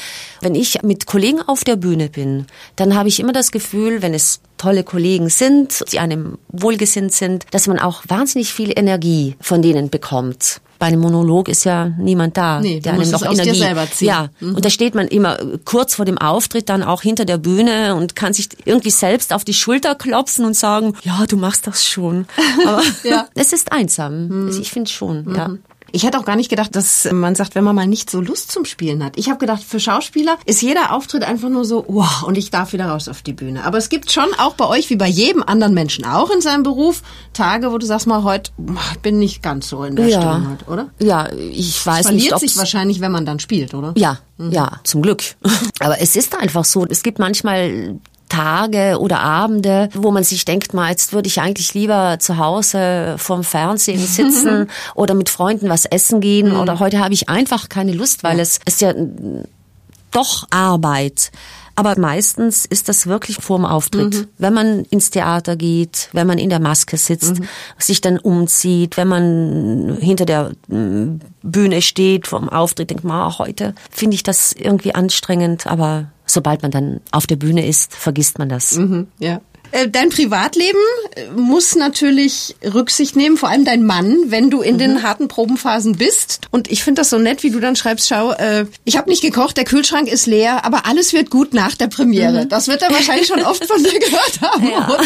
Wenn 0.42 0.54
ich 0.54 0.83
mit 0.83 1.07
Kollegen 1.07 1.40
auf 1.40 1.64
der 1.64 1.76
Bühne 1.76 2.11
bin, 2.11 2.46
dann 2.76 2.94
habe 2.94 3.09
ich 3.09 3.20
immer 3.20 3.33
das 3.33 3.52
Gefühl, 3.52 4.02
wenn 4.02 4.12
es 4.12 4.40
tolle 4.64 4.83
Kollegen 4.83 5.29
sind, 5.29 5.85
die 5.92 5.98
einem 5.98 6.38
wohlgesinnt 6.48 7.12
sind, 7.12 7.44
dass 7.50 7.66
man 7.66 7.79
auch 7.79 8.03
wahnsinnig 8.09 8.53
viel 8.53 8.72
Energie 8.74 9.37
von 9.40 9.61
denen 9.61 9.90
bekommt. 9.90 10.62
Bei 10.79 10.87
einem 10.87 11.00
Monolog 11.00 11.48
ist 11.48 11.64
ja 11.64 11.90
niemand 11.98 12.37
da, 12.37 12.61
Nee, 12.61 12.81
der 12.81 12.94
einem 12.94 13.11
noch 13.11 13.22
Energie. 13.22 13.61
Ja, 14.00 14.29
und 14.40 14.64
da 14.64 14.70
steht 14.70 14.94
man 14.94 15.07
immer 15.09 15.38
kurz 15.64 15.94
vor 15.94 16.05
dem 16.05 16.18
Auftritt 16.18 16.68
dann 16.68 16.83
auch 16.83 17.03
hinter 17.03 17.24
der 17.27 17.38
Bühne 17.38 17.94
und 17.94 18.16
kann 18.16 18.33
sich 18.33 18.48
irgendwie 18.64 18.90
selbst 18.90 19.33
auf 19.33 19.44
die 19.44 19.55
Schulter 19.55 19.94
klopfen 19.94 20.44
und 20.44 20.57
sagen, 20.57 20.94
ja, 21.03 21.27
du 21.27 21.37
machst 21.37 21.66
das 21.66 21.85
schon. 21.87 22.27
Aber 22.66 22.83
Ja. 23.03 23.29
es 23.35 23.53
ist 23.53 23.70
einsam. 23.70 24.48
Ich 24.61 24.72
finde 24.72 24.90
schon, 24.90 25.35
ja. 25.35 25.50
Ich 25.94 26.02
hätte 26.04 26.18
auch 26.18 26.24
gar 26.24 26.35
nicht 26.35 26.50
gedacht, 26.50 26.74
dass 26.74 27.09
man 27.12 27.37
sagt, 27.37 27.54
wenn 27.54 27.62
man 27.62 27.76
mal 27.76 27.87
nicht 27.87 28.11
so 28.11 28.20
Lust 28.20 28.50
zum 28.50 28.64
Spielen 28.64 29.04
hat. 29.04 29.16
Ich 29.16 29.28
habe 29.28 29.38
gedacht, 29.38 29.62
für 29.62 29.78
Schauspieler 29.78 30.38
ist 30.44 30.61
jeder 30.61 30.92
Auftritt 30.92 31.22
einfach 31.22 31.48
nur 31.48 31.64
so, 31.64 31.85
wow, 31.87 32.24
und 32.24 32.37
ich 32.37 32.50
darf 32.50 32.72
wieder 32.72 32.87
raus 32.87 33.07
auf 33.07 33.22
die 33.22 33.33
Bühne. 33.33 33.62
Aber 33.64 33.78
es 33.78 33.88
gibt 33.90 34.11
schon 34.11 34.26
auch 34.38 34.54
bei 34.54 34.66
euch, 34.66 34.90
wie 34.90 34.96
bei 34.96 35.07
jedem 35.07 35.44
anderen 35.44 35.72
Menschen 35.72 36.04
auch 36.04 36.30
in 36.30 36.40
seinem 36.40 36.64
Beruf, 36.64 37.02
Tage, 37.33 37.70
wo 37.70 37.78
du 37.78 37.87
sagst 37.87 38.09
mal, 38.09 38.24
heute 38.24 38.50
bin 39.02 39.20
nicht 39.20 39.40
ganz 39.40 39.68
so 39.68 39.85
in 39.85 39.94
der 39.94 40.09
Ja. 40.09 40.20
Stimmung, 40.20 40.50
heute, 40.50 40.64
oder? 40.64 40.90
Ja, 40.98 41.28
ich 41.33 41.87
weiß 41.87 42.07
Es 42.07 42.11
nicht, 42.12 42.28
verliert 42.28 42.40
sich 42.40 42.57
wahrscheinlich, 42.57 43.00
wenn 43.00 43.12
man 43.12 43.24
dann 43.24 43.38
spielt, 43.38 43.72
oder? 43.72 43.92
Ja, 43.96 44.18
ja, 44.50 44.80
zum 44.83 45.00
Glück. 45.00 45.22
Aber 45.78 46.00
es 46.00 46.16
ist 46.16 46.37
einfach 46.37 46.64
so. 46.64 46.85
Es 46.88 47.04
gibt 47.04 47.20
manchmal 47.20 48.00
Tage 48.28 48.98
oder 48.98 49.20
Abende, 49.20 49.88
wo 49.94 50.10
man 50.10 50.24
sich 50.24 50.44
denkt, 50.44 50.74
mal, 50.74 50.90
jetzt 50.90 51.12
würde 51.12 51.28
ich 51.28 51.40
eigentlich 51.40 51.74
lieber 51.74 52.16
zu 52.18 52.38
Hause 52.38 53.16
vorm 53.18 53.44
Fernsehen 53.44 53.98
sitzen 54.06 54.68
oder 54.94 55.14
mit 55.14 55.28
Freunden 55.28 55.68
was 55.68 55.84
essen 55.84 56.20
gehen 56.20 56.56
oder 56.56 56.78
heute 56.78 56.98
habe 56.98 57.14
ich 57.14 57.28
einfach 57.28 57.68
keine 57.68 57.92
Lust, 57.92 58.24
weil 58.24 58.40
es 58.40 58.58
ist 58.66 58.80
ja 58.80 58.92
doch 60.10 60.46
Arbeit. 60.50 61.30
Aber 61.76 61.98
meistens 61.98 62.64
ist 62.66 62.88
das 62.88 63.08
wirklich 63.08 63.38
vorm 63.38 63.64
Auftritt. 63.64 64.28
Wenn 64.38 64.54
man 64.54 64.84
ins 64.84 65.10
Theater 65.10 65.56
geht, 65.56 66.08
wenn 66.12 66.26
man 66.26 66.38
in 66.38 66.48
der 66.48 66.60
Maske 66.60 66.96
sitzt, 66.96 67.40
sich 67.78 68.00
dann 68.00 68.18
umzieht, 68.18 68.96
wenn 68.96 69.08
man 69.08 69.98
hinter 70.00 70.24
der 70.24 70.52
mm, 70.68 71.20
Bühne 71.42 71.82
steht 71.82 72.28
vom 72.28 72.48
Auftritt, 72.48 72.90
denkt 72.90 73.02
man, 73.02 73.38
heute 73.38 73.74
finde 73.90 74.14
ich 74.14 74.22
das 74.22 74.52
irgendwie 74.52 74.94
anstrengend. 74.94 75.66
Aber 75.66 76.06
sobald 76.26 76.62
man 76.62 76.70
dann 76.70 77.00
auf 77.10 77.26
der 77.26 77.37
Bühne 77.37 77.66
ist, 77.66 77.94
vergisst 77.94 78.38
man 78.38 78.48
das. 78.48 78.76
Ja. 79.18 79.40
Äh, 79.74 79.88
Dein 79.88 80.08
Privatleben 80.10 80.78
äh, 81.16 81.30
muss 81.32 81.74
natürlich 81.74 82.54
Rücksicht 82.62 83.16
nehmen, 83.16 83.37
vor 83.37 83.48
allem 83.48 83.64
dein 83.64 83.84
Mann, 83.84 84.16
wenn 84.26 84.48
du 84.50 84.60
in 84.62 84.78
den 84.78 85.02
harten 85.02 85.26
Probenphasen 85.28 85.96
bist. 85.96 86.40
Und 86.52 86.70
ich 86.70 86.84
finde 86.84 87.00
das 87.00 87.10
so 87.10 87.18
nett, 87.18 87.42
wie 87.42 87.50
du 87.50 87.58
dann 87.60 87.74
schreibst, 87.74 88.08
schau, 88.08 88.32
äh, 88.32 88.66
ich 88.84 88.96
habe 88.96 89.10
nicht 89.10 89.22
gekocht, 89.22 89.56
der 89.56 89.64
Kühlschrank 89.64 90.06
ist 90.08 90.26
leer, 90.26 90.64
aber 90.64 90.87
alles 90.87 91.12
wird 91.12 91.28
gut 91.30 91.54
nach 91.54 91.74
der 91.74 91.88
Premiere. 91.88 92.46
Das 92.46 92.68
wird 92.68 92.82
er 92.82 92.90
wahrscheinlich 92.92 93.26
schon 93.26 93.42
oft 93.42 93.64
von 93.64 93.82
dir 93.82 93.98
gehört 93.98 94.40
haben, 94.40 94.68
Ja. 94.70 94.88
oder? 94.88 95.02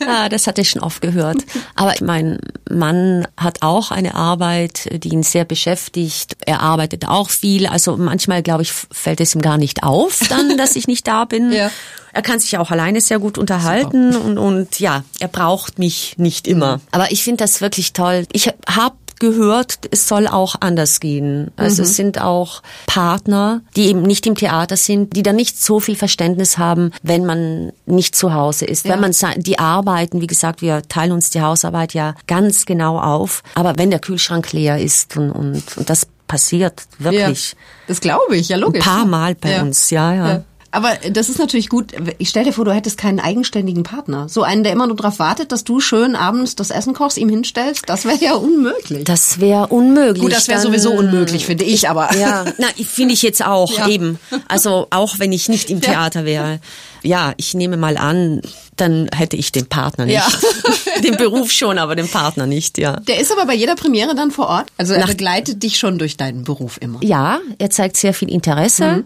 Ja, 0.00 0.28
das 0.28 0.46
hatte 0.46 0.60
ich 0.60 0.70
schon 0.70 0.82
oft 0.82 1.00
gehört. 1.00 1.38
Aber 1.76 1.94
mein 2.02 2.38
Mann 2.68 3.26
hat 3.36 3.62
auch 3.62 3.90
eine 3.92 4.14
Arbeit, 4.14 4.88
die 5.04 5.10
ihn 5.10 5.22
sehr 5.22 5.44
beschäftigt. 5.44 6.36
Er 6.44 6.60
arbeitet 6.60 7.06
auch 7.08 7.30
viel. 7.30 7.66
Also 7.66 7.96
manchmal, 7.96 8.42
glaube 8.42 8.62
ich, 8.62 8.72
fällt 8.72 9.20
es 9.20 9.34
ihm 9.34 9.42
gar 9.42 9.58
nicht 9.58 9.82
auf, 9.84 10.20
dann, 10.28 10.56
dass 10.58 10.74
ich 10.76 10.86
nicht 10.88 11.06
da 11.06 11.24
bin. 11.24 11.52
Ja. 11.52 11.70
Er 12.12 12.22
kann 12.22 12.38
sich 12.38 12.56
auch 12.58 12.70
alleine 12.70 13.00
sehr 13.00 13.18
gut 13.18 13.38
unterhalten 13.44 14.16
und, 14.16 14.38
und 14.38 14.80
ja, 14.80 15.04
er 15.20 15.28
braucht 15.28 15.78
mich 15.78 16.14
nicht 16.16 16.46
immer. 16.48 16.80
Aber 16.92 17.12
ich 17.12 17.22
finde 17.22 17.44
das 17.44 17.60
wirklich 17.60 17.92
toll. 17.92 18.26
Ich 18.32 18.48
habe 18.68 18.96
gehört, 19.20 19.78
es 19.92 20.08
soll 20.08 20.26
auch 20.26 20.56
anders 20.60 20.98
gehen. 20.98 21.50
Also 21.56 21.82
es 21.82 21.94
sind 21.96 22.20
auch 22.20 22.62
Partner, 22.86 23.60
die 23.76 23.86
eben 23.86 24.02
nicht 24.02 24.26
im 24.26 24.34
Theater 24.34 24.76
sind, 24.76 25.14
die 25.16 25.22
dann 25.22 25.36
nicht 25.36 25.62
so 25.62 25.78
viel 25.78 25.94
Verständnis 25.94 26.58
haben, 26.58 26.90
wenn 27.02 27.24
man 27.24 27.72
nicht 27.86 28.16
zu 28.16 28.34
Hause 28.34 28.64
ist. 28.64 28.86
Wenn 28.88 29.00
man 29.00 29.12
die 29.36 29.58
arbeiten, 29.58 30.20
wie 30.20 30.26
gesagt, 30.26 30.62
wir 30.62 30.82
teilen 30.88 31.12
uns 31.12 31.30
die 31.30 31.40
Hausarbeit 31.42 31.94
ja 31.94 32.14
ganz 32.26 32.66
genau 32.66 32.98
auf. 32.98 33.42
Aber 33.54 33.74
wenn 33.76 33.90
der 33.90 34.00
Kühlschrank 34.00 34.52
leer 34.52 34.78
ist 34.78 35.16
und, 35.16 35.30
und, 35.30 35.62
und 35.76 35.88
das 35.88 36.06
passiert 36.26 36.82
wirklich 36.98 37.52
Ja, 37.52 37.58
das 37.86 38.00
glaube 38.00 38.36
ich, 38.36 38.48
ja 38.48 38.56
ein 38.56 38.62
logisch. 38.62 38.84
paar 38.84 39.04
Mal 39.06 39.34
bei 39.36 39.52
Ja. 39.52 39.62
uns, 39.62 39.90
ja, 39.90 40.12
ja. 40.14 40.44
Aber 40.74 40.92
das 41.10 41.28
ist 41.28 41.38
natürlich 41.38 41.68
gut. 41.68 41.92
Ich 42.18 42.28
stell 42.28 42.44
dir 42.44 42.52
vor, 42.52 42.64
du 42.64 42.72
hättest 42.72 42.98
keinen 42.98 43.20
eigenständigen 43.20 43.82
Partner. 43.84 44.28
So 44.28 44.42
einen, 44.42 44.64
der 44.64 44.72
immer 44.72 44.86
nur 44.86 44.96
darauf 44.96 45.18
wartet, 45.18 45.52
dass 45.52 45.64
du 45.64 45.80
schön 45.80 46.16
abends 46.16 46.56
das 46.56 46.70
Essen 46.70 46.92
kochst, 46.94 47.16
ihm 47.18 47.28
hinstellst. 47.28 47.84
Das 47.86 48.04
wäre 48.04 48.18
ja 48.22 48.34
unmöglich. 48.34 49.04
Das 49.04 49.40
wäre 49.40 49.68
unmöglich. 49.68 50.22
Gut, 50.22 50.32
das 50.32 50.48
wäre 50.48 50.60
sowieso 50.60 50.90
unmöglich, 50.92 51.46
finde 51.46 51.64
ich, 51.64 51.88
aber. 51.88 52.14
Ja, 52.16 52.44
na, 52.58 52.66
finde 52.84 53.14
ich 53.14 53.22
jetzt 53.22 53.44
auch 53.44 53.72
Ja. 53.78 53.88
eben. 53.88 54.18
Also 54.48 54.86
auch 54.90 55.18
wenn 55.18 55.32
ich 55.32 55.48
nicht 55.48 55.70
im. 55.70 55.80
Theater 55.80 56.24
wäre. 56.24 56.60
Ja, 57.02 57.34
ich 57.36 57.52
nehme 57.54 57.76
mal 57.76 57.96
an, 57.98 58.40
dann 58.76 59.08
hätte 59.14 59.36
ich 59.36 59.52
den 59.52 59.66
Partner 59.66 60.06
nicht. 60.06 60.14
Ja. 60.16 60.26
den 61.04 61.16
Beruf 61.16 61.50
schon, 61.52 61.78
aber 61.78 61.94
den 61.94 62.08
Partner 62.08 62.46
nicht, 62.46 62.78
ja. 62.78 62.96
Der 63.00 63.20
ist 63.20 63.30
aber 63.30 63.44
bei 63.46 63.54
jeder 63.54 63.74
Premiere 63.76 64.14
dann 64.14 64.30
vor 64.30 64.48
Ort. 64.48 64.66
Also 64.78 64.94
er 64.94 65.00
Nach- 65.00 65.08
begleitet 65.08 65.62
dich 65.62 65.76
schon 65.78 65.98
durch 65.98 66.16
deinen 66.16 66.44
Beruf 66.44 66.78
immer. 66.80 66.98
Ja, 67.02 67.40
er 67.58 67.68
zeigt 67.70 67.96
sehr 67.98 68.14
viel 68.14 68.30
Interesse, 68.30 68.84
Mhm. 68.92 69.04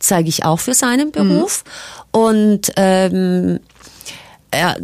Zeige 0.00 0.28
ich 0.28 0.44
auch 0.44 0.58
für 0.58 0.74
seinen 0.74 1.12
Beruf. 1.12 1.62
Und 2.10 2.72
ähm, 2.76 3.60
er, 4.50 4.76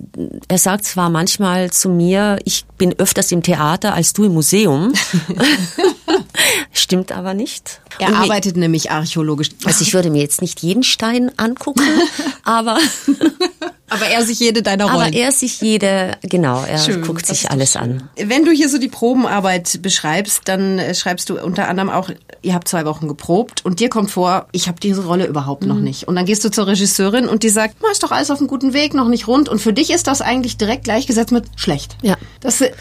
er 0.46 0.59
sagt 0.59 0.85
zwar 0.85 1.11
manchmal 1.11 1.72
zu 1.72 1.88
mir, 1.88 2.38
ich 2.44 2.64
bin 2.79 2.96
öfters 2.98 3.33
im 3.33 3.42
Theater 3.42 3.94
als 3.94 4.12
du 4.12 4.24
im 4.24 4.35
Museum. 4.35 4.92
Stimmt 6.72 7.11
aber 7.12 7.35
nicht. 7.35 7.81
Er 7.98 8.09
Und 8.09 8.14
mir- 8.14 8.20
arbeitet 8.20 8.57
nämlich 8.57 8.90
archäologisch. 8.90 9.48
Also 9.64 9.83
ich 9.83 9.92
würde 9.94 10.11
mir 10.11 10.22
jetzt 10.22 10.40
nicht 10.42 10.61
jeden 10.61 10.83
Stein 10.85 11.33
angucken, 11.37 11.83
aber, 12.44 12.79
aber 13.90 14.07
er 14.07 14.25
sich 14.25 14.40
jede 14.40 14.62
deiner 14.62 14.85
Rollen. 14.87 14.96
aber 15.09 15.12
er 15.12 15.33
sich 15.33 15.61
jede, 15.61 16.12
genau, 16.22 16.62
er 16.64 16.79
Schön, 16.79 17.03
guckt 17.03 17.27
sich 17.27 17.51
alles 17.51 17.72
schön. 17.72 17.83
an. 17.83 18.09
Wenn 18.16 18.44
du 18.44 18.51
hier 18.51 18.68
so 18.68 18.79
die 18.79 18.88
Probenarbeit 18.88 19.81
beschreibst, 19.83 20.42
dann 20.46 20.79
äh, 20.79 20.94
schreibst 20.94 21.29
du 21.31 21.40
unter 21.42 21.68
anderem 21.68 21.90
auch, 21.90 22.11
ihr 22.42 22.55
habt 22.55 22.68
zwei 22.68 22.85
Wochen 22.85 23.09
geprobt 23.09 23.64
und 23.64 23.81
dir 23.81 23.88
kommt 23.88 24.11
vor, 24.11 24.46
ich 24.53 24.68
habe 24.68 24.81
diese 24.81 25.05
Rolle 25.05 25.27
überhaupt 25.27 25.62
Mhm. 25.62 25.68
noch 25.68 25.79
nicht. 25.79 26.09
Und 26.09 26.16
dann 26.16 26.27
gehst 26.27 26.44
du 26.44 26.51
zur 26.51 26.66
Regisseurin 26.66 27.29
und 27.29 27.42
die 27.42 27.49
sagt, 27.49 27.77
"Na, 27.83 27.90
ist 27.90 28.03
doch 28.03 28.11
alles 28.12 28.31
auf 28.31 28.38
einem 28.38 28.49
guten 28.49 28.72
Weg, 28.72 28.94
noch 28.94 29.09
nicht 29.09 29.27
rund. 29.29 29.49
Und 29.49 29.61
für 29.61 29.72
dich 29.72 29.90
ist 29.90 30.07
das 30.07 30.20
eigentlich 30.20 30.57
direkt 30.57 30.85
gleichgesetzt 30.85 31.33
mit 31.33 31.44
schlecht. 31.57 31.96
Ja. 32.03 32.16
Das 32.40 32.59
sind 32.59 32.72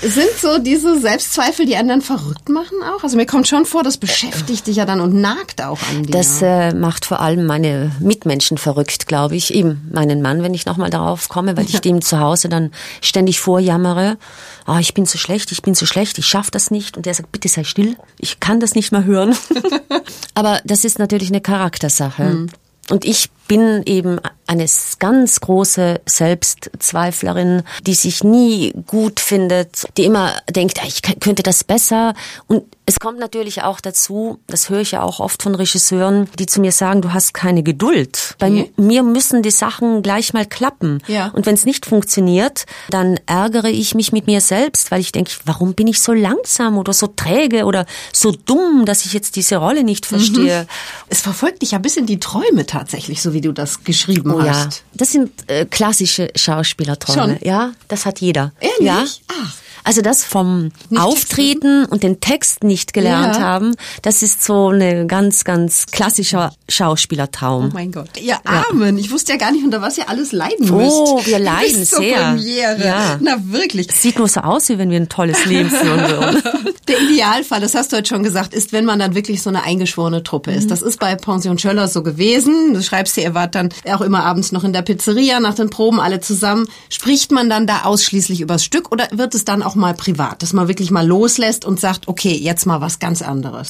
so 0.42 0.58
diese 0.60 1.00
Selbstzweifel, 1.00 1.66
die 1.66 1.76
einen 1.76 1.90
dann 1.90 2.02
verrückt 2.02 2.50
machen 2.50 2.78
auch. 2.96 3.04
Also 3.04 3.18
mir 3.18 3.26
kommt 3.26 3.48
schon 3.48 3.66
vor, 3.66 3.84
das 3.84 3.98
beschäftigt 3.98 4.68
dich 4.68 4.76
ja 4.78 4.86
dann 4.86 5.02
und 5.02 5.14
nagt 5.16 5.64
auch 5.64 5.80
an 5.92 6.04
dir. 6.04 6.12
Das 6.12 6.42
äh, 6.42 6.74
macht 6.74 7.06
vor 7.06 7.20
allem 7.22 7.46
meine 7.46 7.92
Mitmenschen 8.00 8.58
verrückt, 8.58 9.08
glaube 9.08 9.36
ich. 9.36 9.54
Eben 9.54 9.90
meinen 9.94 10.22
Mann, 10.22 10.44
wenn 10.44 10.54
ich 10.54 10.66
nochmal 10.66 10.90
darauf 10.96 11.30
komme, 11.30 11.58
weil 11.58 11.66
ich 11.66 11.82
dem 11.82 12.02
zu 12.02 12.20
Hause 12.20 12.50
dann 12.50 12.72
ständig 13.02 13.40
vorjammere. 13.40 14.18
Ah, 14.66 14.80
ich 14.80 14.94
bin 14.94 15.06
so 15.06 15.18
schlecht, 15.18 15.52
ich 15.52 15.62
bin 15.62 15.76
so 15.76 15.86
schlecht, 15.86 16.18
ich 16.18 16.26
schaffe 16.26 16.52
das 16.52 16.72
nicht. 16.72 16.98
Und 16.98 17.06
der 17.06 17.14
sagt, 17.14 17.32
bitte 17.32 17.50
sei 17.50 17.64
still, 17.64 17.98
ich 18.20 18.40
kann 18.40 18.60
das 18.60 18.76
nicht 18.76 18.92
mehr 18.92 19.04
hören. 19.04 19.36
Aber 20.34 20.62
das 20.66 20.86
ist 20.86 21.00
natürlich 21.00 21.30
eine 21.30 21.42
Charaktersache. 21.42 22.48
Und 22.90 23.06
ich 23.06 23.30
bin 23.48 23.84
eben 23.86 24.20
eine 24.48 24.66
ganz 25.00 25.40
große 25.40 26.02
Selbstzweiflerin, 26.06 27.64
die 27.86 27.94
sich 27.96 28.24
nie 28.24 28.74
gut 28.88 29.20
findet, 29.20 29.86
die 29.98 30.06
immer 30.06 30.34
denkt, 30.50 30.80
"Ah, 30.82 30.88
ich 30.88 31.02
könnte 31.20 31.44
das 31.44 31.64
besser. 31.64 32.14
Und 32.48 32.64
es 32.86 33.00
kommt 33.00 33.18
natürlich 33.20 33.64
auch 33.64 33.80
dazu, 33.82 34.38
das 34.46 34.70
höre 34.70 34.82
ich 34.82 34.92
ja 34.92 35.02
auch 35.02 35.20
oft 35.20 35.42
von 35.42 35.56
Regisseuren, 35.56 36.30
die 36.38 36.46
zu 36.46 36.62
mir 36.62 36.72
sagen, 36.72 37.02
du 37.02 37.12
hast 37.14 37.34
keine 37.34 37.64
Geduld. 37.64 38.36
Bei 38.38 38.50
Nee. 38.50 38.72
mir 38.78 39.02
müssen 39.02 39.42
die 39.42 39.50
Sachen 39.50 40.04
gleich 40.04 40.34
mal 40.34 40.46
klappen. 40.46 41.02
Ja. 41.08 41.30
Und 41.30 41.48
wenn 41.48 41.56
es 41.56 41.66
nicht 41.66 41.88
funktioniert, 41.88 42.66
dann 42.92 43.20
ärgere 43.26 43.70
ich 43.70 43.96
mich 43.96 44.12
mit 44.12 44.28
mir 44.28 44.42
selbst, 44.42 44.92
weil 44.92 45.02
ich 45.02 45.12
denke, 45.12 45.32
warum 45.46 45.74
bin 45.74 45.88
ich 45.88 46.00
so 46.00 46.14
langsam 46.14 46.78
oder 46.78 46.94
so 46.94 47.08
träge 47.08 47.66
oder 47.66 47.88
so 48.14 48.32
dumm, 48.32 48.86
dass 48.86 49.06
ich 49.06 49.14
jetzt 49.14 49.36
diese 49.36 49.56
Rolle 49.58 49.84
nicht 49.84 50.06
verstehe. 50.06 50.68
es 51.10 51.22
verfolgt 51.22 51.64
dich 51.64 51.72
ja 51.72 51.80
bis 51.80 51.98
in 51.98 52.06
die 52.06 52.20
Träume 52.20 52.66
tatsächlich, 52.68 53.22
so 53.22 53.34
wie 53.36 53.42
du 53.42 53.52
das 53.52 53.84
geschrieben 53.84 54.32
Oh 54.34 54.40
ja, 54.42 54.66
hast. 54.66 54.84
das 54.96 55.12
sind 55.12 55.32
äh, 55.48 55.66
klassische 55.66 56.30
Schauspielerträume. 56.36 57.38
Schon? 57.38 57.48
Ja, 57.48 57.74
das 57.88 58.06
hat 58.08 58.20
jeder. 58.22 58.52
Ehrlich? 58.60 58.80
Ja. 58.82 59.06
Ach. 59.28 59.54
Also 59.86 60.02
das 60.02 60.24
vom 60.24 60.72
Nicht 60.90 61.02
Auftreten 61.02 61.86
und 61.86 62.04
den 62.04 62.20
Text 62.20 62.64
nicht 62.64 62.92
gelernt 62.94 63.36
Ja. 63.36 63.42
haben, 63.42 63.76
das 64.02 64.22
ist 64.24 64.44
so 64.44 64.70
eine 64.70 65.06
ganz, 65.08 65.44
ganz 65.44 65.86
klassischer 65.86 66.52
Schauspielertraum. 66.68 67.68
Oh 67.70 67.74
mein 67.74 67.92
Gott. 67.92 68.10
Ihr 68.22 68.38
Armen. 68.46 68.98
Ich 68.98 69.12
wusste 69.12 69.34
ja 69.34 69.38
gar 69.38 69.52
nicht, 69.52 69.64
unter 69.64 69.82
was 69.82 69.98
ihr 69.98 70.10
alles 70.10 70.32
leiden 70.32 70.70
müsst. 70.76 70.96
Oh, 70.96 71.22
wir 71.24 71.40
leiden 71.40 71.80
Bis 71.80 71.92
sehr. 71.92 72.18
Premiere. 72.34 72.84
Ja. 72.86 73.18
Na 73.22 73.38
wirklich. 73.46 73.92
Sieht 73.92 74.18
nur 74.18 74.28
so 74.28 74.42
aus, 74.42 74.70
wie 74.70 74.78
wenn 74.78 74.90
wir 74.90 74.98
ein 75.00 75.10
tolles 75.10 75.46
Leben 75.46 75.70
führen 75.70 76.00
würden. 76.10 76.42
Der 76.88 77.00
Idealfall, 77.02 77.62
das 77.62 77.74
hast 77.76 77.92
du 77.92 77.98
heute 77.98 78.08
schon 78.10 78.24
gesagt, 78.24 78.54
ist, 78.54 78.72
wenn 78.74 78.86
man 78.86 79.00
dann 79.00 79.16
wirklich 79.16 79.42
so 79.42 79.50
eine 79.50 79.64
eingeschworene 79.64 80.24
Truppe 80.24 80.52
ist. 80.52 80.70
Das 80.72 80.82
ist 80.82 81.00
bei 81.00 81.16
Pension 81.16 81.58
Schöller 81.58 81.88
so 81.88 82.04
gewesen. 82.04 82.74
Du 82.74 82.82
schreibst 82.82 83.16
hier, 83.16 83.24
ihr 83.24 83.34
wart 83.34 83.56
dann 83.56 83.70
auch 83.92 84.02
immer 84.02 84.24
abends 84.24 84.52
noch 84.52 84.64
in 84.64 84.74
der 84.74 84.82
Pizzeria 84.82 85.40
nach 85.40 85.54
den 85.56 85.70
Proben 85.70 86.00
alle 86.00 86.20
zusammen. 86.22 86.68
Spricht 86.90 87.32
man 87.32 87.50
dann 87.50 87.68
da 87.68 87.84
ausschließlich 87.84 88.42
übers 88.42 88.64
Stück 88.64 88.92
oder 88.92 89.08
wird 89.12 89.36
es 89.36 89.46
dann 89.46 89.62
auch 89.64 89.75
mal 89.76 89.94
privat, 89.94 90.42
dass 90.42 90.54
man 90.54 90.68
wirklich 90.68 90.92
mal 90.92 91.06
loslässt 91.06 91.66
und 91.66 91.80
sagt, 91.80 92.08
okay, 92.08 92.34
jetzt 92.34 92.66
mal 92.66 92.82
was 92.82 93.00
ganz 93.00 93.22
anderes? 93.22 93.70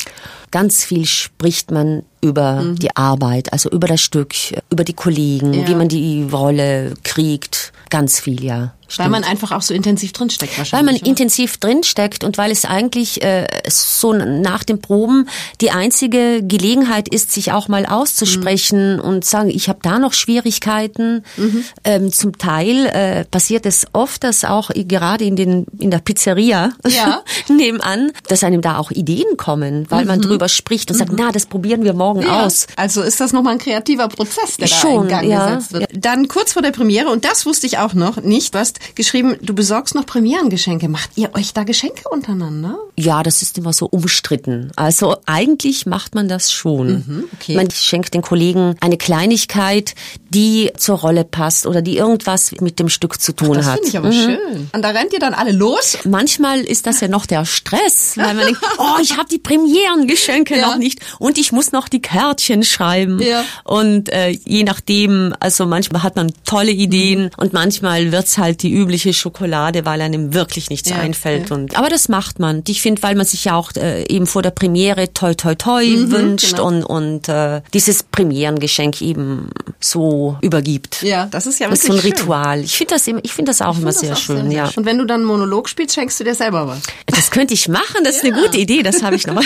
Ganz 0.51 0.83
viel 0.83 1.05
spricht 1.05 1.71
man 1.71 2.03
über 2.21 2.61
mhm. 2.61 2.75
die 2.77 2.95
Arbeit, 2.95 3.53
also 3.53 3.69
über 3.69 3.87
das 3.87 4.01
Stück, 4.01 4.33
über 4.69 4.83
die 4.83 4.93
Kollegen, 4.93 5.53
ja. 5.53 5.67
wie 5.67 5.75
man 5.75 5.89
die 5.89 6.27
Rolle 6.31 6.93
kriegt. 7.03 7.73
Ganz 7.89 8.19
viel, 8.19 8.43
ja. 8.43 8.73
Stimmt. 8.87 9.05
Weil 9.05 9.21
man 9.21 9.23
einfach 9.23 9.51
auch 9.51 9.61
so 9.61 9.73
intensiv 9.73 10.13
drinsteckt 10.13 10.57
wahrscheinlich. 10.57 10.73
Weil 10.73 10.93
man 10.93 11.01
oder? 11.01 11.09
intensiv 11.09 11.57
drinsteckt 11.57 12.23
und 12.23 12.37
weil 12.37 12.51
es 12.51 12.65
eigentlich 12.65 13.21
äh, 13.23 13.47
so 13.67 14.13
nach 14.13 14.63
den 14.63 14.79
Proben 14.79 15.27
die 15.61 15.71
einzige 15.71 16.43
Gelegenheit 16.43 17.07
ist, 17.07 17.31
sich 17.31 17.51
auch 17.51 17.67
mal 17.67 17.85
auszusprechen 17.85 18.97
mhm. 18.97 19.01
und 19.01 19.25
sagen, 19.25 19.49
ich 19.49 19.69
habe 19.69 19.79
da 19.81 19.99
noch 19.99 20.13
Schwierigkeiten. 20.13 21.23
Mhm. 21.37 21.65
Ähm, 21.83 22.11
zum 22.11 22.37
Teil 22.37 22.85
äh, 22.85 23.25
passiert 23.25 23.65
es 23.65 23.87
oft, 23.93 24.23
dass 24.23 24.45
auch 24.45 24.69
gerade 24.73 25.25
in 25.25 25.35
den 25.35 25.65
in 25.79 25.91
der 25.91 25.99
Pizzeria 25.99 26.71
ja. 26.87 27.23
nebenan, 27.47 28.11
dass 28.27 28.43
einem 28.43 28.61
da 28.61 28.77
auch 28.77 28.91
Ideen 28.91 29.37
kommen, 29.37 29.87
weil 29.89 30.01
mhm. 30.01 30.07
man 30.07 30.21
drüber 30.21 30.47
spricht 30.47 30.91
und 30.91 30.97
sagt, 30.97 31.11
mhm. 31.11 31.17
na, 31.19 31.31
das 31.31 31.47
probieren 31.47 31.83
wir 31.83 31.93
morgen 31.93 32.21
ja. 32.21 32.45
aus. 32.45 32.67
Also 32.75 33.01
ist 33.01 33.19
das 33.19 33.33
nochmal 33.33 33.53
ein 33.53 33.59
kreativer 33.59 34.07
Prozess, 34.07 34.57
der 34.57 34.67
Schon, 34.67 35.07
da 35.09 35.21
in 35.21 35.29
Gang 35.29 35.29
ja. 35.29 35.47
gesetzt 35.47 35.73
wird. 35.73 35.89
Dann 35.93 36.27
kurz 36.27 36.53
vor 36.53 36.61
der 36.61 36.71
Premiere 36.71 37.09
und 37.09 37.25
das 37.25 37.45
wusste 37.45 37.65
ich 37.65 37.77
auch 37.79 37.93
noch 37.93 38.17
nicht, 38.17 38.53
was 38.53 38.74
hast 38.79 38.95
geschrieben, 38.95 39.37
du 39.41 39.53
besorgst 39.53 39.95
noch 39.95 40.05
Premierengeschenke. 40.05 40.87
Macht 40.89 41.11
ihr 41.15 41.33
euch 41.35 41.53
da 41.53 41.63
Geschenke 41.63 42.09
untereinander? 42.09 42.77
Ja, 42.97 43.23
das 43.23 43.41
ist 43.41 43.57
immer 43.57 43.73
so 43.73 43.87
umstritten. 43.87 44.71
Also 44.75 45.17
eigentlich 45.25 45.85
macht 45.85 46.15
man 46.15 46.27
das 46.27 46.51
schon. 46.51 46.87
Mhm, 46.87 47.23
okay. 47.33 47.55
Man 47.55 47.69
schenkt 47.71 48.13
den 48.13 48.21
Kollegen 48.21 48.75
eine 48.79 48.97
Kleinigkeit, 48.97 49.95
die 50.29 50.71
zur 50.77 50.99
Rolle 50.99 51.23
passt 51.23 51.65
oder 51.65 51.81
die 51.81 51.97
irgendwas 51.97 52.51
mit 52.59 52.79
dem 52.79 52.89
Stück 52.89 53.21
zu 53.21 53.33
tun 53.33 53.51
Ach, 53.51 53.57
das 53.57 53.65
hat. 53.67 53.79
Das 53.79 53.89
finde 53.89 53.89
ich 53.89 53.97
aber 53.97 54.07
mhm. 54.09 54.53
schön. 54.53 54.69
Und 54.73 54.81
da 54.81 54.89
rennt 54.89 55.13
ihr 55.13 55.19
dann 55.19 55.33
alle 55.33 55.51
los? 55.51 55.97
Manchmal 56.05 56.61
ist 56.61 56.87
das 56.87 57.01
ja 57.01 57.07
noch 57.07 57.25
der 57.25 57.45
Stress, 57.45 58.17
weil 58.17 58.33
man 58.33 58.45
denkt, 58.45 58.61
oh, 58.77 58.99
ich 59.01 59.17
habe 59.17 59.27
die 59.29 59.39
Premierengeschenke 59.39 60.57
ja. 60.57 60.67
noch 60.67 60.77
nicht 60.77 60.99
und 61.19 61.37
ich 61.37 61.51
muss 61.51 61.71
noch 61.71 61.87
die 61.87 62.01
Kärtchen 62.01 62.63
schreiben. 62.63 63.21
Ja. 63.21 63.43
Und 63.63 64.09
äh, 64.09 64.29
je 64.29 64.63
nachdem, 64.63 65.33
also 65.39 65.65
manchmal 65.65 66.03
hat 66.03 66.15
man 66.15 66.31
tolle 66.45 66.71
Ideen 66.71 67.23
mhm. 67.23 67.31
und 67.37 67.53
manchmal 67.53 68.11
wird's 68.11 68.37
halt 68.37 68.63
die 68.65 68.73
übliche 68.73 69.13
Schokolade, 69.13 69.85
weil 69.85 70.01
einem 70.01 70.33
wirklich 70.33 70.71
nichts 70.71 70.89
ja, 70.89 70.97
einfällt. 70.97 71.49
Ja. 71.49 71.55
Und 71.55 71.77
aber 71.77 71.89
das 71.89 72.09
macht 72.09 72.39
man. 72.39 72.63
Ich 72.67 72.81
finde, 72.81 73.03
weil 73.03 73.15
man 73.15 73.25
sich 73.25 73.45
ja 73.45 73.55
auch 73.55 73.71
äh, 73.75 74.03
eben 74.07 74.25
vor 74.25 74.41
der 74.41 74.49
Premiere 74.49 75.13
toi 75.13 75.35
toi 75.35 75.53
toi 75.53 75.85
mhm, 75.85 76.11
wünscht 76.11 76.55
genau. 76.55 76.67
und 76.67 76.83
und 76.83 77.29
äh, 77.29 77.61
dieses 77.73 78.01
Premierengeschenk 78.01 79.01
eben 79.01 79.49
so 79.79 80.37
übergibt. 80.41 81.03
Ja, 81.03 81.27
das 81.27 81.45
ist 81.45 81.59
ja 81.59 81.67
wirklich 81.67 81.81
Das 81.81 81.95
ist 81.95 82.01
so 82.01 82.07
ein 82.07 82.13
Ritual. 82.13 82.59
Ich 82.61 82.75
finde 82.75 82.95
das 82.95 83.07
ich 83.07 83.33
finde 83.33 83.51
das 83.51 83.61
auch 83.61 83.77
immer 83.77 83.91
sehr 83.91 84.13
auch 84.13 84.17
schön. 84.17 84.49
Sehr, 84.49 84.57
ja. 84.57 84.71
Und 84.75 84.85
wenn 84.85 84.97
du 84.97 85.05
dann 85.05 85.21
einen 85.21 85.27
Monolog 85.27 85.69
spielst, 85.69 85.93
schenkst 85.93 86.19
du 86.19 86.23
dir 86.23 86.33
selber 86.33 86.67
was. 86.67 86.81
Das 87.05 87.29
könnte 87.29 87.53
ich 87.53 87.67
machen. 87.67 88.03
Das 88.03 88.17
ist 88.17 88.25
eine 88.25 88.33
gute 88.33 88.57
Idee. 88.57 88.81
Das 88.81 89.03
habe 89.03 89.15
ich 89.15 89.27
noch 89.27 89.43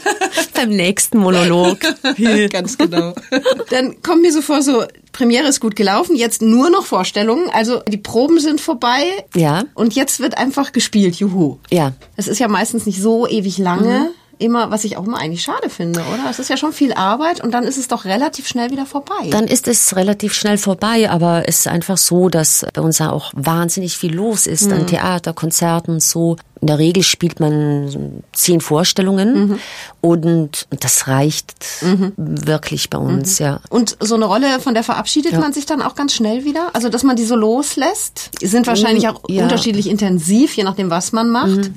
beim 0.54 0.70
nächsten 0.70 1.18
Monolog. 1.18 1.78
Ganz 2.50 2.76
genau. 2.76 3.14
Dann 3.70 4.02
kommt 4.02 4.22
mir 4.22 4.32
so 4.32 4.42
vor, 4.42 4.62
so 4.62 4.84
Premiere 5.12 5.48
ist 5.48 5.60
gut 5.60 5.76
gelaufen, 5.76 6.16
jetzt 6.16 6.42
nur 6.42 6.70
noch 6.70 6.84
Vorstellungen. 6.84 7.48
Also 7.50 7.82
die 7.88 7.96
Proben 7.96 8.38
sind 8.40 8.60
vorbei. 8.60 9.04
Ja. 9.34 9.64
Und 9.74 9.94
jetzt 9.94 10.20
wird 10.20 10.36
einfach 10.36 10.72
gespielt, 10.72 11.16
juhu. 11.16 11.58
Ja. 11.70 11.92
Es 12.16 12.28
ist 12.28 12.38
ja 12.38 12.48
meistens 12.48 12.86
nicht 12.86 13.00
so 13.00 13.26
ewig 13.26 13.58
lange. 13.58 13.98
Mhm 14.00 14.25
immer, 14.38 14.70
was 14.70 14.84
ich 14.84 14.96
auch 14.96 15.04
immer 15.04 15.18
eigentlich 15.18 15.42
schade 15.42 15.70
finde, 15.70 16.00
oder? 16.00 16.28
Es 16.30 16.38
ist 16.38 16.50
ja 16.50 16.56
schon 16.56 16.72
viel 16.72 16.92
Arbeit 16.92 17.42
und 17.42 17.52
dann 17.52 17.64
ist 17.64 17.78
es 17.78 17.88
doch 17.88 18.04
relativ 18.04 18.46
schnell 18.46 18.70
wieder 18.70 18.86
vorbei. 18.86 19.30
Dann 19.30 19.46
ist 19.46 19.68
es 19.68 19.96
relativ 19.96 20.34
schnell 20.34 20.58
vorbei, 20.58 21.10
aber 21.10 21.44
es 21.46 21.60
ist 21.60 21.68
einfach 21.68 21.96
so, 21.96 22.28
dass 22.28 22.66
bei 22.74 22.82
uns 22.82 23.00
auch 23.00 23.32
wahnsinnig 23.34 23.96
viel 23.96 24.14
los 24.14 24.46
ist 24.46 24.66
mhm. 24.66 24.72
an 24.72 24.86
Theater, 24.86 25.32
Konzerten, 25.32 26.00
so. 26.00 26.36
In 26.62 26.68
der 26.68 26.78
Regel 26.78 27.02
spielt 27.02 27.38
man 27.38 28.22
zehn 28.32 28.62
Vorstellungen 28.62 29.48
mhm. 29.48 29.58
und 30.00 30.66
das 30.70 31.06
reicht 31.06 31.54
mhm. 31.82 32.12
wirklich 32.16 32.88
bei 32.88 32.98
uns, 32.98 33.40
mhm. 33.40 33.46
ja. 33.46 33.60
Und 33.68 33.96
so 34.00 34.14
eine 34.14 34.24
Rolle, 34.24 34.58
von 34.60 34.72
der 34.72 34.82
verabschiedet 34.82 35.32
ja. 35.32 35.38
man 35.38 35.52
sich 35.52 35.66
dann 35.66 35.82
auch 35.82 35.94
ganz 35.94 36.14
schnell 36.14 36.44
wieder? 36.44 36.70
Also, 36.72 36.88
dass 36.88 37.02
man 37.02 37.16
die 37.16 37.24
so 37.24 37.36
loslässt? 37.36 38.30
Die 38.40 38.46
sind 38.46 38.66
wahrscheinlich 38.66 39.04
mm, 39.04 39.08
auch 39.08 39.20
ja. 39.28 39.42
unterschiedlich 39.42 39.88
intensiv, 39.88 40.56
je 40.56 40.64
nachdem, 40.64 40.88
was 40.88 41.12
man 41.12 41.28
macht. 41.28 41.70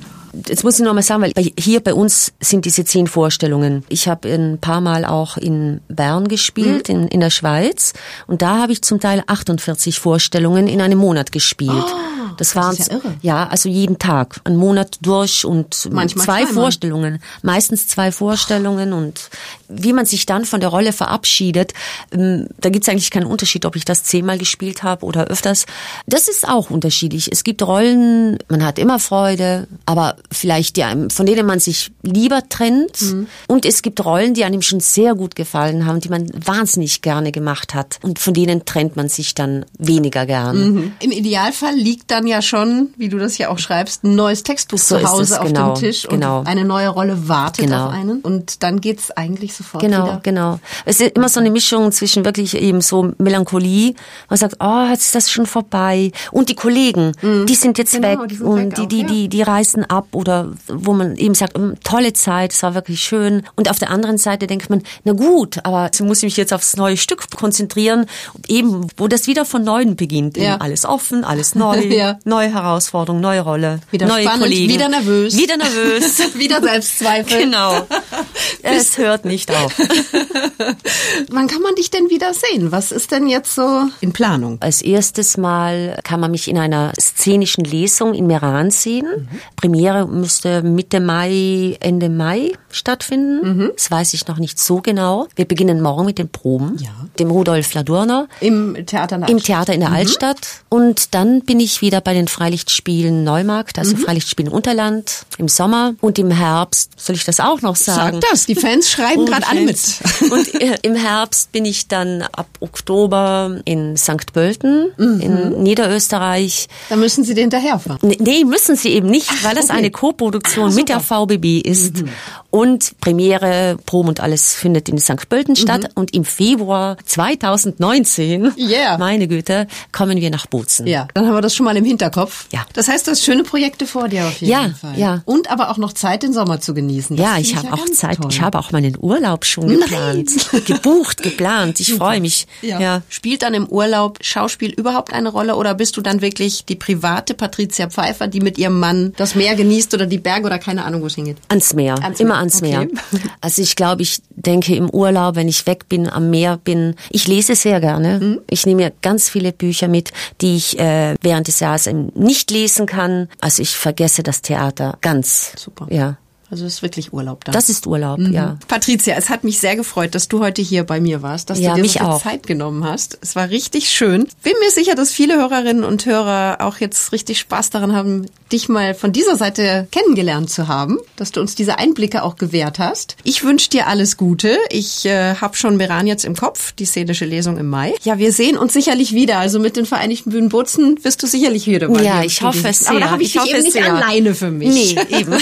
Jetzt 0.47 0.63
muss 0.63 0.79
ich 0.79 0.85
noch 0.85 0.93
mal 0.93 1.01
sagen, 1.01 1.21
weil 1.21 1.33
hier 1.57 1.79
bei 1.79 1.93
uns 1.93 2.33
sind 2.39 2.65
diese 2.65 2.85
zehn 2.85 3.07
Vorstellungen. 3.07 3.83
Ich 3.89 4.07
habe 4.07 4.31
ein 4.31 4.59
paar 4.59 4.81
Mal 4.81 5.05
auch 5.05 5.37
in 5.37 5.81
Bern 5.87 6.27
gespielt, 6.27 6.89
mhm. 6.89 6.95
in, 6.95 7.07
in 7.07 7.19
der 7.19 7.29
Schweiz. 7.29 7.93
Und 8.27 8.41
da 8.41 8.59
habe 8.59 8.71
ich 8.71 8.81
zum 8.81 8.99
Teil 8.99 9.23
48 9.25 9.99
Vorstellungen 9.99 10.67
in 10.67 10.81
einem 10.81 10.99
Monat 10.99 11.31
gespielt. 11.31 11.71
Oh. 11.71 12.19
Das, 12.37 12.55
waren 12.55 12.77
ja, 12.77 12.99
ja, 13.21 13.47
also 13.47 13.67
jeden 13.67 13.99
Tag, 13.99 14.39
einen 14.45 14.55
Monat 14.55 14.97
durch 15.01 15.43
und 15.43 15.89
Manchmal 15.91 16.25
zwei. 16.25 16.45
Vorstellungen, 16.45 17.21
meistens 17.41 17.87
zwei 17.87 18.13
Vorstellungen 18.13 18.93
und 18.93 19.29
wie 19.69 19.93
man 19.93 20.05
sich 20.05 20.25
dann 20.25 20.45
von 20.45 20.59
der 20.59 20.69
Rolle 20.69 20.93
verabschiedet, 20.93 21.73
ähm, 22.11 22.47
da 22.59 22.69
gibt's 22.69 22.89
eigentlich 22.89 23.11
keinen 23.11 23.25
Unterschied, 23.25 23.65
ob 23.65 23.75
ich 23.75 23.85
das 23.85 24.03
zehnmal 24.03 24.37
gespielt 24.37 24.83
habe 24.83 25.05
oder 25.05 25.25
öfters. 25.25 25.65
Das 26.07 26.27
ist 26.27 26.47
auch 26.47 26.69
unterschiedlich. 26.69 27.31
Es 27.31 27.43
gibt 27.43 27.61
Rollen, 27.61 28.37
man 28.49 28.65
hat 28.65 28.79
immer 28.79 28.99
Freude, 28.99 29.67
aber 29.85 30.15
vielleicht 30.31 30.75
die 30.75 30.83
einem, 30.83 31.09
von 31.09 31.25
denen 31.25 31.45
man 31.45 31.59
sich 31.59 31.91
lieber 32.01 32.47
trennt. 32.49 33.01
Mhm. 33.01 33.27
Und 33.47 33.65
es 33.65 33.81
gibt 33.81 34.03
Rollen, 34.03 34.33
die 34.33 34.43
einem 34.43 34.61
schon 34.61 34.79
sehr 34.79 35.15
gut 35.15 35.35
gefallen 35.35 35.85
haben, 35.85 35.99
die 35.99 36.09
man 36.09 36.29
wahnsinnig 36.33 37.01
gerne 37.01 37.31
gemacht 37.31 37.73
hat 37.73 37.99
und 38.01 38.19
von 38.19 38.33
denen 38.33 38.65
trennt 38.65 38.95
man 38.95 39.09
sich 39.09 39.35
dann 39.35 39.65
weniger 39.77 40.25
gern. 40.25 40.73
Mhm. 40.73 40.91
Im 40.99 41.11
Idealfall 41.11 41.75
liegt 41.75 42.11
dann 42.11 42.25
ja 42.27 42.41
schon, 42.41 42.89
wie 42.97 43.09
du 43.09 43.19
das 43.19 43.37
ja 43.37 43.49
auch 43.49 43.59
schreibst, 43.59 44.03
ein 44.03 44.15
neues 44.15 44.43
Textbuch 44.43 44.79
so 44.79 44.97
zu 44.97 45.09
Hause 45.09 45.39
auf 45.39 45.47
genau, 45.47 45.73
dem 45.73 45.79
Tisch 45.81 46.07
genau. 46.09 46.39
und 46.39 46.47
eine 46.47 46.65
neue 46.65 46.89
Rolle 46.89 47.27
wartet 47.27 47.65
genau. 47.65 47.87
auf 47.87 47.93
einen. 47.93 48.21
Und 48.21 48.63
dann 48.63 48.81
geht's 48.81 49.11
eigentlich 49.11 49.53
sofort 49.59 49.83
genau, 49.83 50.05
wieder. 50.05 50.19
Genau, 50.23 50.59
Es 50.85 50.99
ist 50.99 51.15
immer 51.15 51.29
so 51.29 51.39
eine 51.39 51.51
Mischung 51.51 51.91
zwischen 51.91 52.25
wirklich 52.25 52.55
eben 52.55 52.81
so 52.81 53.11
Melancholie. 53.17 53.93
Man 54.29 54.37
sagt, 54.37 54.55
oh, 54.59 54.85
jetzt 54.89 55.05
ist 55.05 55.15
das 55.15 55.31
schon 55.31 55.45
vorbei. 55.45 56.11
Und 56.31 56.49
die 56.49 56.55
Kollegen, 56.55 57.11
mhm. 57.21 57.45
die 57.45 57.55
sind 57.55 57.77
jetzt 57.77 57.91
genau, 57.91 58.21
weg 58.21 58.29
die 58.29 58.35
sind 58.35 58.47
und 58.47 58.57
weg 58.57 58.75
die, 58.75 58.87
die, 58.87 59.03
die, 59.03 59.29
die 59.29 59.41
reißen 59.41 59.85
ab 59.85 60.07
oder 60.13 60.51
wo 60.67 60.93
man 60.93 61.15
eben 61.17 61.35
sagt, 61.35 61.57
hm, 61.57 61.75
tolle 61.83 62.13
Zeit, 62.13 62.53
es 62.53 62.63
war 62.63 62.73
wirklich 62.73 63.01
schön. 63.01 63.43
Und 63.55 63.69
auf 63.69 63.79
der 63.79 63.89
anderen 63.91 64.17
Seite 64.17 64.47
denkt 64.47 64.69
man, 64.69 64.81
na 65.03 65.13
gut, 65.13 65.59
aber 65.63 65.85
jetzt 65.85 66.01
muss 66.01 66.19
ich 66.19 66.23
mich 66.23 66.37
jetzt 66.37 66.53
aufs 66.53 66.75
neue 66.77 66.97
Stück 66.97 67.29
konzentrieren, 67.35 68.05
eben 68.47 68.87
wo 68.97 69.07
das 69.07 69.27
wieder 69.27 69.45
von 69.45 69.63
neuem 69.63 69.95
beginnt. 69.95 70.37
Ja. 70.37 70.57
Alles 70.57 70.85
offen, 70.85 71.23
alles 71.23 71.55
neu. 71.59 71.79
ja 71.85 72.17
neue 72.25 72.53
Herausforderung, 72.53 73.19
neue 73.19 73.41
Rolle, 73.41 73.81
wieder 73.91 74.07
neue 74.07 74.23
spannend, 74.23 74.43
Kollegen. 74.43 74.73
Wieder 74.73 74.89
nervös. 74.89 75.37
Wieder 75.37 75.57
nervös. 75.57 76.19
wieder 76.35 76.61
Selbstzweifel. 76.61 77.39
Genau. 77.39 77.87
es 78.61 78.97
hört 78.97 79.25
nicht 79.25 79.48
auf. 79.49 79.77
Wann 81.29 81.47
kann 81.47 81.61
man 81.61 81.75
dich 81.75 81.91
denn 81.91 82.09
wieder 82.09 82.33
sehen? 82.33 82.71
Was 82.71 82.91
ist 82.91 83.11
denn 83.11 83.27
jetzt 83.27 83.55
so 83.55 83.83
in 84.01 84.13
Planung? 84.13 84.57
Als 84.61 84.81
erstes 84.81 85.37
Mal 85.37 85.99
kann 86.03 86.19
man 86.19 86.31
mich 86.31 86.47
in 86.47 86.57
einer 86.57 86.93
szenischen 86.99 87.63
Lesung 87.63 88.13
in 88.13 88.27
Meran 88.27 88.71
sehen. 88.71 89.07
Mhm. 89.07 89.27
Premiere 89.55 90.07
müsste 90.07 90.61
Mitte 90.61 90.99
Mai, 90.99 91.77
Ende 91.79 92.09
Mai 92.09 92.51
stattfinden. 92.69 93.57
Mhm. 93.57 93.71
Das 93.75 93.91
weiß 93.91 94.13
ich 94.13 94.27
noch 94.27 94.37
nicht 94.37 94.59
so 94.59 94.81
genau. 94.81 95.27
Wir 95.35 95.45
beginnen 95.45 95.81
morgen 95.81 96.05
mit 96.05 96.17
den 96.17 96.29
Proben. 96.29 96.77
Ja. 96.79 96.89
Dem 97.17 97.31
Rudolf 97.31 97.73
Ladurner. 97.73 98.27
Im 98.39 98.85
Theater 98.85 99.15
in 99.15 99.21
der 99.21 99.29
Altstadt. 99.29 99.29
Im 99.29 99.43
Theater 99.43 99.73
in 99.73 99.79
der 99.79 99.89
mhm. 99.89 99.95
Altstadt. 99.95 100.37
Und 100.69 101.13
dann 101.15 101.41
bin 101.41 101.59
ich 101.59 101.81
wieder 101.81 102.01
bei 102.01 102.13
den 102.13 102.27
Freilichtspielen 102.27 103.23
Neumarkt, 103.23 103.79
also 103.79 103.95
mhm. 103.95 104.01
Freilichtspielen 104.01 104.51
Unterland 104.51 105.25
im 105.37 105.47
Sommer 105.47 105.93
und 106.01 106.19
im 106.19 106.31
Herbst. 106.31 106.91
Soll 106.97 107.15
ich 107.15 107.25
das 107.25 107.39
auch 107.39 107.61
noch 107.61 107.75
sagen? 107.75 108.19
Sag 108.21 108.31
das, 108.31 108.45
die 108.45 108.55
Fans 108.55 108.89
schreiben 108.89 109.25
gerade 109.25 109.38
alle 109.47 109.61
mit. 109.61 109.79
Und 110.31 110.61
äh, 110.61 110.77
im 110.81 110.95
Herbst 110.95 111.51
bin 111.51 111.65
ich 111.65 111.87
dann 111.87 112.23
ab 112.31 112.47
Oktober 112.59 113.59
in 113.65 113.97
St. 113.97 114.33
Pölten 114.33 114.91
mhm. 114.97 115.19
in 115.19 115.63
Niederösterreich. 115.63 116.67
Da 116.89 116.95
müssen 116.95 117.23
Sie 117.23 117.33
hinterherfahren. 117.33 117.99
Nee, 118.19 118.43
müssen 118.45 118.75
Sie 118.75 118.89
eben 118.89 119.09
nicht, 119.09 119.43
weil 119.43 119.55
das 119.55 119.65
okay. 119.65 119.77
eine 119.77 119.91
Co-Produktion 119.91 120.73
mit 120.75 120.89
der 120.89 120.99
VBB 120.99 121.61
ist. 121.61 122.01
Mhm. 122.01 122.09
Und 122.51 122.99
Premiere, 122.99 123.77
Proben 123.85 124.09
und 124.09 124.19
alles 124.21 124.55
findet 124.55 124.89
in 124.89 124.97
St. 124.97 125.29
Pölten 125.29 125.55
statt. 125.55 125.83
Mhm. 125.83 125.89
Und 125.95 126.13
im 126.15 126.25
Februar 126.25 126.97
2019, 127.05 128.53
yeah. 128.57 128.97
meine 128.97 129.27
Güte, 129.27 129.67
kommen 129.91 130.19
wir 130.19 130.29
nach 130.31 130.47
Bozen. 130.47 130.87
Ja, 130.87 131.07
dann 131.13 131.27
haben 131.27 131.35
wir 131.35 131.41
das 131.41 131.55
schon 131.55 131.65
mal 131.65 131.77
im 131.77 131.85
Hinterkopf. 131.85 132.47
Ja. 132.51 132.65
Das 132.73 132.87
heißt, 132.87 133.05
du 133.05 133.11
hast 133.11 133.23
schöne 133.23 133.43
Projekte 133.43 133.85
vor 133.85 134.07
dir 134.07 134.25
auf 134.25 134.41
jeden 134.41 134.51
ja, 134.51 134.69
Fall. 134.69 134.97
Ja, 134.97 135.21
Und 135.25 135.51
aber 135.51 135.69
auch 135.69 135.77
noch 135.77 135.93
Zeit, 135.93 136.23
den 136.23 136.33
Sommer 136.33 136.59
zu 136.59 136.73
genießen. 136.73 137.15
Das 137.15 137.25
ja, 137.25 137.37
ich 137.37 137.55
habe 137.55 137.67
ja 137.67 137.73
auch 137.73 137.85
Zeit. 137.85 138.17
Toll. 138.17 138.31
Ich 138.31 138.41
habe 138.41 138.57
auch 138.57 138.71
meinen 138.71 138.97
Urlaub 138.99 139.28
schon 139.45 139.67
geplant. 139.67 140.31
Gebucht, 140.65 141.23
geplant. 141.23 141.79
Ich 141.79 141.93
freue 141.93 142.21
mich. 142.21 142.47
Ja. 142.61 142.79
ja. 142.79 143.01
Spielt 143.09 143.41
dann 143.43 143.53
im 143.53 143.67
Urlaub 143.67 144.19
Schauspiel 144.21 144.71
überhaupt 144.71 145.13
eine 145.13 145.29
Rolle 145.29 145.55
oder 145.55 145.73
bist 145.73 145.97
du 145.97 146.01
dann 146.01 146.21
wirklich 146.21 146.65
die 146.65 146.75
private 146.75 147.33
Patricia 147.33 147.89
Pfeiffer, 147.89 148.27
die 148.27 148.41
mit 148.41 148.57
ihrem 148.57 148.79
Mann 148.79 149.13
das 149.17 149.35
Meer 149.35 149.55
genießt 149.55 149.93
oder 149.93 150.05
die 150.05 150.17
Berge 150.17 150.45
oder 150.45 150.59
keine 150.59 150.85
Ahnung, 150.85 151.01
wo 151.01 151.07
es 151.07 151.15
hingeht? 151.15 151.37
Ans 151.49 151.73
Meer. 151.73 151.95
Ans 152.03 152.19
Immer 152.19 152.37
ans 152.37 152.61
okay. 152.61 152.69
Meer. 152.71 152.87
Also 153.41 153.61
ich 153.61 153.75
glaube, 153.75 154.01
ich 154.01 154.19
denke 154.31 154.75
im 154.75 154.89
Urlaub, 154.89 155.35
wenn 155.35 155.47
ich 155.47 155.65
weg 155.65 155.87
bin, 155.87 156.09
am 156.09 156.29
Meer 156.29 156.57
bin, 156.57 156.95
ich 157.09 157.27
lese 157.27 157.55
sehr 157.55 157.79
gerne. 157.79 158.19
Mhm. 158.19 158.41
Ich 158.49 158.65
nehme 158.65 158.83
mir 158.83 158.91
ganz 159.01 159.29
viele 159.29 159.51
Bücher 159.51 159.87
mit, 159.87 160.11
die 160.41 160.55
ich 160.55 160.77
äh, 160.79 161.15
während 161.21 161.47
des 161.47 161.59
Jahres 161.59 161.89
nicht 162.15 162.51
lesen 162.51 162.85
kann. 162.85 163.29
Also 163.41 163.61
ich 163.61 163.77
vergesse 163.77 164.23
das 164.23 164.41
Theater 164.41 164.97
ganz. 165.01 165.53
Super. 165.57 165.87
Ja. 165.89 166.17
Also 166.51 166.65
es 166.65 166.75
ist 166.75 166.81
wirklich 166.81 167.13
Urlaub 167.13 167.45
da. 167.45 167.51
Das 167.51 167.69
ist 167.69 167.85
Urlaub, 167.85 168.19
mhm. 168.19 168.33
ja. 168.33 168.57
Patricia, 168.67 169.15
es 169.15 169.29
hat 169.29 169.43
mich 169.43 169.59
sehr 169.59 169.75
gefreut, 169.75 170.15
dass 170.15 170.27
du 170.27 170.39
heute 170.39 170.61
hier 170.61 170.83
bei 170.83 170.99
mir 170.99 171.21
warst, 171.21 171.49
dass 171.49 171.59
ja, 171.59 171.75
du 171.75 171.81
dir 171.81 171.89
so 171.89 171.99
viel 171.99 172.07
auch. 172.07 172.21
Zeit 172.21 172.47
genommen 172.47 172.83
hast. 172.83 173.19
Es 173.21 173.35
war 173.35 173.49
richtig 173.49 173.89
schön. 173.89 174.27
Bin 174.41 174.53
mir 174.59 174.71
sicher, 174.71 174.95
dass 174.95 175.11
viele 175.11 175.35
Hörerinnen 175.37 175.83
und 175.83 176.05
Hörer 176.05 176.57
auch 176.61 176.77
jetzt 176.77 177.11
richtig 177.11 177.39
Spaß 177.39 177.69
daran 177.69 177.95
haben, 177.95 178.25
dich 178.51 178.67
mal 178.67 178.95
von 178.95 179.11
dieser 179.11 179.35
Seite 179.35 179.87
kennengelernt 179.91 180.49
zu 180.49 180.67
haben, 180.67 180.97
dass 181.17 181.31
du 181.31 181.39
uns 181.39 181.53
diese 181.53 181.77
Einblicke 181.77 182.23
auch 182.23 182.35
gewährt 182.35 182.79
hast. 182.79 183.15
Ich 183.23 183.43
wünsche 183.43 183.69
dir 183.69 183.87
alles 183.87 184.17
Gute. 184.17 184.57
Ich 184.69 185.05
äh, 185.05 185.35
habe 185.35 185.55
schon 185.55 185.77
Meran 185.77 186.07
jetzt 186.07 186.25
im 186.25 186.35
Kopf, 186.35 186.71
die 186.71 186.85
szenische 186.85 187.25
Lesung 187.25 187.57
im 187.57 187.67
Mai. 187.67 187.93
Ja, 188.03 188.17
wir 188.17 188.33
sehen 188.33 188.57
uns 188.57 188.73
sicherlich 188.73 189.13
wieder. 189.13 189.37
Also 189.37 189.59
mit 189.59 189.77
den 189.77 189.85
Vereinigten 189.85 190.31
Bühnen 190.31 190.49
Bozen 190.49 191.03
wirst 191.03 191.21
du 191.21 191.27
sicherlich 191.27 191.67
wieder 191.67 191.89
mal. 191.89 192.03
Ja, 192.03 192.23
ich 192.23 192.41
hoffe 192.41 192.67
es 192.67 192.79
sehr. 192.79 192.89
Aber 192.89 192.99
da 192.99 193.11
habe 193.11 193.21
ich, 193.21 193.35
ich 193.35 193.41
dich 193.41 193.53
eben 193.53 193.63
nicht 193.63 193.73
sehr. 193.73 193.93
alleine 193.93 194.33
für 194.33 194.49
mich. 194.49 194.95
Nee, 194.95 195.19
eben. 195.19 195.33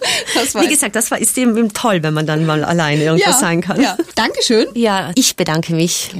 Wie 0.54 0.68
gesagt, 0.68 0.96
das 0.96 1.10
war, 1.10 1.18
ist 1.18 1.36
eben 1.38 1.72
toll, 1.72 2.02
wenn 2.02 2.14
man 2.14 2.26
dann 2.26 2.46
mal 2.46 2.64
alleine 2.64 3.04
irgendwas 3.04 3.34
ja, 3.34 3.38
sein 3.38 3.60
kann. 3.60 3.80
Ja. 3.80 3.96
Dankeschön. 4.14 4.66
Ja, 4.74 5.10
ich 5.14 5.36
bedanke 5.36 5.74
mich. 5.74 6.10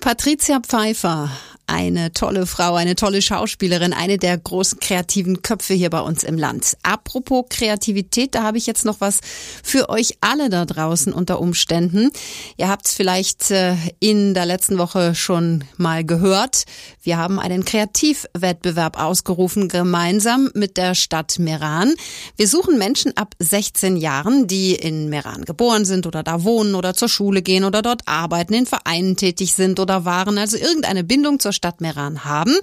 Patricia 0.00 0.60
Pfeiffer 0.60 1.30
eine 1.70 2.12
tolle 2.12 2.46
Frau, 2.46 2.74
eine 2.74 2.96
tolle 2.96 3.22
Schauspielerin, 3.22 3.92
eine 3.92 4.18
der 4.18 4.36
großen 4.36 4.80
kreativen 4.80 5.40
Köpfe 5.40 5.72
hier 5.72 5.88
bei 5.88 6.00
uns 6.00 6.24
im 6.24 6.36
Land. 6.36 6.76
Apropos 6.82 7.46
Kreativität, 7.48 8.34
da 8.34 8.42
habe 8.42 8.58
ich 8.58 8.66
jetzt 8.66 8.84
noch 8.84 9.00
was 9.00 9.20
für 9.62 9.88
euch 9.88 10.18
alle 10.20 10.50
da 10.50 10.64
draußen 10.64 11.12
unter 11.12 11.40
Umständen. 11.40 12.10
Ihr 12.56 12.68
habt 12.68 12.86
es 12.86 12.94
vielleicht 12.94 13.52
äh, 13.52 13.76
in 14.00 14.34
der 14.34 14.46
letzten 14.46 14.78
Woche 14.78 15.14
schon 15.14 15.62
mal 15.76 16.04
gehört. 16.04 16.64
Wir 17.02 17.18
haben 17.18 17.38
einen 17.38 17.64
Kreativwettbewerb 17.64 19.00
ausgerufen, 19.00 19.68
gemeinsam 19.68 20.50
mit 20.54 20.76
der 20.76 20.96
Stadt 20.96 21.38
Meran. 21.38 21.94
Wir 22.36 22.48
suchen 22.48 22.78
Menschen 22.78 23.16
ab 23.16 23.36
16 23.38 23.96
Jahren, 23.96 24.48
die 24.48 24.74
in 24.74 25.08
Meran 25.08 25.44
geboren 25.44 25.84
sind 25.84 26.06
oder 26.06 26.24
da 26.24 26.42
wohnen 26.42 26.74
oder 26.74 26.94
zur 26.94 27.08
Schule 27.08 27.42
gehen 27.42 27.62
oder 27.62 27.80
dort 27.80 28.02
arbeiten, 28.06 28.54
in 28.54 28.66
Vereinen 28.66 29.16
tätig 29.16 29.54
sind 29.54 29.78
oder 29.78 30.04
waren, 30.04 30.36
also 30.36 30.56
irgendeine 30.56 31.04
Bindung 31.04 31.38
zur 31.38 31.52
Stadt 31.60 31.82
Meran 31.82 32.24
haben. 32.24 32.56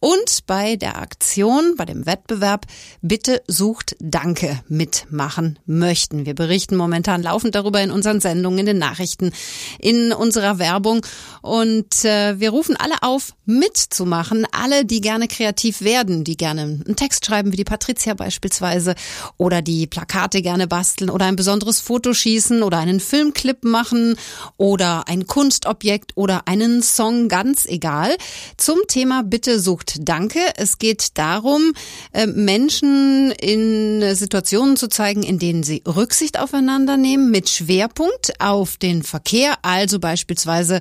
Und 0.00 0.46
bei 0.48 0.74
der 0.74 0.98
Aktion, 0.98 1.76
bei 1.76 1.84
dem 1.84 2.06
Wettbewerb 2.06 2.66
Bitte 3.00 3.40
sucht 3.46 3.94
Danke 4.00 4.60
mitmachen 4.68 5.60
möchten. 5.64 6.26
Wir 6.26 6.34
berichten 6.34 6.74
momentan 6.74 7.22
laufend 7.22 7.54
darüber 7.54 7.80
in 7.80 7.92
unseren 7.92 8.20
Sendungen, 8.20 8.58
in 8.58 8.66
den 8.66 8.78
Nachrichten, 8.78 9.30
in 9.78 10.12
unserer 10.12 10.58
Werbung. 10.58 11.06
Und 11.40 12.04
äh, 12.04 12.40
wir 12.40 12.50
rufen 12.50 12.76
alle 12.76 13.02
auf, 13.02 13.34
mitzumachen. 13.44 14.44
Alle, 14.50 14.84
die 14.84 15.00
gerne 15.00 15.28
kreativ 15.28 15.82
werden, 15.82 16.24
die 16.24 16.36
gerne 16.36 16.62
einen 16.62 16.96
Text 16.96 17.24
schreiben, 17.24 17.52
wie 17.52 17.56
die 17.56 17.62
Patricia 17.62 18.14
beispielsweise, 18.14 18.96
oder 19.36 19.62
die 19.62 19.86
Plakate 19.86 20.42
gerne 20.42 20.66
basteln 20.66 21.10
oder 21.10 21.26
ein 21.26 21.36
besonderes 21.36 21.78
Foto 21.78 22.12
schießen 22.12 22.64
oder 22.64 22.78
einen 22.78 22.98
Filmclip 22.98 23.62
machen 23.62 24.16
oder 24.56 25.06
ein 25.06 25.28
Kunstobjekt 25.28 26.16
oder 26.16 26.48
einen 26.48 26.82
Song, 26.82 27.28
ganz 27.28 27.66
egal. 27.66 28.16
Zum 28.56 28.78
Thema 28.88 29.22
Bitte 29.22 29.60
sucht 29.60 29.96
Danke. 30.00 30.40
Es 30.56 30.78
geht 30.78 31.18
darum, 31.18 31.72
äh, 32.12 32.26
Menschen 32.26 33.30
in 33.32 34.14
Situationen 34.14 34.76
zu 34.76 34.88
zeigen, 34.88 35.22
in 35.22 35.38
denen 35.38 35.62
sie 35.62 35.82
Rücksicht 35.86 36.38
aufeinander 36.38 36.96
nehmen, 36.96 37.30
mit 37.30 37.48
Schwerpunkt 37.48 38.40
auf 38.40 38.76
den 38.76 39.02
Verkehr, 39.02 39.54
also 39.62 39.98
beispielsweise 39.98 40.80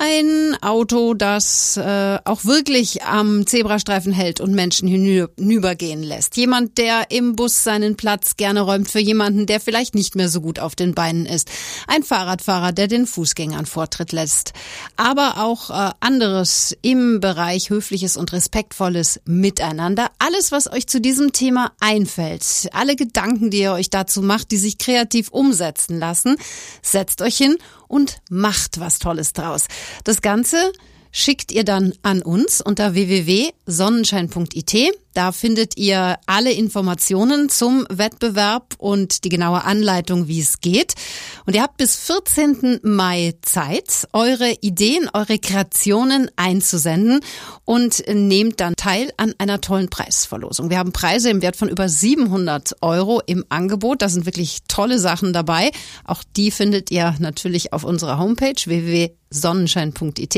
ein 0.00 0.56
Auto, 0.62 1.12
das 1.12 1.76
äh, 1.76 2.18
auch 2.24 2.46
wirklich 2.46 3.02
am 3.02 3.46
Zebrastreifen 3.46 4.12
hält 4.12 4.40
und 4.40 4.54
Menschen 4.54 4.88
hinübergehen 4.88 6.02
lässt. 6.02 6.38
Jemand, 6.38 6.78
der 6.78 7.10
im 7.10 7.36
Bus 7.36 7.64
seinen 7.64 7.96
Platz 7.96 8.38
gerne 8.38 8.62
räumt 8.62 8.90
für 8.90 8.98
jemanden, 8.98 9.44
der 9.44 9.60
vielleicht 9.60 9.94
nicht 9.94 10.16
mehr 10.16 10.30
so 10.30 10.40
gut 10.40 10.58
auf 10.58 10.74
den 10.74 10.94
Beinen 10.94 11.26
ist. 11.26 11.50
Ein 11.86 12.02
Fahrradfahrer, 12.02 12.72
der 12.72 12.88
den 12.88 13.06
Fußgängern 13.06 13.66
Vortritt 13.66 14.12
lässt. 14.12 14.54
Aber 14.96 15.36
auch 15.36 15.68
äh, 15.68 15.92
anderes 16.00 16.74
im 16.80 17.20
Bereich 17.20 17.68
höfliches 17.68 18.16
und 18.16 18.32
respektvolles 18.32 19.20
Miteinander. 19.26 20.10
Alles, 20.18 20.50
was 20.50 20.72
euch 20.72 20.86
zu 20.86 21.02
diesem 21.02 21.32
Thema 21.32 21.72
einfällt, 21.78 22.70
alle 22.72 22.96
Gedanken, 22.96 23.50
die 23.50 23.60
ihr 23.60 23.72
euch 23.72 23.90
dazu 23.90 24.22
macht, 24.22 24.50
die 24.50 24.56
sich 24.56 24.78
kreativ 24.78 25.28
umsetzen 25.28 25.98
lassen, 25.98 26.36
setzt 26.80 27.20
euch 27.20 27.36
hin 27.36 27.58
und 27.90 28.22
macht 28.30 28.80
was 28.80 29.00
Tolles 29.00 29.32
draus. 29.32 29.64
Das 30.04 30.22
Ganze 30.22 30.72
schickt 31.10 31.50
ihr 31.50 31.64
dann 31.64 31.92
an 32.02 32.22
uns 32.22 32.60
unter 32.60 32.94
www.sonnenschein.it. 32.94 34.96
Da 35.14 35.32
findet 35.32 35.76
ihr 35.76 36.18
alle 36.26 36.52
Informationen 36.52 37.48
zum 37.48 37.86
Wettbewerb 37.90 38.74
und 38.78 39.24
die 39.24 39.28
genaue 39.28 39.64
Anleitung, 39.64 40.28
wie 40.28 40.40
es 40.40 40.60
geht. 40.60 40.94
Und 41.46 41.54
ihr 41.54 41.62
habt 41.62 41.78
bis 41.78 41.96
14. 41.96 42.80
Mai 42.82 43.34
Zeit, 43.42 44.06
eure 44.12 44.52
Ideen, 44.60 45.08
eure 45.12 45.38
Kreationen 45.38 46.30
einzusenden 46.36 47.20
und 47.64 48.04
nehmt 48.08 48.60
dann 48.60 48.74
teil 48.76 49.12
an 49.16 49.34
einer 49.38 49.60
tollen 49.60 49.90
Preisverlosung. 49.90 50.70
Wir 50.70 50.78
haben 50.78 50.92
Preise 50.92 51.30
im 51.30 51.42
Wert 51.42 51.56
von 51.56 51.68
über 51.68 51.88
700 51.88 52.76
Euro 52.82 53.20
im 53.26 53.44
Angebot. 53.48 54.02
Da 54.02 54.08
sind 54.08 54.26
wirklich 54.26 54.60
tolle 54.68 54.98
Sachen 54.98 55.32
dabei. 55.32 55.70
Auch 56.04 56.22
die 56.36 56.50
findet 56.50 56.90
ihr 56.90 57.14
natürlich 57.18 57.72
auf 57.72 57.84
unserer 57.84 58.18
Homepage 58.18 58.54
www.sonnenschein.it. 58.64 60.34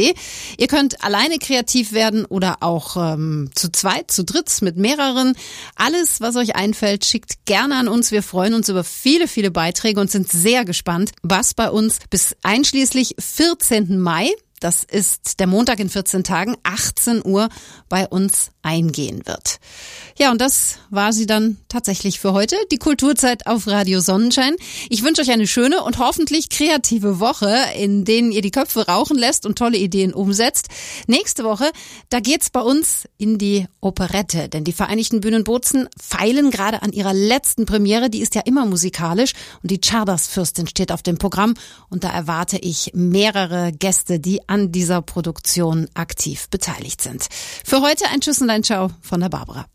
Ihr 0.58 0.66
könnt 0.66 1.02
alleine 1.04 1.38
kreativ 1.38 1.92
werden 1.92 2.24
oder 2.24 2.58
auch 2.60 2.96
ähm, 2.96 3.50
zu 3.54 3.70
zweit, 3.70 4.10
zu 4.10 4.24
dritt 4.24 4.48
mit 4.62 4.76
mehreren. 4.76 5.34
Alles, 5.74 6.20
was 6.20 6.36
euch 6.36 6.56
einfällt, 6.56 7.04
schickt 7.04 7.44
gerne 7.44 7.76
an 7.76 7.88
uns. 7.88 8.12
Wir 8.12 8.22
freuen 8.22 8.54
uns 8.54 8.68
über 8.68 8.84
viele, 8.84 9.28
viele 9.28 9.50
Beiträge 9.50 10.00
und 10.00 10.10
sind 10.10 10.30
sehr 10.30 10.64
gespannt, 10.64 11.12
was 11.22 11.54
bei 11.54 11.70
uns 11.70 11.98
bis 12.10 12.36
einschließlich 12.42 13.16
14. 13.18 13.98
Mai 13.98 14.30
das 14.62 14.84
ist 14.84 15.40
der 15.40 15.48
Montag 15.48 15.80
in 15.80 15.88
14 15.88 16.22
Tagen, 16.22 16.56
18 16.62 17.26
Uhr 17.26 17.48
bei 17.88 18.06
uns 18.06 18.51
eingehen 18.62 19.26
wird. 19.26 19.58
Ja, 20.18 20.30
und 20.30 20.40
das 20.40 20.78
war 20.90 21.12
sie 21.12 21.26
dann 21.26 21.58
tatsächlich 21.68 22.20
für 22.20 22.32
heute, 22.32 22.56
die 22.70 22.78
Kulturzeit 22.78 23.46
auf 23.46 23.66
Radio 23.66 24.00
Sonnenschein. 24.00 24.54
Ich 24.88 25.02
wünsche 25.02 25.22
euch 25.22 25.30
eine 25.30 25.46
schöne 25.46 25.82
und 25.82 25.98
hoffentlich 25.98 26.48
kreative 26.48 27.18
Woche, 27.18 27.56
in 27.76 28.04
denen 28.04 28.30
ihr 28.30 28.42
die 28.42 28.50
Köpfe 28.50 28.86
rauchen 28.86 29.18
lässt 29.18 29.46
und 29.46 29.58
tolle 29.58 29.78
Ideen 29.78 30.12
umsetzt. 30.12 30.68
Nächste 31.06 31.44
Woche, 31.44 31.70
da 32.10 32.20
geht's 32.20 32.50
bei 32.50 32.60
uns 32.60 33.08
in 33.18 33.38
die 33.38 33.66
Operette, 33.80 34.48
denn 34.48 34.64
die 34.64 34.72
Vereinigten 34.72 35.20
Bühnen 35.20 35.44
Bozen 35.44 35.88
feilen 36.00 36.50
gerade 36.50 36.82
an 36.82 36.92
ihrer 36.92 37.14
letzten 37.14 37.66
Premiere, 37.66 38.10
die 38.10 38.20
ist 38.20 38.34
ja 38.34 38.42
immer 38.42 38.66
musikalisch 38.66 39.32
und 39.62 39.70
die 39.70 39.80
Chardersfürstin 39.80 40.68
steht 40.68 40.92
auf 40.92 41.02
dem 41.02 41.18
Programm 41.18 41.54
und 41.88 42.04
da 42.04 42.10
erwarte 42.10 42.58
ich 42.58 42.92
mehrere 42.94 43.72
Gäste, 43.72 44.20
die 44.20 44.48
an 44.48 44.72
dieser 44.72 45.02
Produktion 45.02 45.88
aktiv 45.94 46.48
beteiligt 46.50 47.00
sind. 47.00 47.28
Für 47.64 47.80
heute 47.80 48.04
ein 48.12 48.20
Tschüss 48.20 48.40
und 48.40 48.51
Ciao 48.60 48.90
von 49.00 49.20
der 49.20 49.28
Barbara. 49.28 49.71